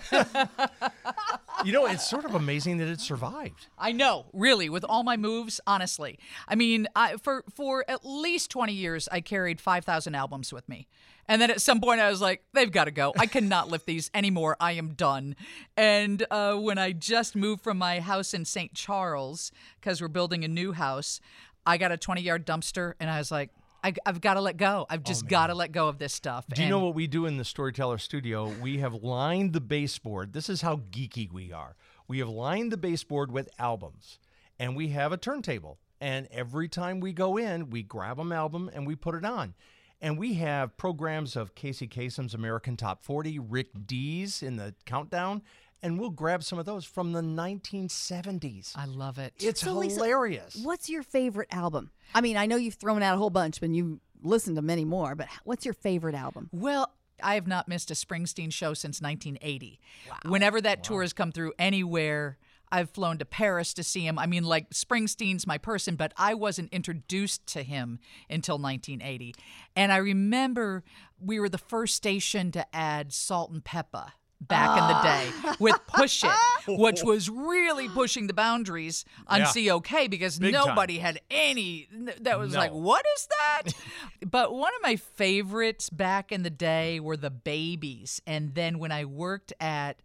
You 1.64 1.74
know, 1.74 1.86
it's 1.86 2.10
sort 2.10 2.26
of 2.26 2.36
amazing 2.36 2.78
that 2.78 2.88
it 2.88 3.00
survived. 3.00 3.68
I 3.78 3.92
know, 3.92 4.26
really, 4.34 4.70
with 4.70 4.84
all 4.84 5.04
my 5.04 5.18
moves, 5.18 5.60
honestly. 5.68 6.20
I 6.48 6.56
mean, 6.56 6.88
I, 6.96 7.18
for 7.18 7.44
for 7.54 7.86
at 7.88 8.06
least 8.06 8.50
20 8.52 8.74
years, 8.74 9.08
I 9.12 9.22
carried 9.22 9.62
5,000 9.62 10.16
albums 10.16 10.52
with 10.52 10.68
me. 10.68 10.88
And 11.28 11.42
then 11.42 11.52
at 11.52 11.62
some 11.62 11.80
point, 11.80 12.02
I 12.02 12.10
was 12.10 12.20
like, 12.20 12.44
they've 12.54 12.72
got 12.72 12.86
to 12.86 12.92
go. 12.92 13.14
I 13.18 13.26
cannot 13.26 13.70
lift 13.70 13.86
these 13.86 14.10
anymore. 14.14 14.58
I 14.60 14.74
am 14.74 14.96
done. 14.96 15.36
And 15.78 16.26
uh, 16.32 16.56
when 16.56 16.78
I 16.78 16.92
just 16.92 17.36
moved 17.36 17.64
from 17.64 17.78
my 17.78 18.00
house 18.00 18.34
in 18.34 18.44
St. 18.44 18.74
Charles, 18.74 19.52
because 19.80 20.02
we're 20.02 20.08
building 20.08 20.44
a 20.44 20.48
new 20.48 20.74
house, 20.74 21.22
I 21.66 21.78
got 21.78 21.92
a 21.92 21.98
20 21.98 22.22
yard 22.22 22.46
dumpster, 22.46 22.94
and 23.00 23.10
I 23.10 23.18
was 23.18 23.32
like, 23.32 23.52
I, 23.84 23.94
have 24.06 24.22
got 24.22 24.36
to 24.36 24.42
let 24.42 24.58
go. 24.58 24.86
I've 24.90 25.00
oh, 25.02 25.04
just 25.04 25.28
got 25.28 25.48
to 25.48 25.56
let 25.56 25.72
go 25.72 25.88
of 25.88 25.98
this 25.98 26.14
stuff. 26.14 26.46
Do 26.48 26.62
you 26.62 26.66
And- 26.66 26.72
know 26.72 26.80
what 26.80 26.96
we 26.96 27.08
do 27.08 27.26
in 27.26 27.38
the 27.38 27.46
Storyteller 27.46 27.98
Studio? 27.98 28.48
We 28.62 28.78
have 28.78 28.94
lined 28.94 29.54
the 29.54 29.62
baseboard. 29.62 30.34
This 30.34 30.50
is 30.50 30.62
how 30.62 30.78
geeky 30.78 31.32
we 31.32 31.52
are. 31.52 31.76
We 32.08 32.20
have 32.20 32.30
lined 32.30 32.72
the 32.72 32.78
baseboard 32.78 33.32
with 33.32 33.50
albums, 33.58 34.20
and 34.60 34.76
we 34.76 34.90
have 34.90 35.12
a 35.12 35.18
turntable. 35.18 35.80
And 36.00 36.28
every 36.32 36.68
time 36.68 37.00
we 37.00 37.14
go 37.14 37.38
in, 37.38 37.70
we 37.70 37.84
grab 37.84 38.20
an 38.20 38.32
album 38.32 38.70
and 38.74 38.88
we 38.88 38.96
put 38.96 39.16
it 39.16 39.24
on. 39.24 39.54
And 40.02 40.18
we 40.18 40.34
have 40.36 40.76
programs 40.78 41.36
of 41.36 41.54
Casey 41.54 41.88
Kasem's 41.88 42.34
American 42.34 42.76
Top 42.76 43.04
40, 43.04 43.38
Rick 43.38 43.86
Dees 43.86 44.42
in 44.42 44.56
the 44.58 44.74
countdown, 44.86 45.44
and 45.84 46.00
we'll 46.00 46.10
grab 46.10 46.44
some 46.44 46.58
of 46.58 46.66
those 46.66 46.86
from 46.86 47.12
the 47.12 47.22
1970s. 47.22 48.72
I 48.76 48.86
love 48.86 49.20
it. 49.20 49.34
It's 49.40 49.62
So, 49.62 49.74
Lisa, 49.74 49.96
hilarious. 49.96 50.60
What's 50.64 50.90
your 50.90 51.04
favorite 51.04 51.50
album? 51.52 51.92
I 52.14 52.22
mean, 52.22 52.38
I 52.38 52.46
know 52.46 52.56
you've 52.56 52.76
thrown 52.76 53.04
out 53.04 53.16
a 53.16 53.18
whole 53.18 53.30
bunch, 53.30 53.60
but 53.60 53.70
you've 53.70 54.00
listened 54.22 54.56
to 54.58 54.62
many 54.62 54.86
more. 54.86 55.16
But 55.16 55.28
what's 55.44 55.66
your 55.66 55.74
favorite 55.74 56.16
album? 56.16 56.50
Well, 56.52 56.94
I 57.24 57.36
have 57.36 57.48
not 57.48 57.68
missed 57.68 57.92
a 57.92 57.94
Springsteen 57.94 58.52
show 58.52 58.74
since 58.74 59.02
1980. 59.02 59.80
Whenever 60.26 60.62
that 60.62 60.84
tour 60.84 61.02
has 61.02 61.14
come 61.14 61.32
through 61.32 61.54
anywhere, 61.60 62.38
I've 62.72 62.90
flown 62.90 63.18
to 63.18 63.26
Paris 63.26 63.74
to 63.76 63.84
see 63.84 64.08
him. 64.08 64.18
I 64.18 64.26
mean, 64.26 64.44
like, 64.44 64.70
Springsteen's 64.70 65.46
my 65.46 65.58
person, 65.58 65.96
but 65.96 66.14
I 66.18 66.34
wasn't 66.34 66.74
introduced 66.74 67.46
to 67.48 67.64
him 67.64 68.00
until 68.30 68.58
1980. 68.58 69.36
And 69.76 69.92
I 69.92 69.98
remember 69.98 70.84
we 71.20 71.40
were 71.40 71.50
the 71.50 71.58
first 71.58 71.96
station 71.96 72.52
to 72.54 72.66
add 72.76 73.12
Salt-N-Pepa 73.12 74.14
back 74.42 74.78
in 74.78 74.88
the 74.88 75.02
day 75.04 75.56
with 75.60 75.80
Push 75.88 76.24
It, 76.24 76.32
which 76.68 77.04
was 77.04 77.30
really 77.30 77.88
pushing 77.88 78.28
the 78.28 78.34
boundaries 78.34 79.06
on 79.28 79.42
Yeah. 79.42 79.46
ZOK 79.48 80.10
because 80.10 80.40
Big 80.40 80.54
time. 80.54 80.68
nobody 80.68 80.98
had 80.98 81.20
any 81.30 81.88
that 82.22 82.40
was 82.40 82.56
like, 82.56 82.72
what 82.72 83.06
is 83.16 83.28
that? 83.40 83.74
but 84.30 84.54
one 84.54 84.74
of 84.76 84.82
my 84.82 84.96
favorites 84.96 85.90
back 85.90 86.32
in 86.32 86.44
the 86.44 86.50
day 86.50 87.00
were 87.00 87.18
the 87.18 87.30
Babys. 87.30 88.22
And 88.26 88.56
then 88.56 88.80
when 88.80 88.92
I 88.92 89.06
worked 89.06 89.54
at 89.60 90.02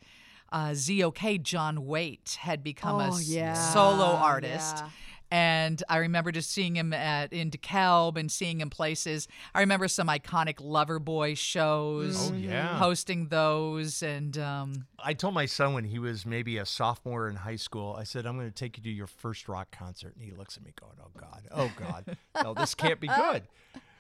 uh, 0.53 0.71
ZOK, 0.75 1.43
John 1.43 1.87
Waite 1.87 2.37
had 2.41 2.63
become 2.63 3.01
a 3.01 3.05
Oh, 3.07 3.17
s- 3.17 3.29
yeah, 3.29 3.55
solo 3.55 4.05
artist. 4.05 4.77
yeah. 4.79 4.89
And 5.31 5.83
I 5.89 5.97
remember 5.99 6.31
just 6.31 6.53
seeing 6.53 6.77
him 6.77 6.93
at 6.93 7.33
in 7.33 7.51
DeKalb 7.51 8.17
and 8.17 8.31
seeing 8.31 8.61
him 8.61 8.71
places. 8.71 9.27
I 9.55 9.61
remember 9.61 9.89
some 9.89 10.07
iconic 10.07 10.57
Loverboy 10.57 11.37
shows, 11.37 12.31
Oh, 12.31 12.35
yeah. 12.35 12.79
hosting 12.79 13.27
those, 13.29 14.03
and 14.03 14.39
um, 14.39 14.87
I 14.99 15.15
told 15.15 15.35
my 15.35 15.47
son 15.47 15.75
when 15.75 15.85
he 15.85 15.99
was 15.99 16.25
maybe 16.25 16.59
a 16.59 16.67
sophomore 16.67 17.29
in 17.29 17.37
high 17.37 17.57
school, 17.57 17.97
I 17.99 18.05
said, 18.05 18.25
I'm 18.27 18.37
going 18.37 18.49
to 18.49 18.55
take 18.55 18.77
you 18.79 18.85
to 18.85 18.91
your 18.91 19.09
first 19.09 19.49
rock 19.49 19.69
concert. 19.77 20.15
And 20.15 20.25
he 20.25 20.31
looks 20.31 20.57
at 20.57 20.65
me 20.65 20.73
going, 20.81 20.95
Oh, 21.03 21.11
God, 21.19 21.43
oh, 21.51 21.71
God. 21.77 22.17
No, 22.45 22.55
this 22.55 22.75
can't 22.75 23.01
be 23.01 23.09
good 23.09 23.43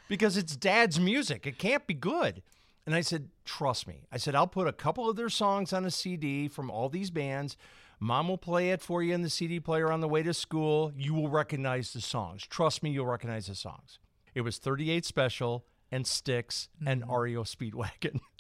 because 0.08 0.36
it's 0.36 0.54
dad's 0.54 1.00
music. 1.00 1.46
It 1.46 1.58
can't 1.58 1.86
be 1.86 1.94
good. 1.94 2.42
And 2.86 2.94
I 2.94 3.00
said, 3.00 3.30
Trust 3.44 3.88
me. 3.88 4.02
I 4.12 4.16
said, 4.18 4.34
I'll 4.36 4.46
put 4.46 4.68
a 4.68 4.72
couple 4.72 5.10
of 5.10 5.16
their 5.16 5.28
songs 5.28 5.72
on 5.72 5.84
a 5.84 5.90
CD 5.90 6.46
from 6.46 6.70
all 6.70 6.88
these 6.88 7.10
bands. 7.10 7.56
Mom 7.98 8.28
will 8.28 8.38
play 8.38 8.70
it 8.70 8.82
for 8.82 9.02
you 9.02 9.14
in 9.14 9.22
the 9.22 9.30
CD 9.30 9.58
player 9.58 9.90
on 9.90 10.00
the 10.00 10.08
way 10.08 10.22
to 10.22 10.34
school. 10.34 10.92
You 10.96 11.14
will 11.14 11.28
recognize 11.28 11.92
the 11.92 12.00
songs. 12.00 12.46
Trust 12.46 12.82
me, 12.82 12.90
you'll 12.90 13.06
recognize 13.06 13.46
the 13.46 13.54
songs. 13.54 13.98
It 14.34 14.42
was 14.42 14.58
38 14.58 15.04
Special 15.04 15.64
and 15.90 16.06
Styx 16.06 16.68
and 16.84 17.02
mm-hmm. 17.02 17.14
REO 17.14 17.42
Speedwagon. 17.44 18.20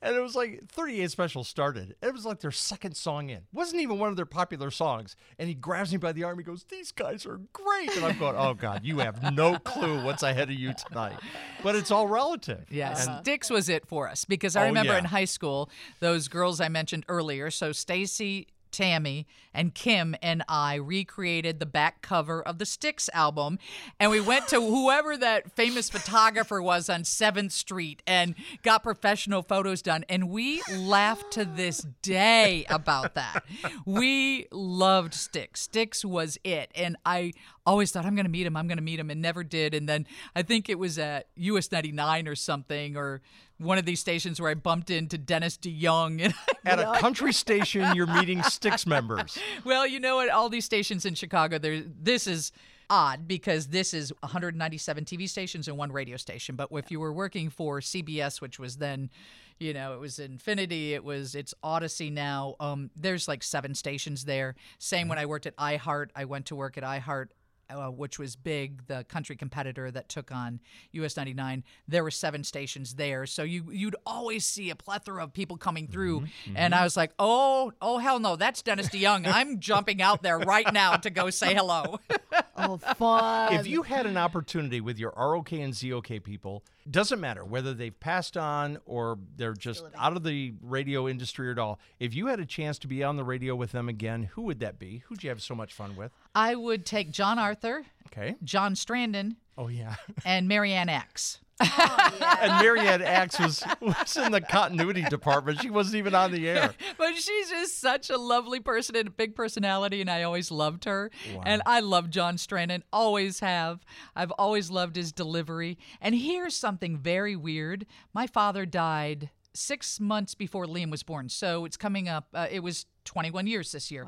And 0.00 0.14
it 0.14 0.20
was 0.20 0.36
like 0.36 0.68
38 0.68 1.10
Special 1.10 1.42
started. 1.42 1.96
It 2.00 2.12
was 2.12 2.24
like 2.24 2.38
their 2.38 2.52
second 2.52 2.96
song 2.96 3.30
in. 3.30 3.40
Wasn't 3.52 3.82
even 3.82 3.98
one 3.98 4.10
of 4.10 4.16
their 4.16 4.26
popular 4.26 4.70
songs. 4.70 5.16
And 5.40 5.48
he 5.48 5.54
grabs 5.54 5.90
me 5.90 5.98
by 5.98 6.12
the 6.12 6.22
arm. 6.22 6.38
He 6.38 6.44
goes, 6.44 6.64
These 6.64 6.92
guys 6.92 7.26
are 7.26 7.40
great. 7.52 7.96
And 7.96 8.04
I'm 8.04 8.16
going, 8.18 8.36
Oh, 8.38 8.54
God, 8.54 8.84
you 8.84 8.98
have 9.00 9.34
no 9.34 9.58
clue 9.58 10.04
what's 10.04 10.22
ahead 10.22 10.50
of 10.50 10.54
you 10.54 10.72
tonight. 10.72 11.18
But 11.64 11.74
it's 11.74 11.90
all 11.90 12.06
relative. 12.06 12.66
Yes, 12.70 13.08
And 13.08 13.18
Styx 13.20 13.50
was 13.50 13.68
it 13.68 13.86
for 13.86 14.08
us 14.08 14.24
because 14.24 14.54
I 14.54 14.62
Oh, 14.62 14.66
remember 14.66 14.92
yeah. 14.92 15.00
in 15.00 15.04
high 15.06 15.24
school 15.24 15.68
those 15.98 16.28
girls 16.28 16.60
I 16.60 16.68
mentioned 16.68 17.04
earlier. 17.08 17.50
So 17.50 17.72
Stacy, 17.72 18.46
Tammy, 18.70 19.26
and 19.54 19.74
Kim 19.74 20.14
and 20.22 20.42
I 20.48 20.76
recreated 20.76 21.58
the 21.58 21.66
back 21.66 22.02
cover 22.02 22.42
of 22.42 22.58
the 22.58 22.66
Styx 22.66 23.08
album, 23.12 23.58
and 23.98 24.10
we 24.10 24.20
went 24.20 24.48
to 24.48 24.60
whoever 24.60 25.16
that 25.16 25.54
famous 25.56 25.90
photographer 25.90 26.62
was 26.62 26.88
on 26.88 27.04
Seventh 27.04 27.52
Street 27.52 28.02
and 28.06 28.34
got 28.62 28.82
professional 28.82 29.42
photos 29.42 29.82
done, 29.82 30.04
and 30.08 30.30
we 30.30 30.62
laugh 30.72 31.28
to 31.30 31.44
this 31.44 31.86
day 32.02 32.66
about 32.68 33.14
that. 33.14 33.44
We 33.84 34.46
loved 34.52 35.14
Styx. 35.14 35.62
Styx 35.62 36.04
was 36.04 36.38
it, 36.44 36.70
and 36.74 36.96
I 37.04 37.32
always 37.66 37.92
thought 37.92 38.06
I'm 38.06 38.14
going 38.14 38.24
to 38.24 38.30
meet 38.30 38.46
him. 38.46 38.56
I'm 38.56 38.66
going 38.66 38.78
to 38.78 38.82
meet 38.82 38.98
him, 38.98 39.10
and 39.10 39.20
never 39.20 39.44
did. 39.44 39.74
And 39.74 39.88
then 39.88 40.06
I 40.34 40.42
think 40.42 40.68
it 40.68 40.78
was 40.78 40.98
at 40.98 41.26
US 41.36 41.70
99 41.70 42.28
or 42.28 42.34
something, 42.34 42.96
or 42.96 43.20
one 43.58 43.78
of 43.78 43.84
these 43.84 44.00
stations 44.00 44.40
where 44.40 44.50
I 44.50 44.54
bumped 44.54 44.90
into 44.90 45.18
Dennis 45.18 45.56
DeYoung. 45.58 46.24
And 46.24 46.34
at 46.64 46.78
a 46.78 46.98
country 47.00 47.32
station, 47.32 47.94
you're 47.94 48.06
meeting 48.06 48.42
Styx 48.48 48.86
members. 48.86 49.38
well, 49.64 49.86
you 49.86 50.00
know 50.00 50.16
what? 50.16 50.30
All 50.30 50.48
these 50.48 50.64
stations 50.64 51.04
in 51.04 51.14
Chicago. 51.14 51.58
This 51.58 52.26
is 52.26 52.52
odd 52.90 53.28
because 53.28 53.66
this 53.68 53.92
is 53.92 54.12
197 54.20 55.04
TV 55.04 55.28
stations 55.28 55.68
and 55.68 55.76
one 55.76 55.92
radio 55.92 56.16
station. 56.16 56.56
But 56.56 56.68
if 56.72 56.90
you 56.90 57.00
were 57.00 57.12
working 57.12 57.50
for 57.50 57.80
CBS, 57.80 58.40
which 58.40 58.58
was 58.58 58.76
then, 58.76 59.10
you 59.58 59.74
know, 59.74 59.92
it 59.92 60.00
was 60.00 60.18
Infinity, 60.18 60.94
it 60.94 61.04
was 61.04 61.34
it's 61.34 61.54
Odyssey 61.62 62.10
now. 62.10 62.54
Um, 62.60 62.90
there's 62.96 63.28
like 63.28 63.42
seven 63.42 63.74
stations 63.74 64.24
there. 64.24 64.54
Same 64.78 65.08
when 65.08 65.18
I 65.18 65.26
worked 65.26 65.46
at 65.46 65.56
iHeart. 65.56 66.10
I 66.16 66.24
went 66.24 66.46
to 66.46 66.56
work 66.56 66.78
at 66.78 66.84
iHeart. 66.84 67.26
Uh, 67.70 67.88
which 67.90 68.18
was 68.18 68.34
big, 68.34 68.86
the 68.86 69.04
country 69.10 69.36
competitor 69.36 69.90
that 69.90 70.08
took 70.08 70.32
on 70.32 70.58
US 70.92 71.18
99. 71.18 71.62
There 71.86 72.02
were 72.02 72.10
seven 72.10 72.42
stations 72.42 72.94
there, 72.94 73.26
so 73.26 73.42
you 73.42 73.70
you'd 73.70 73.96
always 74.06 74.46
see 74.46 74.70
a 74.70 74.74
plethora 74.74 75.22
of 75.22 75.34
people 75.34 75.58
coming 75.58 75.86
through, 75.86 76.24
and 76.56 76.74
I 76.74 76.82
was 76.82 76.96
like, 76.96 77.12
oh, 77.18 77.72
oh 77.82 77.98
hell 77.98 78.20
no, 78.20 78.36
that's 78.36 78.62
Dennis 78.62 78.88
DeYoung. 78.88 79.26
I'm 79.26 79.60
jumping 79.60 80.00
out 80.00 80.22
there 80.22 80.38
right 80.38 80.72
now 80.72 80.96
to 80.96 81.10
go 81.10 81.28
say 81.28 81.52
hello. 81.54 81.98
Oh, 82.58 82.76
fun. 82.78 83.54
if 83.54 83.66
you 83.66 83.82
had 83.82 84.06
an 84.06 84.16
opportunity 84.16 84.80
with 84.80 84.98
your 84.98 85.12
ROK 85.16 85.52
and 85.52 85.72
ZOK 85.72 86.22
people, 86.22 86.64
doesn't 86.90 87.20
matter 87.20 87.44
whether 87.44 87.74
they've 87.74 87.98
passed 88.00 88.36
on 88.36 88.78
or 88.86 89.18
they're 89.36 89.52
just 89.54 89.84
out 89.96 90.16
of 90.16 90.24
the 90.24 90.54
radio 90.62 91.08
industry 91.08 91.50
at 91.50 91.58
all. 91.58 91.78
If 92.00 92.14
you 92.14 92.26
had 92.26 92.40
a 92.40 92.46
chance 92.46 92.78
to 92.80 92.86
be 92.88 93.04
on 93.04 93.16
the 93.16 93.24
radio 93.24 93.54
with 93.54 93.72
them 93.72 93.88
again, 93.88 94.24
who 94.32 94.42
would 94.42 94.60
that 94.60 94.78
be? 94.78 95.02
Who'd 95.06 95.22
you 95.22 95.28
have 95.30 95.42
so 95.42 95.54
much 95.54 95.72
fun 95.74 95.96
with? 95.96 96.12
I 96.34 96.54
would 96.54 96.84
take 96.86 97.10
John 97.10 97.38
Arthur, 97.38 97.84
Okay. 98.06 98.36
John 98.42 98.74
Strandon, 98.74 99.36
Oh 99.56 99.68
yeah. 99.68 99.96
and 100.24 100.48
Marianne 100.48 100.88
X. 100.88 101.40
and 101.60 102.62
Marianne 102.62 103.02
Axe 103.02 103.38
was 103.38 103.64
was 103.80 104.16
in 104.16 104.32
the 104.32 104.40
continuity 104.40 105.02
department. 105.02 105.60
She 105.60 105.70
wasn't 105.70 105.96
even 105.96 106.14
on 106.14 106.32
the 106.32 106.48
air. 106.48 106.74
But 106.98 107.14
she's 107.14 107.50
just 107.50 107.80
such 107.80 108.10
a 108.10 108.16
lovely 108.16 108.60
person 108.60 108.96
and 108.96 109.08
a 109.08 109.10
big 109.10 109.34
personality, 109.34 110.00
and 110.00 110.10
I 110.10 110.22
always 110.22 110.50
loved 110.50 110.84
her. 110.84 111.10
And 111.44 111.62
I 111.66 111.80
love 111.80 112.10
John 112.10 112.36
Strandon, 112.36 112.82
always 112.92 113.40
have. 113.40 113.84
I've 114.16 114.32
always 114.32 114.70
loved 114.70 114.96
his 114.96 115.12
delivery. 115.12 115.78
And 116.00 116.14
here's 116.14 116.54
something 116.56 116.98
very 116.98 117.36
weird 117.36 117.86
my 118.12 118.26
father 118.26 118.66
died 118.66 119.30
six 119.54 119.98
months 120.00 120.34
before 120.34 120.66
Liam 120.66 120.90
was 120.90 121.02
born. 121.02 121.28
So 121.28 121.64
it's 121.64 121.76
coming 121.76 122.08
up, 122.08 122.28
uh, 122.34 122.46
it 122.50 122.60
was 122.60 122.86
21 123.04 123.46
years 123.46 123.72
this 123.72 123.90
year. 123.90 124.06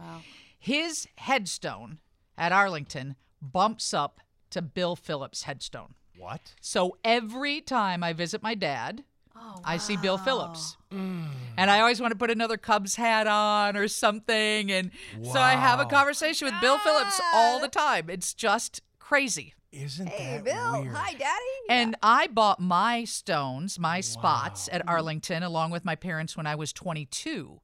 His 0.58 1.08
headstone 1.16 1.98
at 2.36 2.52
Arlington 2.52 3.16
bumps 3.40 3.94
up 3.94 4.20
to 4.50 4.60
Bill 4.62 4.96
Phillips' 4.96 5.44
headstone. 5.44 5.94
What? 6.20 6.54
So 6.60 6.98
every 7.04 7.60
time 7.60 8.04
I 8.04 8.12
visit 8.12 8.42
my 8.42 8.54
dad, 8.54 9.04
oh, 9.34 9.60
I 9.64 9.78
see 9.78 9.96
Bill 9.96 10.18
Phillips. 10.18 10.76
Mm. 10.92 11.28
And 11.56 11.70
I 11.70 11.80
always 11.80 12.00
want 12.00 12.12
to 12.12 12.18
put 12.18 12.30
another 12.30 12.56
Cubs 12.56 12.96
hat 12.96 13.26
on 13.26 13.76
or 13.76 13.88
something. 13.88 14.70
And 14.70 14.90
so 15.22 15.40
I 15.40 15.52
have 15.52 15.80
a 15.80 15.86
conversation 15.86 16.46
with 16.46 16.60
Bill 16.60 16.78
Phillips 16.78 17.20
all 17.34 17.58
the 17.60 17.68
time. 17.68 18.10
It's 18.10 18.34
just 18.34 18.82
crazy. 18.98 19.54
Isn't 19.72 20.08
it? 20.08 20.12
Hey, 20.12 20.36
that 20.36 20.44
Bill. 20.44 20.82
weird? 20.82 20.94
Hi, 20.94 21.12
Daddy. 21.12 21.68
And 21.68 21.96
I 22.02 22.26
bought 22.26 22.60
my 22.60 23.04
stones, 23.04 23.78
my 23.78 24.00
spots 24.00 24.68
at 24.72 24.86
Arlington 24.88 25.42
along 25.42 25.70
with 25.70 25.84
my 25.84 25.94
parents 25.94 26.36
when 26.36 26.46
I 26.46 26.56
was 26.56 26.72
22. 26.72 27.60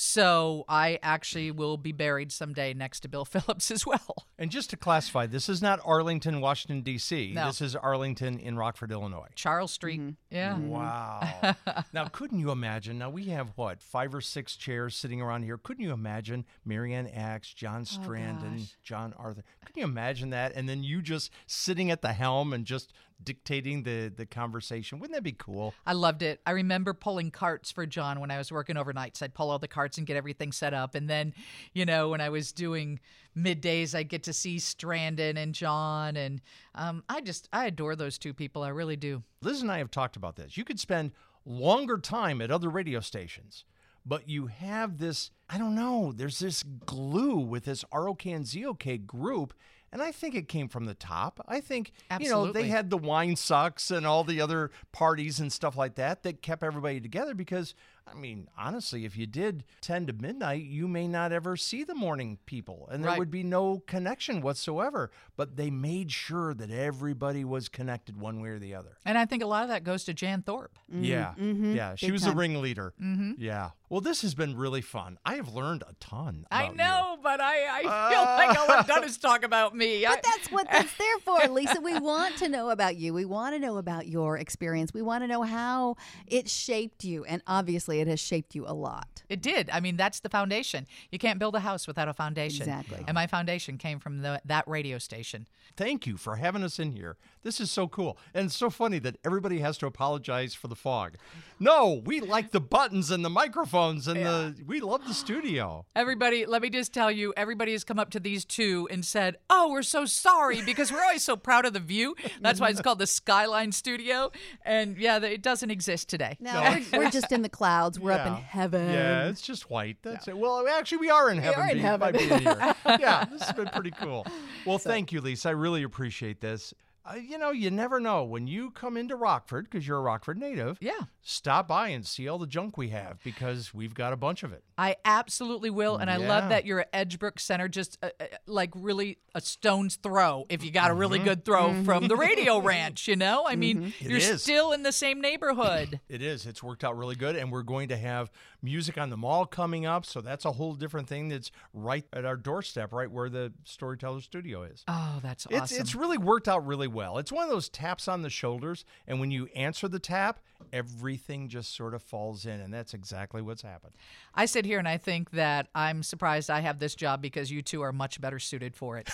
So 0.00 0.64
I 0.68 1.00
actually 1.02 1.50
will 1.50 1.76
be 1.76 1.90
buried 1.90 2.30
someday 2.30 2.72
next 2.72 3.00
to 3.00 3.08
Bill 3.08 3.24
Phillips 3.24 3.72
as 3.72 3.84
well. 3.84 4.28
And 4.38 4.48
just 4.48 4.70
to 4.70 4.76
classify, 4.76 5.26
this 5.26 5.48
is 5.48 5.60
not 5.60 5.80
Arlington, 5.84 6.40
Washington, 6.40 6.82
D.C. 6.82 7.32
No. 7.34 7.46
This 7.46 7.60
is 7.60 7.74
Arlington 7.74 8.38
in 8.38 8.56
Rockford, 8.56 8.92
Illinois. 8.92 9.26
Charles 9.34 9.72
Street. 9.72 9.98
Mm-hmm. 10.00 10.12
Yeah. 10.30 10.56
Wow. 10.56 11.18
Mm-hmm. 11.42 11.80
now, 11.92 12.04
couldn't 12.04 12.38
you 12.38 12.52
imagine? 12.52 12.98
Now, 12.98 13.10
we 13.10 13.24
have 13.24 13.50
what, 13.56 13.82
five 13.82 14.14
or 14.14 14.20
six 14.20 14.54
chairs 14.54 14.94
sitting 14.94 15.20
around 15.20 15.42
here. 15.42 15.58
Couldn't 15.58 15.82
you 15.82 15.92
imagine 15.92 16.44
Marianne 16.64 17.08
Axe, 17.08 17.52
John 17.52 17.80
oh, 17.80 17.98
Strandon, 17.98 18.58
gosh. 18.58 18.76
John 18.84 19.14
Arthur? 19.18 19.42
Couldn't 19.64 19.80
you 19.80 19.88
imagine 19.88 20.30
that? 20.30 20.52
And 20.54 20.68
then 20.68 20.84
you 20.84 21.02
just 21.02 21.32
sitting 21.48 21.90
at 21.90 22.02
the 22.02 22.12
helm 22.12 22.52
and 22.52 22.64
just 22.64 22.92
dictating 23.22 23.82
the, 23.82 24.12
the 24.14 24.26
conversation. 24.26 24.98
Wouldn't 24.98 25.16
that 25.16 25.22
be 25.22 25.32
cool? 25.32 25.74
I 25.86 25.92
loved 25.92 26.22
it. 26.22 26.40
I 26.46 26.52
remember 26.52 26.94
pulling 26.94 27.30
carts 27.30 27.72
for 27.72 27.86
John 27.86 28.20
when 28.20 28.30
I 28.30 28.38
was 28.38 28.52
working 28.52 28.76
overnights. 28.76 29.22
I'd 29.22 29.34
pull 29.34 29.50
all 29.50 29.58
the 29.58 29.68
carts 29.68 29.87
and 29.96 30.06
get 30.06 30.16
everything 30.16 30.52
set 30.52 30.74
up. 30.74 30.94
And 30.94 31.08
then, 31.08 31.32
you 31.72 31.86
know, 31.86 32.10
when 32.10 32.20
I 32.20 32.28
was 32.28 32.52
doing 32.52 33.00
middays, 33.36 33.94
I'd 33.94 34.08
get 34.08 34.24
to 34.24 34.32
see 34.32 34.56
Strandon 34.56 35.36
and 35.38 35.54
John. 35.54 36.16
And 36.16 36.42
um, 36.74 37.04
I 37.08 37.20
just, 37.22 37.48
I 37.52 37.66
adore 37.66 37.96
those 37.96 38.18
two 38.18 38.34
people. 38.34 38.62
I 38.62 38.68
really 38.68 38.96
do. 38.96 39.22
Liz 39.40 39.62
and 39.62 39.70
I 39.70 39.78
have 39.78 39.90
talked 39.90 40.16
about 40.16 40.36
this. 40.36 40.56
You 40.56 40.64
could 40.64 40.80
spend 40.80 41.12
longer 41.46 41.96
time 41.96 42.42
at 42.42 42.50
other 42.50 42.68
radio 42.68 43.00
stations, 43.00 43.64
but 44.04 44.28
you 44.28 44.48
have 44.48 44.98
this, 44.98 45.30
I 45.48 45.56
don't 45.56 45.74
know, 45.74 46.12
there's 46.14 46.40
this 46.40 46.62
glue 46.62 47.38
with 47.38 47.64
this 47.64 47.84
ROK 47.94 48.26
and 48.26 48.44
ZOK 48.44 49.06
group. 49.06 49.54
And 49.90 50.02
I 50.02 50.12
think 50.12 50.34
it 50.34 50.48
came 50.48 50.68
from 50.68 50.84
the 50.84 50.94
top. 50.94 51.42
I 51.48 51.60
think, 51.60 51.92
you 52.20 52.28
know, 52.28 52.52
they 52.52 52.68
had 52.68 52.90
the 52.90 52.98
wine 52.98 53.36
sucks 53.36 53.90
and 53.90 54.06
all 54.06 54.22
the 54.22 54.38
other 54.38 54.70
parties 54.92 55.40
and 55.40 55.50
stuff 55.50 55.78
like 55.78 55.94
that 55.94 56.24
that 56.24 56.42
kept 56.42 56.62
everybody 56.62 57.00
together 57.00 57.32
because, 57.32 57.74
I 58.12 58.18
mean, 58.18 58.48
honestly, 58.58 59.04
if 59.04 59.16
you 59.16 59.26
did 59.26 59.64
10 59.80 60.06
to 60.06 60.12
midnight, 60.12 60.62
you 60.64 60.88
may 60.88 61.06
not 61.08 61.32
ever 61.32 61.56
see 61.56 61.84
the 61.84 61.94
morning 61.94 62.38
people 62.46 62.88
and 62.90 63.02
there 63.02 63.10
Right. 63.10 63.18
would 63.18 63.30
be 63.30 63.42
no 63.42 63.82
connection 63.86 64.40
whatsoever. 64.40 65.10
But 65.36 65.56
they 65.56 65.70
made 65.70 66.10
sure 66.12 66.54
that 66.54 66.70
everybody 66.70 67.44
was 67.44 67.68
connected 67.68 68.16
one 68.20 68.40
way 68.40 68.50
or 68.50 68.58
the 68.58 68.74
other. 68.74 68.98
And 69.04 69.16
I 69.16 69.24
think 69.24 69.42
a 69.42 69.46
lot 69.46 69.62
of 69.62 69.68
that 69.68 69.84
goes 69.84 70.04
to 70.04 70.14
Jan 70.14 70.42
Thorpe. 70.42 70.78
Mm-hmm. 70.92 71.04
Yeah. 71.04 71.34
Mm-hmm. 71.38 71.74
Yeah. 71.76 71.94
She 71.94 72.06
Big 72.06 72.12
was 72.12 72.22
time. 72.22 72.30
the 72.32 72.36
ringleader. 72.36 72.92
Mm-hmm. 73.00 73.32
Yeah. 73.38 73.70
Well, 73.88 74.00
this 74.02 74.20
has 74.22 74.34
been 74.34 74.54
really 74.56 74.82
fun. 74.82 75.18
I 75.24 75.36
have 75.36 75.54
learned 75.54 75.82
a 75.88 75.94
ton. 75.98 76.46
I 76.50 76.64
about 76.64 76.72
you. 76.72 76.78
know, 76.78 77.18
but 77.22 77.40
I, 77.40 77.64
I 77.64 77.82
ah. 77.86 78.08
feel 78.10 78.22
like 78.46 78.58
all 78.58 78.70
I've 78.78 78.86
done 78.86 79.04
is 79.04 79.16
talk 79.16 79.44
about 79.44 79.74
me. 79.74 80.04
I- 80.04 80.10
But 80.16 80.22
that's 80.24 80.50
what 80.52 80.68
that's 80.72 80.94
there 80.98 81.18
for, 81.24 81.48
Lisa. 81.48 81.80
We 81.80 81.98
want 81.98 82.36
to 82.38 82.48
know 82.50 82.68
about 82.70 82.96
you. 82.96 83.14
We 83.14 83.24
want 83.24 83.54
to 83.54 83.58
know 83.58 83.78
about 83.78 84.06
your 84.06 84.36
experience. 84.36 84.92
We 84.92 85.00
want 85.00 85.24
to 85.24 85.28
know 85.28 85.42
how 85.42 85.96
it 86.26 86.50
shaped 86.50 87.02
you. 87.04 87.24
And 87.24 87.40
obviously, 87.46 87.97
it 88.00 88.08
has 88.08 88.20
shaped 88.20 88.54
you 88.54 88.64
a 88.66 88.74
lot. 88.74 89.22
It 89.28 89.42
did. 89.42 89.68
I 89.70 89.80
mean, 89.80 89.96
that's 89.96 90.20
the 90.20 90.28
foundation. 90.28 90.86
You 91.10 91.18
can't 91.18 91.38
build 91.38 91.54
a 91.54 91.60
house 91.60 91.86
without 91.86 92.08
a 92.08 92.14
foundation. 92.14 92.62
Exactly. 92.62 93.04
And 93.06 93.14
my 93.14 93.26
foundation 93.26 93.78
came 93.78 93.98
from 93.98 94.22
the, 94.22 94.40
that 94.44 94.66
radio 94.66 94.98
station. 94.98 95.46
Thank 95.76 96.06
you 96.06 96.16
for 96.16 96.36
having 96.36 96.62
us 96.62 96.78
in 96.78 96.92
here. 96.92 97.16
This 97.42 97.60
is 97.60 97.70
so 97.70 97.86
cool. 97.88 98.18
And 98.34 98.46
it's 98.46 98.56
so 98.56 98.68
funny 98.68 98.98
that 98.98 99.16
everybody 99.24 99.60
has 99.60 99.78
to 99.78 99.86
apologize 99.86 100.54
for 100.54 100.68
the 100.68 100.74
fog. 100.74 101.16
No, 101.60 102.02
we 102.04 102.20
like 102.20 102.50
the 102.50 102.60
buttons 102.60 103.10
and 103.10 103.24
the 103.24 103.30
microphones 103.30 104.08
and 104.08 104.24
the 104.24 104.54
we 104.66 104.80
love 104.80 105.06
the 105.06 105.14
studio. 105.14 105.86
Everybody, 105.94 106.46
let 106.46 106.62
me 106.62 106.68
just 106.68 106.92
tell 106.92 107.10
you, 107.10 107.32
everybody 107.36 107.72
has 107.72 107.84
come 107.84 107.98
up 107.98 108.10
to 108.10 108.20
these 108.20 108.44
two 108.44 108.88
and 108.90 109.04
said, 109.04 109.36
Oh, 109.48 109.70
we're 109.70 109.82
so 109.82 110.04
sorry 110.04 110.62
because 110.62 110.92
we're 110.92 111.02
always 111.02 111.22
so 111.22 111.36
proud 111.36 111.64
of 111.64 111.72
the 111.72 111.80
view. 111.80 112.16
That's 112.40 112.60
why 112.60 112.70
it's 112.70 112.82
called 112.82 112.98
the 112.98 113.06
Skyline 113.06 113.72
Studio. 113.72 114.30
And 114.64 114.98
yeah, 114.98 115.18
it 115.18 115.42
doesn't 115.42 115.70
exist 115.70 116.08
today. 116.08 116.36
Now, 116.40 116.76
we're, 116.92 117.04
we're 117.04 117.10
just 117.10 117.32
in 117.32 117.42
the 117.42 117.48
clouds. 117.48 117.87
We're 117.96 118.12
up 118.12 118.26
in 118.26 118.34
heaven. 118.34 118.92
Yeah, 118.92 119.28
it's 119.28 119.40
just 119.40 119.70
white. 119.70 119.98
That's 120.02 120.26
it. 120.26 120.36
Well, 120.36 120.66
actually, 120.68 120.98
we 120.98 121.10
are 121.10 121.30
in 121.30 121.38
heaven. 121.38 121.60
are 121.60 121.70
in 121.70 121.78
heaven. 121.78 122.00
by 122.00 122.12
being 122.12 122.40
here. 122.40 122.74
yeah, 122.98 123.24
this 123.30 123.42
has 123.42 123.52
been 123.52 123.68
pretty 123.68 123.92
cool. 123.92 124.26
Well, 124.66 124.78
thank 124.78 125.12
you, 125.12 125.20
Lisa. 125.20 125.50
I 125.50 125.52
really 125.52 125.84
appreciate 125.84 126.40
this. 126.40 126.74
Uh, 127.10 127.14
you 127.14 127.38
know, 127.38 127.50
you 127.50 127.70
never 127.70 127.98
know 128.00 128.24
when 128.24 128.46
you 128.46 128.70
come 128.70 128.96
into 128.96 129.16
Rockford 129.16 129.64
because 129.64 129.86
you're 129.86 129.98
a 129.98 130.02
Rockford 130.02 130.36
native. 130.38 130.76
Yeah. 130.80 130.92
Stop 131.22 131.68
by 131.68 131.88
and 131.88 132.06
see 132.06 132.28
all 132.28 132.38
the 132.38 132.46
junk 132.46 132.76
we 132.76 132.88
have 132.90 133.22
because 133.24 133.72
we've 133.72 133.94
got 133.94 134.12
a 134.12 134.16
bunch 134.16 134.42
of 134.42 134.52
it. 134.52 134.62
I 134.76 134.96
absolutely 135.04 135.70
will. 135.70 135.96
And 135.96 136.08
I 136.10 136.16
love 136.16 136.50
that 136.50 136.64
you're 136.64 136.80
at 136.80 136.92
Edgebrook 136.92 137.38
Center, 137.40 137.68
just 137.68 137.98
uh, 138.02 138.10
uh, 138.20 138.24
like 138.46 138.70
really 138.74 139.18
a 139.34 139.40
stone's 139.40 139.96
throw 139.96 140.46
if 140.48 140.62
you 140.64 140.70
got 140.70 140.86
a 140.86 140.92
Mm-hmm. 140.92 141.00
really 141.00 141.18
good 141.20 141.44
throw 141.44 141.82
from 141.84 142.08
the 142.08 142.16
radio 142.16 142.58
ranch, 142.62 143.06
you 143.08 143.16
know? 143.16 143.44
I 143.46 143.56
mean, 143.56 143.92
It 144.00 144.08
you're 144.08 144.18
is. 144.18 144.42
still 144.42 144.72
in 144.72 144.82
the 144.82 144.92
same 144.92 145.20
neighborhood. 145.20 146.00
It 146.08 146.22
is. 146.22 146.46
It's 146.46 146.62
worked 146.62 146.84
out 146.84 146.96
really 146.96 147.14
good. 147.16 147.36
And 147.36 147.52
we're 147.52 147.62
going 147.62 147.88
to 147.88 147.96
have 147.96 148.30
music 148.62 148.96
on 148.98 149.10
the 149.10 149.16
mall 149.16 149.44
coming 149.46 149.84
up. 149.86 150.04
So 150.06 150.20
that's 150.20 150.44
a 150.44 150.52
whole 150.52 150.74
different 150.74 151.08
thing 151.08 151.28
that's 151.28 151.50
right 151.74 152.04
at 152.12 152.24
our 152.24 152.36
doorstep, 152.36 152.92
right 152.92 153.10
where 153.10 153.28
the 153.28 153.52
Storyteller 153.64 154.20
Studio 154.20 154.62
is. 154.62 154.84
Oh, 154.88 155.18
that's 155.22 155.46
It's, 155.50 155.60
awesome. 155.60 155.80
it's 155.80 155.94
really 155.94 156.18
worked 156.18 156.48
out 156.48 156.66
really 156.66 156.88
well. 156.88 156.97
It's 157.18 157.32
one 157.32 157.44
of 157.44 157.50
those 157.50 157.68
taps 157.68 158.08
on 158.08 158.22
the 158.22 158.30
shoulders. 158.30 158.84
And 159.06 159.20
when 159.20 159.30
you 159.30 159.48
answer 159.54 159.88
the 159.88 159.98
tap, 159.98 160.40
everything 160.72 161.48
just 161.48 161.74
sort 161.74 161.94
of 161.94 162.02
falls 162.02 162.46
in. 162.46 162.60
And 162.60 162.72
that's 162.72 162.94
exactly 162.94 163.42
what's 163.42 163.62
happened. 163.62 163.92
I 164.34 164.46
sit 164.46 164.64
here 164.64 164.78
and 164.78 164.88
I 164.88 164.98
think 164.98 165.30
that 165.32 165.68
I'm 165.74 166.02
surprised 166.02 166.50
I 166.50 166.60
have 166.60 166.78
this 166.78 166.94
job 166.94 167.22
because 167.22 167.50
you 167.50 167.62
two 167.62 167.82
are 167.82 167.92
much 167.92 168.20
better 168.20 168.38
suited 168.38 168.74
for 168.74 168.98
it. 168.98 169.08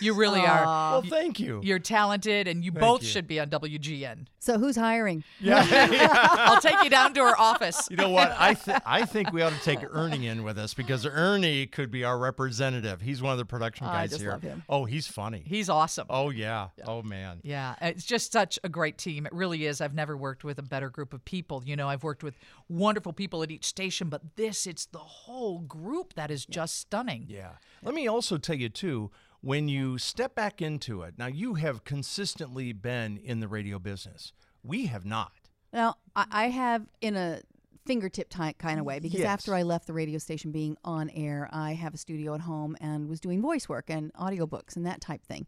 You 0.00 0.14
really 0.14 0.40
are. 0.40 0.64
Well, 0.64 1.02
thank 1.02 1.38
you. 1.38 1.60
You're 1.62 1.78
talented, 1.78 2.48
and 2.48 2.64
you 2.64 2.72
both 2.72 3.02
you. 3.02 3.08
should 3.08 3.26
be 3.26 3.38
on 3.38 3.50
WGN. 3.50 4.26
So, 4.38 4.58
who's 4.58 4.76
hiring? 4.76 5.24
Yeah. 5.40 5.62
I'll 6.30 6.60
take 6.60 6.82
you 6.82 6.88
down 6.88 7.12
to 7.14 7.20
our 7.20 7.38
office. 7.38 7.86
You 7.90 7.96
know 7.96 8.08
what? 8.08 8.34
I 8.38 8.54
th- 8.54 8.78
I 8.86 9.04
think 9.04 9.30
we 9.32 9.42
ought 9.42 9.52
to 9.52 9.60
take 9.60 9.80
Ernie 9.90 10.26
in 10.26 10.42
with 10.42 10.58
us 10.58 10.72
because 10.72 11.04
Ernie 11.04 11.66
could 11.66 11.90
be 11.90 12.04
our 12.04 12.18
representative. 12.18 13.02
He's 13.02 13.20
one 13.20 13.32
of 13.32 13.38
the 13.38 13.44
production 13.44 13.86
oh, 13.86 13.90
I 13.90 13.92
guys 14.02 14.10
just 14.10 14.22
here. 14.22 14.30
love 14.30 14.42
him. 14.42 14.62
Oh, 14.68 14.86
he's 14.86 15.06
funny. 15.06 15.42
He's 15.44 15.68
awesome. 15.68 16.06
oh 16.08 16.30
yeah. 16.30 16.68
Oh 16.86 17.02
man. 17.02 17.40
Yeah, 17.42 17.74
it's 17.82 18.04
just 18.04 18.32
such 18.32 18.58
a 18.64 18.68
great 18.68 18.96
team. 18.96 19.26
It 19.26 19.32
really 19.32 19.66
is. 19.66 19.80
I've 19.80 19.94
never 19.94 20.16
worked 20.16 20.44
with 20.44 20.58
a 20.58 20.62
better 20.62 20.89
group 20.90 21.12
of 21.14 21.24
people. 21.24 21.62
You 21.64 21.76
know, 21.76 21.88
I've 21.88 22.02
worked 22.02 22.22
with 22.22 22.34
wonderful 22.68 23.12
people 23.12 23.42
at 23.42 23.50
each 23.50 23.64
station, 23.64 24.08
but 24.08 24.36
this, 24.36 24.66
it's 24.66 24.86
the 24.86 24.98
whole 24.98 25.60
group 25.60 26.14
that 26.14 26.30
is 26.30 26.44
just 26.46 26.78
stunning. 26.78 27.26
Yeah. 27.28 27.52
Let 27.82 27.94
me 27.94 28.06
also 28.06 28.36
tell 28.38 28.56
you 28.56 28.68
too, 28.68 29.10
when 29.40 29.68
you 29.68 29.98
step 29.98 30.34
back 30.34 30.60
into 30.60 31.02
it. 31.02 31.14
Now 31.16 31.26
you 31.26 31.54
have 31.54 31.84
consistently 31.84 32.72
been 32.72 33.16
in 33.16 33.40
the 33.40 33.48
radio 33.48 33.78
business. 33.78 34.32
We 34.62 34.86
have 34.86 35.04
not. 35.06 35.32
Now, 35.72 35.96
I, 36.14 36.26
I 36.30 36.48
have 36.48 36.86
in 37.00 37.16
a 37.16 37.40
fingertip 37.86 38.28
type 38.28 38.58
kind 38.58 38.78
of 38.78 38.84
way 38.84 38.98
because 39.00 39.20
Yes. 39.20 39.28
after 39.28 39.54
I 39.54 39.62
left 39.62 39.86
the 39.86 39.92
radio 39.94 40.18
station 40.18 40.52
being 40.52 40.76
on 40.84 41.08
air, 41.10 41.48
I 41.50 41.72
have 41.72 41.94
a 41.94 41.96
studio 41.96 42.34
at 42.34 42.42
home 42.42 42.76
and 42.80 43.08
was 43.08 43.20
doing 43.20 43.40
voice 43.40 43.68
work 43.68 43.88
and 43.88 44.12
audiobooks 44.14 44.76
and 44.76 44.84
that 44.84 45.00
type 45.00 45.24
thing. 45.24 45.46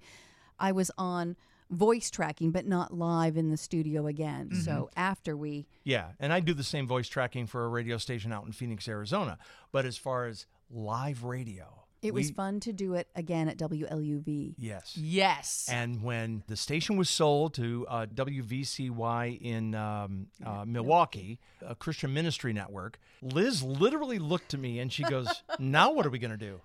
I 0.58 0.72
was 0.72 0.90
on 0.96 1.36
voice 1.72 2.10
tracking, 2.10 2.50
but 2.50 2.66
not 2.66 2.92
live 2.92 3.36
in 3.36 3.50
the 3.50 3.56
studio 3.56 4.06
again. 4.06 4.50
Mm-hmm. 4.50 4.60
So 4.60 4.90
after 4.94 5.36
we, 5.36 5.66
Yeah, 5.84 6.10
and 6.20 6.32
I 6.32 6.40
do 6.40 6.54
the 6.54 6.62
same 6.62 6.86
voice 6.86 7.08
tracking 7.08 7.46
for 7.46 7.64
a 7.64 7.68
radio 7.68 7.98
station 7.98 8.32
out 8.32 8.44
in 8.46 8.52
Phoenix, 8.52 8.86
Arizona. 8.86 9.38
But 9.72 9.84
as 9.86 9.96
far 9.96 10.26
as 10.26 10.46
live 10.70 11.24
radio, 11.24 11.81
it 12.02 12.12
was 12.12 12.28
we- 12.28 12.32
fun 12.34 12.60
to 12.60 12.72
do 12.72 12.94
it 12.94 13.08
again 13.14 13.48
at 13.48 13.56
WLUV. 13.58 14.54
Yes. 14.58 14.96
Yes. 14.96 15.68
And 15.70 16.02
when 16.02 16.42
the 16.48 16.56
station 16.56 16.96
was 16.96 17.08
sold 17.08 17.54
to 17.54 17.86
uh, 17.88 18.06
WVCY 18.06 19.40
in 19.40 19.74
um, 19.74 20.26
uh, 20.44 20.64
Milwaukee, 20.66 21.38
a 21.64 21.74
Christian 21.74 22.12
ministry 22.12 22.52
network, 22.52 22.98
Liz 23.22 23.62
literally 23.62 24.18
looked 24.18 24.52
at 24.54 24.60
me 24.60 24.80
and 24.80 24.92
she 24.92 25.04
goes, 25.04 25.42
Now 25.58 25.92
what 25.92 26.04
are 26.06 26.10
we 26.10 26.18
going 26.18 26.36
to 26.36 26.36
do? 26.36 26.60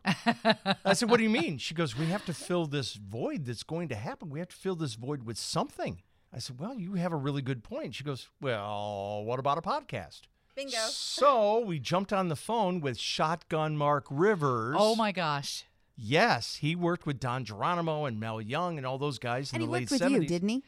I 0.83 0.93
said, 0.93 1.09
What 1.09 1.17
do 1.17 1.23
you 1.23 1.29
mean? 1.29 1.57
She 1.59 1.73
goes, 1.73 1.97
We 1.97 2.07
have 2.07 2.25
to 2.25 2.33
fill 2.33 2.65
this 2.65 2.95
void 2.95 3.45
that's 3.45 3.63
going 3.63 3.89
to 3.89 3.95
happen. 3.95 4.29
We 4.29 4.39
have 4.39 4.49
to 4.49 4.55
fill 4.55 4.75
this 4.75 4.95
void 4.95 5.23
with 5.23 5.37
something. 5.37 6.01
I 6.33 6.39
said, 6.39 6.59
Well, 6.59 6.77
you 6.79 6.95
have 6.95 7.13
a 7.13 7.17
really 7.17 7.41
good 7.41 7.63
point. 7.63 7.95
She 7.95 8.03
goes, 8.03 8.27
Well, 8.41 9.23
what 9.23 9.39
about 9.39 9.57
a 9.57 9.61
podcast? 9.61 10.21
Bingo. 10.57 10.77
So 10.89 11.59
we 11.59 11.79
jumped 11.79 12.11
on 12.11 12.29
the 12.29 12.35
phone 12.35 12.81
with 12.81 12.97
Shotgun 12.97 13.77
Mark 13.77 14.05
Rivers. 14.09 14.75
oh 14.77 14.95
my 14.95 15.11
gosh. 15.11 15.65
Yes, 15.99 16.55
he 16.57 16.75
worked 16.75 17.05
with 17.07 17.19
Don 17.19 17.43
Geronimo 17.45 18.05
and 18.05 18.19
Mel 18.19 18.39
Young 18.41 18.77
and 18.77 18.85
all 18.85 18.97
those 18.99 19.17
guys 19.19 19.51
in 19.51 19.55
And 19.55 19.61
he 19.63 19.67
worked 19.67 19.89
with 19.91 20.01
70s. 20.01 20.11
you, 20.11 20.25
didn't 20.27 20.49
he? 20.49 20.63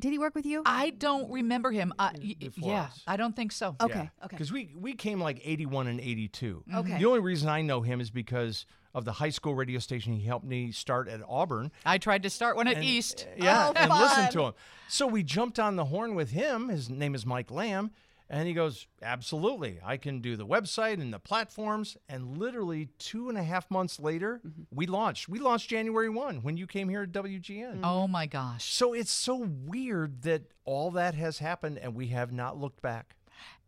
Did 0.00 0.12
he 0.12 0.18
work 0.18 0.34
with 0.34 0.44
you? 0.44 0.62
I 0.66 0.90
don't 0.90 1.30
remember 1.30 1.70
him. 1.70 1.94
Uh, 1.98 2.10
y- 2.22 2.36
yeah, 2.56 2.82
us. 2.84 3.02
I 3.06 3.16
don't 3.16 3.34
think 3.34 3.52
so. 3.52 3.76
okay. 3.80 4.00
Okay. 4.00 4.10
Because 4.28 4.52
we, 4.52 4.74
we 4.78 4.92
came 4.94 5.20
like 5.20 5.40
81 5.42 5.86
and 5.86 6.00
82. 6.00 6.64
Okay. 6.74 6.98
The 6.98 7.04
only 7.06 7.20
reason 7.20 7.48
I 7.48 7.62
know 7.62 7.80
him 7.80 8.00
is 8.00 8.10
because 8.10 8.66
of 8.94 9.04
the 9.06 9.12
high 9.12 9.30
school 9.30 9.54
radio 9.54 9.78
station 9.78 10.12
he 10.12 10.24
helped 10.26 10.44
me 10.44 10.70
start 10.70 11.08
at 11.08 11.20
Auburn. 11.26 11.70
I 11.86 11.96
tried 11.98 12.22
to 12.24 12.30
start 12.30 12.56
one 12.56 12.68
at 12.68 12.76
And- 12.76 12.84
East. 12.84 13.26
Yeah, 13.38 13.68
Oh, 13.68 13.72
and 13.74 13.90
listen 13.90 14.30
to 14.32 14.42
him. 14.48 14.52
So 14.88 15.06
we 15.06 15.22
jumped 15.22 15.58
on 15.58 15.76
the 15.76 15.86
horn 15.86 16.14
with 16.14 16.30
him. 16.32 16.68
His 16.68 16.90
name 16.90 17.14
is 17.14 17.24
Mike 17.24 17.50
Lamb. 17.50 17.90
And 18.30 18.48
he 18.48 18.54
goes, 18.54 18.86
Absolutely. 19.02 19.80
I 19.84 19.96
can 19.98 20.20
do 20.20 20.34
the 20.36 20.46
website 20.46 20.94
and 21.00 21.12
the 21.12 21.18
platforms. 21.18 21.96
And 22.08 22.38
literally 22.38 22.88
two 22.98 23.28
and 23.28 23.36
a 23.38 23.42
half 23.42 23.70
months 23.70 24.00
later, 24.00 24.40
Mm-hmm. 24.46 24.62
we 24.70 24.86
launched. 24.86 25.28
We 25.28 25.38
launched 25.38 25.68
January 25.70 26.08
1 26.08 26.42
when 26.42 26.56
you 26.56 26.66
came 26.66 26.88
here 26.88 27.02
at 27.02 27.12
WGN. 27.12 27.80
Oh 27.84 28.08
my 28.08 28.26
gosh. 28.26 28.72
So 28.72 28.92
it's 28.94 29.10
so 29.12 29.36
weird 29.36 30.22
that 30.22 30.42
all 30.64 30.90
that 30.92 31.14
has 31.14 31.38
happened 31.38 31.78
and 31.78 31.94
we 31.94 32.08
have 32.08 32.32
not 32.32 32.58
looked 32.58 32.80
back. 32.82 33.14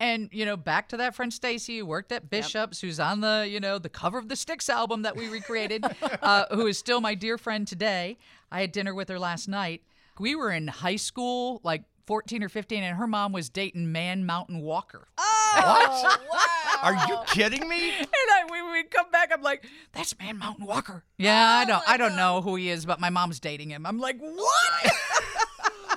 And 0.01 0.29
you 0.33 0.47
know, 0.47 0.57
back 0.57 0.89
to 0.91 0.97
that 0.99 1.15
friend 1.15 1.33
Stacy 1.33 1.79
who 1.79 1.87
worked 1.87 2.13
at 2.13 2.31
Bishop's, 2.31 2.81
who's 2.81 2.99
on 3.01 3.21
the 3.21 3.47
you 3.51 3.61
know 3.61 3.79
the 3.79 3.89
cover 3.89 4.17
of 4.17 4.29
the 4.29 4.37
Styx 4.37 4.71
album 4.71 5.03
that 5.03 5.17
we 5.17 5.29
recreated, 5.29 5.85
uh, 6.23 6.47
who 6.55 6.67
is 6.67 6.79
still 6.79 7.01
my 7.01 7.15
dear 7.15 7.37
friend 7.37 7.67
today. 7.67 8.17
I 8.51 8.61
had 8.61 8.73
dinner 8.73 8.95
with 8.95 9.09
her 9.09 9.19
last 9.19 9.49
night. 9.49 9.83
We 10.19 10.35
were 10.35 10.51
in 10.51 10.69
high 10.69 10.97
school, 10.97 11.61
like 11.65 11.83
14 12.07 12.43
or 12.43 12.49
15, 12.49 12.83
and 12.83 12.97
her 12.97 13.07
mom 13.07 13.33
was 13.33 13.49
dating 13.49 13.93
Man 13.93 14.25
Mountain 14.25 14.61
Walker. 14.61 15.09
Oh, 15.19 16.17
wow. 16.33 16.39
Are 16.83 17.09
you 17.09 17.19
kidding 17.27 17.69
me? 17.69 17.91
And 17.99 18.07
I, 18.09 18.45
when 18.49 18.73
we 18.73 18.85
come 18.85 19.11
back, 19.11 19.31
I'm 19.33 19.43
like, 19.43 19.67
"That's 19.93 20.17
Man 20.19 20.39
Mountain 20.39 20.67
Walker." 20.67 21.05
Yeah, 21.19 21.49
I 21.49 21.65
don't, 21.65 21.83
I 21.89 21.97
don't 21.97 22.17
know 22.17 22.43
who 22.43 22.57
he 22.57 22.71
is, 22.71 22.85
but 22.87 23.01
my 23.01 23.11
mom's 23.11 23.41
dating 23.41 23.71
him. 23.71 23.87
I'm 23.87 23.99
like, 23.99 24.19
"What?" 24.21 24.93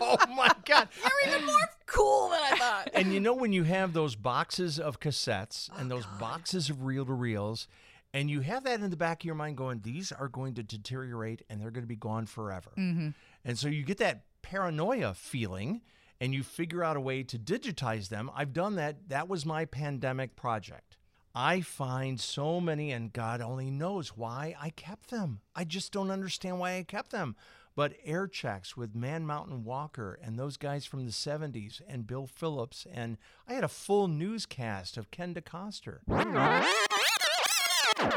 Oh 0.02 0.18
my 0.34 0.50
God. 0.66 0.88
You're 1.04 1.34
even 1.34 1.46
more 1.46 1.70
cool 1.86 2.30
than 2.30 2.40
I 2.42 2.56
thought. 2.56 2.90
And 2.94 3.14
you 3.14 3.20
know 3.20 3.34
when 3.34 3.52
you 3.52 3.64
have 3.64 3.92
those 3.92 4.16
boxes 4.16 4.80
of 4.80 4.96
Oh, 4.96 4.98
cassettes 4.98 5.70
and 5.78 5.92
those 5.92 6.06
boxes 6.20 6.70
of 6.70 6.84
reel 6.84 7.06
to 7.06 7.14
reels, 7.14 7.68
and 8.14 8.30
you 8.30 8.42
have 8.42 8.64
that 8.64 8.80
in 8.80 8.90
the 8.90 8.96
back 8.96 9.22
of 9.22 9.26
your 9.26 9.36
mind 9.36 9.58
going, 9.58 9.82
these 9.82 10.12
are 10.12 10.28
going 10.28 10.54
to 10.56 10.64
deteriorate 10.64 11.44
and 11.50 11.62
they're 11.62 11.70
going 11.72 11.84
to 11.84 11.88
be 11.88 11.96
gone 11.96 12.26
forever. 12.26 12.72
Mm-hmm. 12.78 13.10
And 13.46 13.58
so 13.58 13.68
you 13.68 13.84
get 13.84 13.98
that 13.98 14.24
paranoia 14.42 15.14
feeling 15.14 15.82
and 16.22 16.34
you 16.34 16.44
figure 16.44 16.84
out 16.84 16.98
a 16.98 17.02
way 17.02 17.24
to 17.24 17.38
digitize 17.40 18.10
them. 18.10 18.30
I've 18.36 18.54
done 18.54 18.76
that. 18.76 19.10
That 19.10 19.28
was 19.28 19.46
my 19.46 19.66
pandemic 19.66 20.36
project. 20.36 20.98
I 21.34 21.62
find 21.62 22.20
so 22.20 22.60
many, 22.60 22.92
and 22.92 23.14
God 23.14 23.40
only 23.40 23.70
knows 23.70 24.18
why 24.18 24.56
I 24.60 24.72
kept 24.72 25.12
them. 25.12 25.42
I 25.56 25.64
just 25.64 25.92
don't 25.92 26.12
understand 26.12 26.60
why 26.60 26.78
I 26.78 26.84
kept 26.84 27.12
them. 27.12 27.36
But 27.76 27.94
air 28.04 28.28
checks 28.28 28.76
with 28.76 28.96
Man 28.96 29.26
Mountain 29.26 29.64
Walker 29.64 30.20
and 30.22 30.38
those 30.38 30.58
guys 30.58 30.86
from 30.86 31.06
the 31.06 31.12
70s 31.12 31.82
and 31.88 32.06
Bill 32.06 32.28
Phillips, 32.28 32.86
and 32.92 33.18
I 33.48 33.54
had 33.54 33.64
a 33.64 33.70
full 33.70 34.08
newscast 34.10 34.98
of 34.98 35.12
Ken 35.12 35.34
DeCoster. 35.34 36.00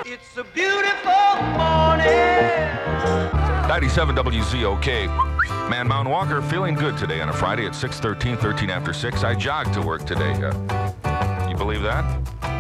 It's 0.05 0.36
a 0.36 0.44
beautiful 0.53 1.42
morning. 1.53 2.09
97 3.68 4.16
WZOK. 4.16 5.32
Man, 5.49 5.88
Mountain 5.88 6.12
Walker 6.12 6.40
feeling 6.43 6.74
good 6.74 6.97
today 6.97 7.20
on 7.20 7.28
a 7.28 7.32
Friday 7.32 7.66
at 7.66 7.74
6:13, 7.74 8.36
13 8.36 8.70
after 8.70 8.93
6. 8.93 9.24
I 9.24 9.34
jogged 9.34 9.74
to 9.74 9.82
work 9.82 10.05
today. 10.05 10.32
Uh, 10.32 11.49
you 11.49 11.57
believe 11.57 11.82
that? 11.82 12.05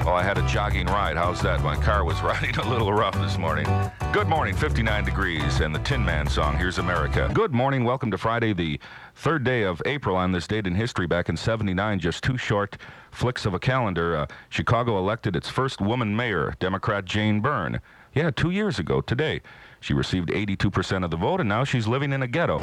Well, 0.04 0.14
I 0.14 0.22
had 0.24 0.36
a 0.36 0.46
jogging 0.48 0.86
ride. 0.86 1.16
How's 1.16 1.40
that? 1.42 1.62
My 1.62 1.76
car 1.76 2.04
was 2.04 2.20
riding 2.22 2.56
a 2.56 2.68
little 2.68 2.92
rough 2.92 3.14
this 3.14 3.38
morning. 3.38 3.66
Good 4.12 4.26
morning, 4.26 4.54
59 4.56 5.04
degrees, 5.04 5.60
and 5.60 5.72
the 5.72 5.78
Tin 5.80 6.04
Man 6.04 6.26
song, 6.26 6.56
Here's 6.56 6.78
America. 6.78 7.30
Good 7.32 7.52
morning, 7.52 7.84
welcome 7.84 8.10
to 8.10 8.18
Friday, 8.18 8.52
the 8.52 8.80
third 9.14 9.44
day 9.44 9.62
of 9.62 9.80
April 9.86 10.16
on 10.16 10.32
this 10.32 10.48
date 10.48 10.66
in 10.66 10.74
history 10.74 11.06
back 11.06 11.28
in 11.28 11.36
79, 11.36 12.00
just 12.00 12.24
two 12.24 12.36
short 12.36 12.76
flicks 13.12 13.46
of 13.46 13.54
a 13.54 13.60
calendar. 13.60 14.16
Uh, 14.16 14.26
Chicago 14.48 14.98
elected 14.98 15.36
its 15.36 15.48
first 15.48 15.80
woman 15.80 16.16
mayor, 16.16 16.54
Democrat 16.58 17.04
Jane 17.04 17.40
Byrne. 17.40 17.80
Yeah, 18.12 18.30
two 18.30 18.50
years 18.50 18.78
ago 18.78 19.00
today. 19.00 19.40
She 19.82 19.94
received 19.94 20.28
82% 20.28 21.04
of 21.04 21.10
the 21.10 21.16
vote, 21.16 21.40
and 21.40 21.48
now 21.48 21.64
she's 21.64 21.88
living 21.88 22.12
in 22.12 22.22
a 22.22 22.28
ghetto. 22.28 22.58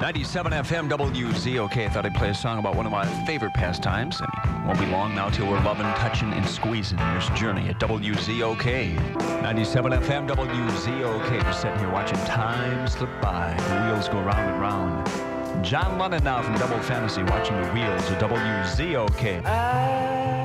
97 0.00 0.52
FM 0.52 0.88
WZOK. 0.88 1.76
I 1.76 1.88
thought 1.90 2.06
I'd 2.06 2.14
play 2.14 2.30
a 2.30 2.34
song 2.34 2.58
about 2.58 2.76
one 2.76 2.86
of 2.86 2.92
my 2.92 3.04
favorite 3.26 3.52
pastimes. 3.52 4.18
And 4.20 4.28
it 4.32 4.66
won't 4.66 4.78
be 4.78 4.86
long 4.86 5.14
now 5.14 5.28
till 5.28 5.46
we're 5.46 5.62
loving, 5.62 5.84
touching, 5.96 6.32
and 6.32 6.46
squeezing. 6.46 6.96
Here's 6.96 7.28
Journey 7.30 7.68
at 7.68 7.78
WZOK. 7.78 9.42
97 9.42 9.92
FM 9.92 10.28
WZOK. 10.28 11.42
Just 11.42 11.60
sitting 11.60 11.78
here 11.78 11.90
watching 11.90 12.18
time 12.20 12.88
slip 12.88 13.10
by. 13.20 13.54
The 13.68 13.92
wheels 13.92 14.08
go 14.08 14.22
round 14.22 14.50
and 14.50 14.60
round. 14.62 15.64
John 15.64 15.98
Lennon 15.98 16.24
now 16.24 16.40
from 16.42 16.54
Double 16.54 16.78
Fantasy 16.80 17.22
watching 17.22 17.60
the 17.60 17.68
wheels 17.72 18.10
of 18.10 18.16
WZOK. 18.18 19.44
Afternoon, 19.44 20.35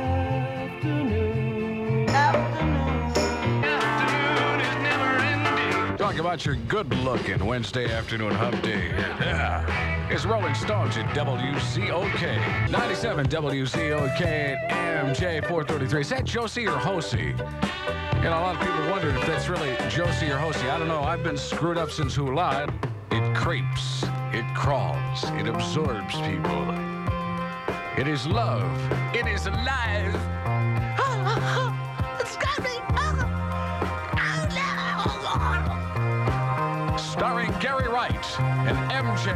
Talk 6.12 6.20
about 6.20 6.46
your 6.46 6.56
good-looking 6.68 7.46
Wednesday 7.46 7.90
afternoon 7.90 8.32
hump 8.32 8.62
day. 8.62 8.90
Yeah. 9.22 10.10
It's 10.10 10.26
Rolling 10.26 10.54
Stones 10.54 10.98
at 10.98 11.06
WZOK. 11.16 12.70
97 12.70 13.28
WZOK 13.28 14.22
at 14.22 15.06
MJ 15.06 15.40
433. 15.48 16.02
Is 16.02 16.10
that 16.10 16.26
Josie 16.26 16.68
or 16.68 16.76
Hosey? 16.76 17.28
You 17.28 17.34
know, 18.24 18.40
a 18.40 18.44
lot 18.44 18.56
of 18.58 18.62
people 18.62 18.92
wondered 18.92 19.16
if 19.16 19.26
that's 19.26 19.48
really 19.48 19.74
Josie 19.90 20.30
or 20.30 20.38
Hosey. 20.38 20.70
I 20.70 20.78
don't 20.78 20.90
know. 20.90 21.00
I've 21.00 21.24
been 21.24 21.38
screwed 21.38 21.78
up 21.78 21.90
since 21.90 22.14
who 22.14 22.36
lied. 22.36 22.70
It 23.10 23.34
creeps. 23.34 24.04
It 24.34 24.44
crawls. 24.54 25.24
It 25.40 25.48
absorbs 25.48 26.16
people. 26.16 26.76
It 27.98 28.10
is 28.10 28.28
love. 28.28 28.70
It 29.16 29.28
is 29.28 29.48
alive. 29.48 30.14
It's 32.20 32.36
got 32.36 32.62
me. 32.62 33.11
Starring 37.22 37.52
Gary 37.60 37.88
Wright 37.88 38.40
and 38.40 38.76
MJ. 38.90 39.32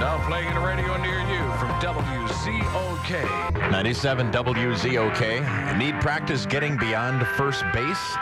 Now 0.00 0.22
playing 0.28 0.48
in 0.48 0.56
a 0.58 0.60
radio 0.60 0.94
near 0.98 1.18
you 1.20 1.40
from 1.56 1.70
WZOK. 1.80 3.70
97 3.70 4.30
WZOK. 4.30 5.78
Need 5.78 5.98
practice 6.02 6.44
getting 6.44 6.76
beyond 6.76 7.26
first 7.38 7.64
base? 7.72 8.16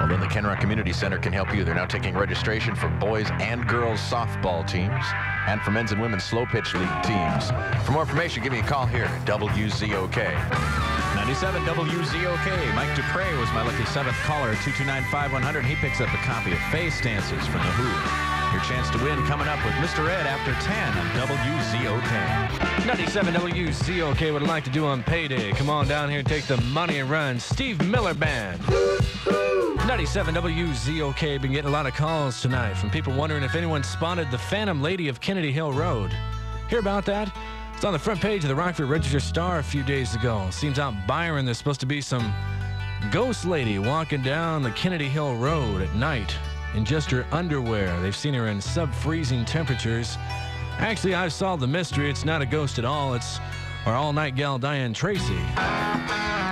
Well, 0.00 0.08
then 0.08 0.18
the 0.18 0.26
Kenrock 0.26 0.58
Community 0.60 0.92
Center 0.92 1.16
can 1.16 1.32
help 1.32 1.54
you. 1.54 1.62
They're 1.62 1.76
now 1.76 1.86
taking 1.86 2.16
registration 2.16 2.74
for 2.74 2.88
boys 2.88 3.28
and 3.40 3.68
girls 3.68 4.00
softball 4.00 4.66
teams 4.66 5.04
and 5.46 5.60
for 5.60 5.70
men's 5.70 5.92
and 5.92 6.00
women's 6.00 6.24
slow 6.24 6.44
pitch 6.44 6.74
league 6.74 7.02
teams. 7.04 7.52
For 7.84 7.92
more 7.92 8.02
information, 8.02 8.42
give 8.42 8.50
me 8.50 8.58
a 8.58 8.64
call 8.64 8.86
here 8.86 9.04
at 9.04 9.24
WZOK. 9.26 10.85
97 11.26 11.64
WZOK. 11.64 12.74
Mike 12.76 12.94
Dupre 12.94 13.36
was 13.40 13.50
my 13.50 13.60
lucky 13.60 13.84
seventh 13.86 14.16
caller 14.18 14.50
at 14.50 14.58
229-5100. 14.58 15.64
He 15.64 15.74
picks 15.74 16.00
up 16.00 16.08
a 16.14 16.16
copy 16.18 16.52
of 16.52 16.58
Face 16.70 17.00
Dances 17.00 17.44
from 17.48 17.62
The 17.62 17.72
Who. 17.72 18.54
Your 18.54 18.62
chance 18.62 18.88
to 18.90 18.98
win 19.02 19.18
coming 19.26 19.48
up 19.48 19.58
with 19.64 19.74
Mr. 19.74 20.08
Ed 20.08 20.24
after 20.24 20.52
10 20.64 20.96
on 20.96 21.06
WZOK. 21.26 22.86
97 22.86 23.34
WZOK 23.34 24.32
would 24.32 24.42
like 24.42 24.62
to 24.62 24.70
do 24.70 24.86
on 24.86 25.02
payday. 25.02 25.50
Come 25.50 25.68
on 25.68 25.88
down 25.88 26.10
here 26.10 26.20
and 26.20 26.28
take 26.28 26.44
the 26.44 26.58
money 26.58 27.00
and 27.00 27.10
run. 27.10 27.40
Steve 27.40 27.84
Miller 27.84 28.14
Band. 28.14 28.60
97 29.84 30.32
WZOK 30.32 31.42
been 31.42 31.50
getting 31.50 31.68
a 31.68 31.72
lot 31.72 31.86
of 31.86 31.94
calls 31.94 32.40
tonight 32.40 32.74
from 32.74 32.88
people 32.88 33.12
wondering 33.12 33.42
if 33.42 33.56
anyone 33.56 33.82
spotted 33.82 34.30
the 34.30 34.38
Phantom 34.38 34.80
Lady 34.80 35.08
of 35.08 35.20
Kennedy 35.20 35.50
Hill 35.50 35.72
Road. 35.72 36.16
Hear 36.70 36.78
about 36.78 37.04
that? 37.06 37.36
It's 37.76 37.84
on 37.84 37.92
the 37.92 37.98
front 37.98 38.22
page 38.22 38.42
of 38.42 38.48
the 38.48 38.54
Rockford 38.54 38.88
Register 38.88 39.20
Star 39.20 39.58
a 39.58 39.62
few 39.62 39.82
days 39.82 40.14
ago. 40.14 40.48
Seems 40.50 40.78
out 40.78 40.94
Byron 41.06 41.44
there's 41.44 41.58
supposed 41.58 41.80
to 41.80 41.86
be 41.86 42.00
some 42.00 42.32
ghost 43.12 43.44
lady 43.44 43.78
walking 43.78 44.22
down 44.22 44.62
the 44.62 44.70
Kennedy 44.70 45.10
Hill 45.10 45.36
Road 45.36 45.82
at 45.82 45.94
night 45.94 46.34
in 46.74 46.86
just 46.86 47.10
her 47.10 47.26
underwear. 47.32 48.00
They've 48.00 48.16
seen 48.16 48.32
her 48.32 48.46
in 48.46 48.62
sub-freezing 48.62 49.44
temperatures. 49.44 50.16
Actually, 50.78 51.14
I've 51.14 51.34
solved 51.34 51.62
the 51.62 51.66
mystery. 51.66 52.08
It's 52.08 52.24
not 52.24 52.40
a 52.40 52.46
ghost 52.46 52.78
at 52.78 52.86
all. 52.86 53.12
It's 53.12 53.38
our 53.84 53.94
all-night 53.94 54.36
gal 54.36 54.58
Diane 54.58 54.94
Tracy. 54.94 55.36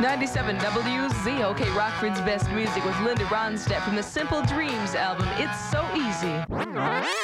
97 0.03 0.59
WZOK 0.59 1.75
Rockford's 1.75 2.21
best 2.21 2.51
music 2.51 2.85
with 2.85 3.01
Linda 3.01 3.25
Ronstadt 3.25 3.83
from 3.83 3.97
the 3.97 4.03
Simple 4.03 4.43
Dreams 4.43 4.95
album. 4.95 5.27
It's 5.39 5.59
so 5.71 5.89
easy. 5.97 7.24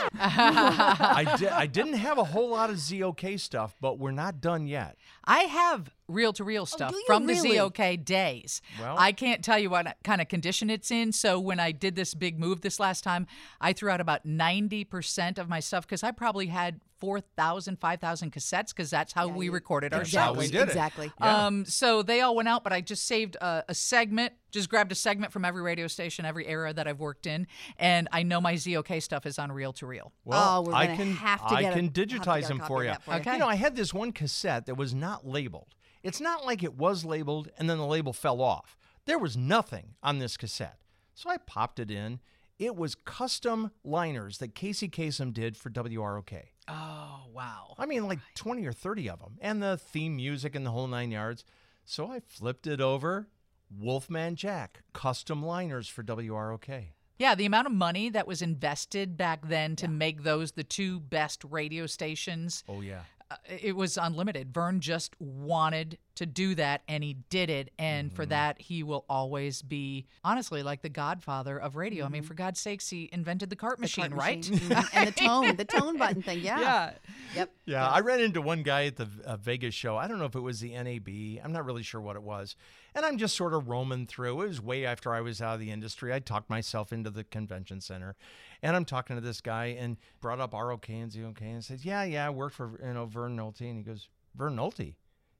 I, 0.14 1.36
di- 1.38 1.48
I 1.48 1.66
didn't 1.66 1.94
have 1.94 2.18
a 2.18 2.24
whole 2.24 2.50
lot 2.50 2.70
of 2.70 2.76
ZOK 2.76 3.38
stuff, 3.38 3.74
but 3.80 3.98
we're 3.98 4.10
not 4.12 4.40
done 4.40 4.66
yet. 4.66 4.96
I 5.24 5.40
have 5.44 5.90
reel 6.08 6.32
to 6.34 6.44
reel 6.44 6.66
stuff 6.66 6.90
do 6.90 6.96
you 6.96 7.04
from 7.06 7.26
really? 7.26 7.56
the 7.56 7.56
ZOK 7.56 8.04
days. 8.04 8.60
Well- 8.80 8.96
I 8.98 9.12
can't 9.12 9.42
tell 9.42 9.58
you 9.58 9.70
what 9.70 9.96
kind 10.04 10.20
of 10.20 10.28
condition 10.28 10.70
it's 10.70 10.90
in. 10.90 11.12
So 11.12 11.38
when 11.38 11.60
I 11.60 11.72
did 11.72 11.94
this 11.96 12.14
big 12.14 12.38
move 12.38 12.60
this 12.60 12.78
last 12.78 13.02
time, 13.04 13.26
I 13.60 13.72
threw 13.72 13.90
out 13.90 14.00
about 14.00 14.26
90% 14.26 15.38
of 15.38 15.48
my 15.48 15.60
stuff 15.60 15.86
because 15.86 16.02
I 16.02 16.10
probably 16.10 16.46
had 16.46 16.80
4,000, 17.02 17.80
5,000 17.80 18.32
cassettes 18.32 18.68
because 18.68 18.88
that's 18.88 19.12
how 19.12 19.26
we 19.26 19.48
recorded 19.48 19.92
our 19.92 19.98
That's 20.00 20.14
how 20.14 20.28
shows. 20.28 20.36
we 20.38 20.46
did 20.46 20.60
it. 20.62 20.68
Exactly. 20.68 21.10
Yeah. 21.20 21.46
Um, 21.46 21.64
so 21.64 22.02
they 22.02 22.20
all 22.20 22.36
went 22.36 22.48
out, 22.48 22.62
but 22.62 22.72
I 22.72 22.80
just 22.80 23.06
saved 23.06 23.34
a, 23.40 23.64
a 23.68 23.74
segment, 23.74 24.34
just 24.52 24.70
grabbed 24.70 24.92
a 24.92 24.94
segment 24.94 25.32
from 25.32 25.44
every 25.44 25.62
radio 25.62 25.88
station, 25.88 26.24
every 26.24 26.46
era 26.46 26.72
that 26.72 26.86
I've 26.86 27.00
worked 27.00 27.26
in, 27.26 27.48
and 27.76 28.06
I 28.12 28.22
know 28.22 28.40
my 28.40 28.54
ZOK 28.54 29.02
stuff 29.02 29.26
is 29.26 29.36
on 29.36 29.50
reel 29.50 29.72
to 29.74 29.86
reel. 29.86 30.12
Well, 30.24 30.58
Oh, 30.58 30.62
we're 30.62 30.74
I 30.74 30.94
can 30.94 31.12
have 31.16 31.44
to 31.48 31.54
I 31.56 31.62
get 31.62 31.72
a- 31.72 31.76
can 31.76 31.84
have 31.86 31.92
digitize 31.92 32.46
them 32.46 32.60
for 32.60 32.84
you. 32.84 32.92
for 33.04 33.14
you. 33.14 33.16
Okay. 33.18 33.32
You 33.32 33.38
know, 33.40 33.48
I 33.48 33.56
had 33.56 33.74
this 33.74 33.92
one 33.92 34.12
cassette 34.12 34.66
that 34.66 34.76
was 34.76 34.94
not 34.94 35.26
labeled. 35.26 35.74
It's 36.04 36.20
not 36.20 36.46
like 36.46 36.62
it 36.62 36.74
was 36.78 37.04
labeled 37.04 37.50
and 37.58 37.68
then 37.68 37.78
the 37.78 37.86
label 37.86 38.12
fell 38.12 38.40
off. 38.40 38.76
There 39.06 39.18
was 39.18 39.36
nothing 39.36 39.94
on 40.04 40.20
this 40.20 40.36
cassette. 40.36 40.78
So 41.16 41.28
I 41.30 41.38
popped 41.38 41.80
it 41.80 41.90
in. 41.90 42.20
It 42.60 42.76
was 42.76 42.94
custom 42.94 43.72
liners 43.82 44.38
that 44.38 44.54
Casey 44.54 44.88
Kasem 44.88 45.32
did 45.32 45.56
for 45.56 45.68
WROK. 45.68 46.42
Oh, 46.68 47.24
wow. 47.32 47.74
I 47.78 47.86
mean, 47.86 48.06
like 48.06 48.20
20 48.34 48.66
or 48.66 48.72
30 48.72 49.10
of 49.10 49.20
them, 49.20 49.38
and 49.40 49.62
the 49.62 49.76
theme 49.76 50.16
music 50.16 50.54
and 50.54 50.64
the 50.64 50.70
whole 50.70 50.86
nine 50.86 51.10
yards. 51.10 51.44
So 51.84 52.10
I 52.10 52.20
flipped 52.20 52.66
it 52.66 52.80
over. 52.80 53.28
Wolfman 53.70 54.36
Jack, 54.36 54.82
custom 54.92 55.44
liners 55.44 55.88
for 55.88 56.02
WROK. 56.02 56.88
Yeah, 57.18 57.34
the 57.34 57.46
amount 57.46 57.66
of 57.66 57.72
money 57.72 58.10
that 58.10 58.26
was 58.26 58.42
invested 58.42 59.16
back 59.16 59.48
then 59.48 59.76
to 59.76 59.88
make 59.88 60.22
those 60.22 60.52
the 60.52 60.64
two 60.64 61.00
best 61.00 61.44
radio 61.48 61.86
stations. 61.86 62.64
Oh 62.68 62.80
yeah. 62.80 63.02
Uh, 63.32 63.56
It 63.60 63.74
was 63.76 63.96
unlimited. 63.96 64.52
Vern 64.52 64.80
just 64.80 65.14
wanted 65.20 65.98
to 66.14 66.26
do 66.26 66.54
that 66.56 66.82
and 66.88 67.02
he 67.02 67.14
did 67.30 67.48
it. 67.50 67.70
And 67.78 68.08
Mm-hmm. 68.08 68.16
for 68.16 68.26
that, 68.26 68.60
he 68.60 68.82
will 68.82 69.04
always 69.08 69.62
be, 69.62 70.06
honestly, 70.24 70.62
like 70.62 70.82
the 70.82 70.88
godfather 70.88 71.58
of 71.58 71.76
radio. 71.76 72.04
I 72.04 72.06
Mm-hmm. 72.06 72.12
mean, 72.12 72.22
for 72.24 72.34
God's 72.34 72.60
sakes, 72.60 72.88
he 72.90 73.08
invented 73.12 73.48
the 73.50 73.56
cart 73.56 73.78
The 73.78 73.82
machine, 73.82 74.08
cart 74.10 74.18
right? 74.20 74.50
machine. 74.50 74.68
Mhm. 74.68 74.88
and 74.94 75.06
the 75.08 75.12
tone, 75.12 75.56
the 75.56 75.64
tone 75.64 75.96
button 75.98 76.22
thing. 76.22 76.40
Yeah. 76.42 76.60
Yeah. 76.60 76.90
Yep. 77.36 77.50
Yeah, 77.64 77.88
I 77.88 78.00
ran 78.00 78.20
into 78.20 78.42
one 78.42 78.62
guy 78.62 78.86
at 78.86 78.96
the 78.96 79.08
uh, 79.24 79.36
Vegas 79.36 79.74
show. 79.74 79.96
I 79.96 80.06
don't 80.08 80.18
know 80.18 80.24
if 80.26 80.34
it 80.34 80.40
was 80.40 80.60
the 80.60 80.72
NAB. 80.72 81.08
I'm 81.44 81.52
not 81.52 81.64
really 81.64 81.82
sure 81.82 82.00
what 82.00 82.16
it 82.16 82.22
was. 82.22 82.56
And 82.94 83.06
I'm 83.06 83.16
just 83.18 83.36
sort 83.36 83.54
of 83.54 83.68
roaming 83.68 84.06
through. 84.06 84.42
It 84.42 84.48
was 84.48 84.60
way 84.60 84.84
after 84.84 85.14
I 85.14 85.20
was 85.20 85.40
out 85.40 85.54
of 85.54 85.60
the 85.60 85.70
industry. 85.70 86.12
I 86.12 86.18
talked 86.18 86.50
myself 86.50 86.92
into 86.92 87.10
the 87.10 87.24
convention 87.24 87.80
center. 87.80 88.16
And 88.62 88.76
I'm 88.76 88.84
talking 88.84 89.16
to 89.16 89.22
this 89.22 89.40
guy 89.40 89.76
and 89.78 89.96
brought 90.20 90.40
up 90.40 90.52
ROK 90.52 90.88
and 90.88 91.10
ZOK 91.10 91.40
and 91.40 91.64
said, 91.64 91.84
Yeah, 91.84 92.04
yeah, 92.04 92.26
I 92.26 92.30
worked 92.30 92.54
for 92.54 92.78
you 92.84 92.92
know 92.92 93.06
Vern 93.06 93.36
Nolte. 93.36 93.62
And 93.62 93.78
he 93.78 93.82
goes, 93.82 94.08
Vern 94.34 94.56
Nolte? 94.56 94.94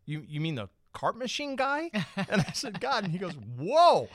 You 0.07 0.25
you 0.27 0.41
mean 0.41 0.55
the 0.55 0.69
cart 0.93 1.17
machine 1.17 1.57
guy? 1.57 1.91
and 2.17 2.41
I 2.41 2.53
said, 2.53 2.81
God. 2.81 3.05
And 3.05 3.13
he 3.13 3.19
goes, 3.19 3.35
Whoa. 3.35 4.09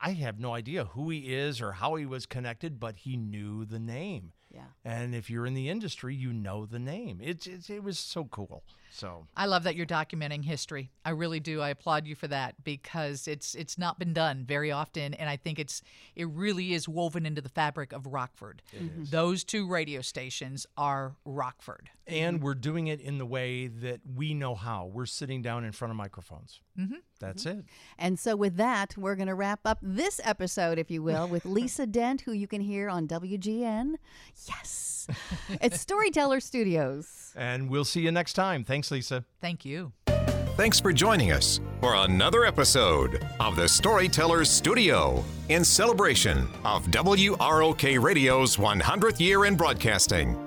I 0.00 0.12
have 0.12 0.40
no 0.40 0.52
idea 0.52 0.84
who 0.84 1.10
he 1.10 1.32
is 1.32 1.60
or 1.60 1.72
how 1.72 1.94
he 1.94 2.06
was 2.06 2.26
connected, 2.26 2.80
but 2.80 2.96
he 2.96 3.16
knew 3.16 3.64
the 3.64 3.78
name. 3.78 4.32
Yeah. 4.52 4.64
And 4.84 5.14
if 5.14 5.30
you're 5.30 5.46
in 5.46 5.54
the 5.54 5.68
industry, 5.68 6.14
you 6.14 6.32
know 6.32 6.66
the 6.66 6.78
name. 6.78 7.20
It's, 7.22 7.46
it's 7.46 7.70
it 7.70 7.84
was 7.84 7.98
so 7.98 8.24
cool. 8.24 8.64
So 8.96 9.26
I 9.36 9.44
love 9.44 9.64
that 9.64 9.76
you're 9.76 9.84
documenting 9.84 10.42
history. 10.42 10.90
I 11.04 11.10
really 11.10 11.38
do. 11.38 11.60
I 11.60 11.68
applaud 11.68 12.06
you 12.06 12.14
for 12.14 12.28
that 12.28 12.64
because 12.64 13.28
it's 13.28 13.54
it's 13.54 13.76
not 13.76 13.98
been 13.98 14.14
done 14.14 14.44
very 14.46 14.72
often, 14.72 15.12
and 15.12 15.28
I 15.28 15.36
think 15.36 15.58
it's 15.58 15.82
it 16.14 16.26
really 16.30 16.72
is 16.72 16.88
woven 16.88 17.26
into 17.26 17.42
the 17.42 17.50
fabric 17.50 17.92
of 17.92 18.06
Rockford. 18.06 18.62
Those 18.96 19.44
two 19.44 19.68
radio 19.68 20.00
stations 20.00 20.66
are 20.78 21.16
Rockford. 21.26 21.90
and 22.06 22.42
we're 22.42 22.54
doing 22.54 22.86
it 22.86 23.00
in 23.00 23.18
the 23.18 23.26
way 23.26 23.66
that 23.66 24.00
we 24.14 24.32
know 24.32 24.54
how. 24.54 24.86
We're 24.86 25.06
sitting 25.06 25.42
down 25.42 25.64
in 25.64 25.72
front 25.72 25.90
of 25.90 25.96
microphones. 25.96 26.60
Mm-hmm. 26.78 26.94
That's 27.18 27.46
it. 27.46 27.64
And 27.98 28.18
so, 28.18 28.36
with 28.36 28.56
that, 28.56 28.96
we're 28.96 29.14
going 29.16 29.28
to 29.28 29.34
wrap 29.34 29.60
up 29.64 29.78
this 29.82 30.20
episode, 30.22 30.78
if 30.78 30.90
you 30.90 31.02
will, 31.02 31.26
with 31.26 31.44
Lisa 31.56 31.86
Dent, 31.86 32.22
who 32.22 32.32
you 32.32 32.46
can 32.46 32.60
hear 32.60 32.88
on 32.88 33.08
WGN. 33.08 33.94
Yes. 34.46 35.06
it's 35.60 35.80
Storyteller 35.80 36.40
Studios. 36.40 37.32
And 37.34 37.70
we'll 37.70 37.84
see 37.84 38.00
you 38.00 38.12
next 38.12 38.34
time. 38.34 38.64
Thanks, 38.86 39.10
Lisa. 39.10 39.24
Thank 39.40 39.64
you. 39.64 39.92
Thanks 40.56 40.78
for 40.80 40.92
joining 40.92 41.32
us 41.32 41.60
for 41.80 41.96
another 41.96 42.44
episode 42.44 43.26
of 43.40 43.56
the 43.56 43.68
Storytellers 43.68 44.48
Studio 44.48 45.24
in 45.48 45.64
celebration 45.64 46.48
of 46.64 46.86
WROK 46.86 48.02
Radio's 48.02 48.56
100th 48.56 49.20
year 49.20 49.44
in 49.44 49.56
broadcasting. 49.56 50.45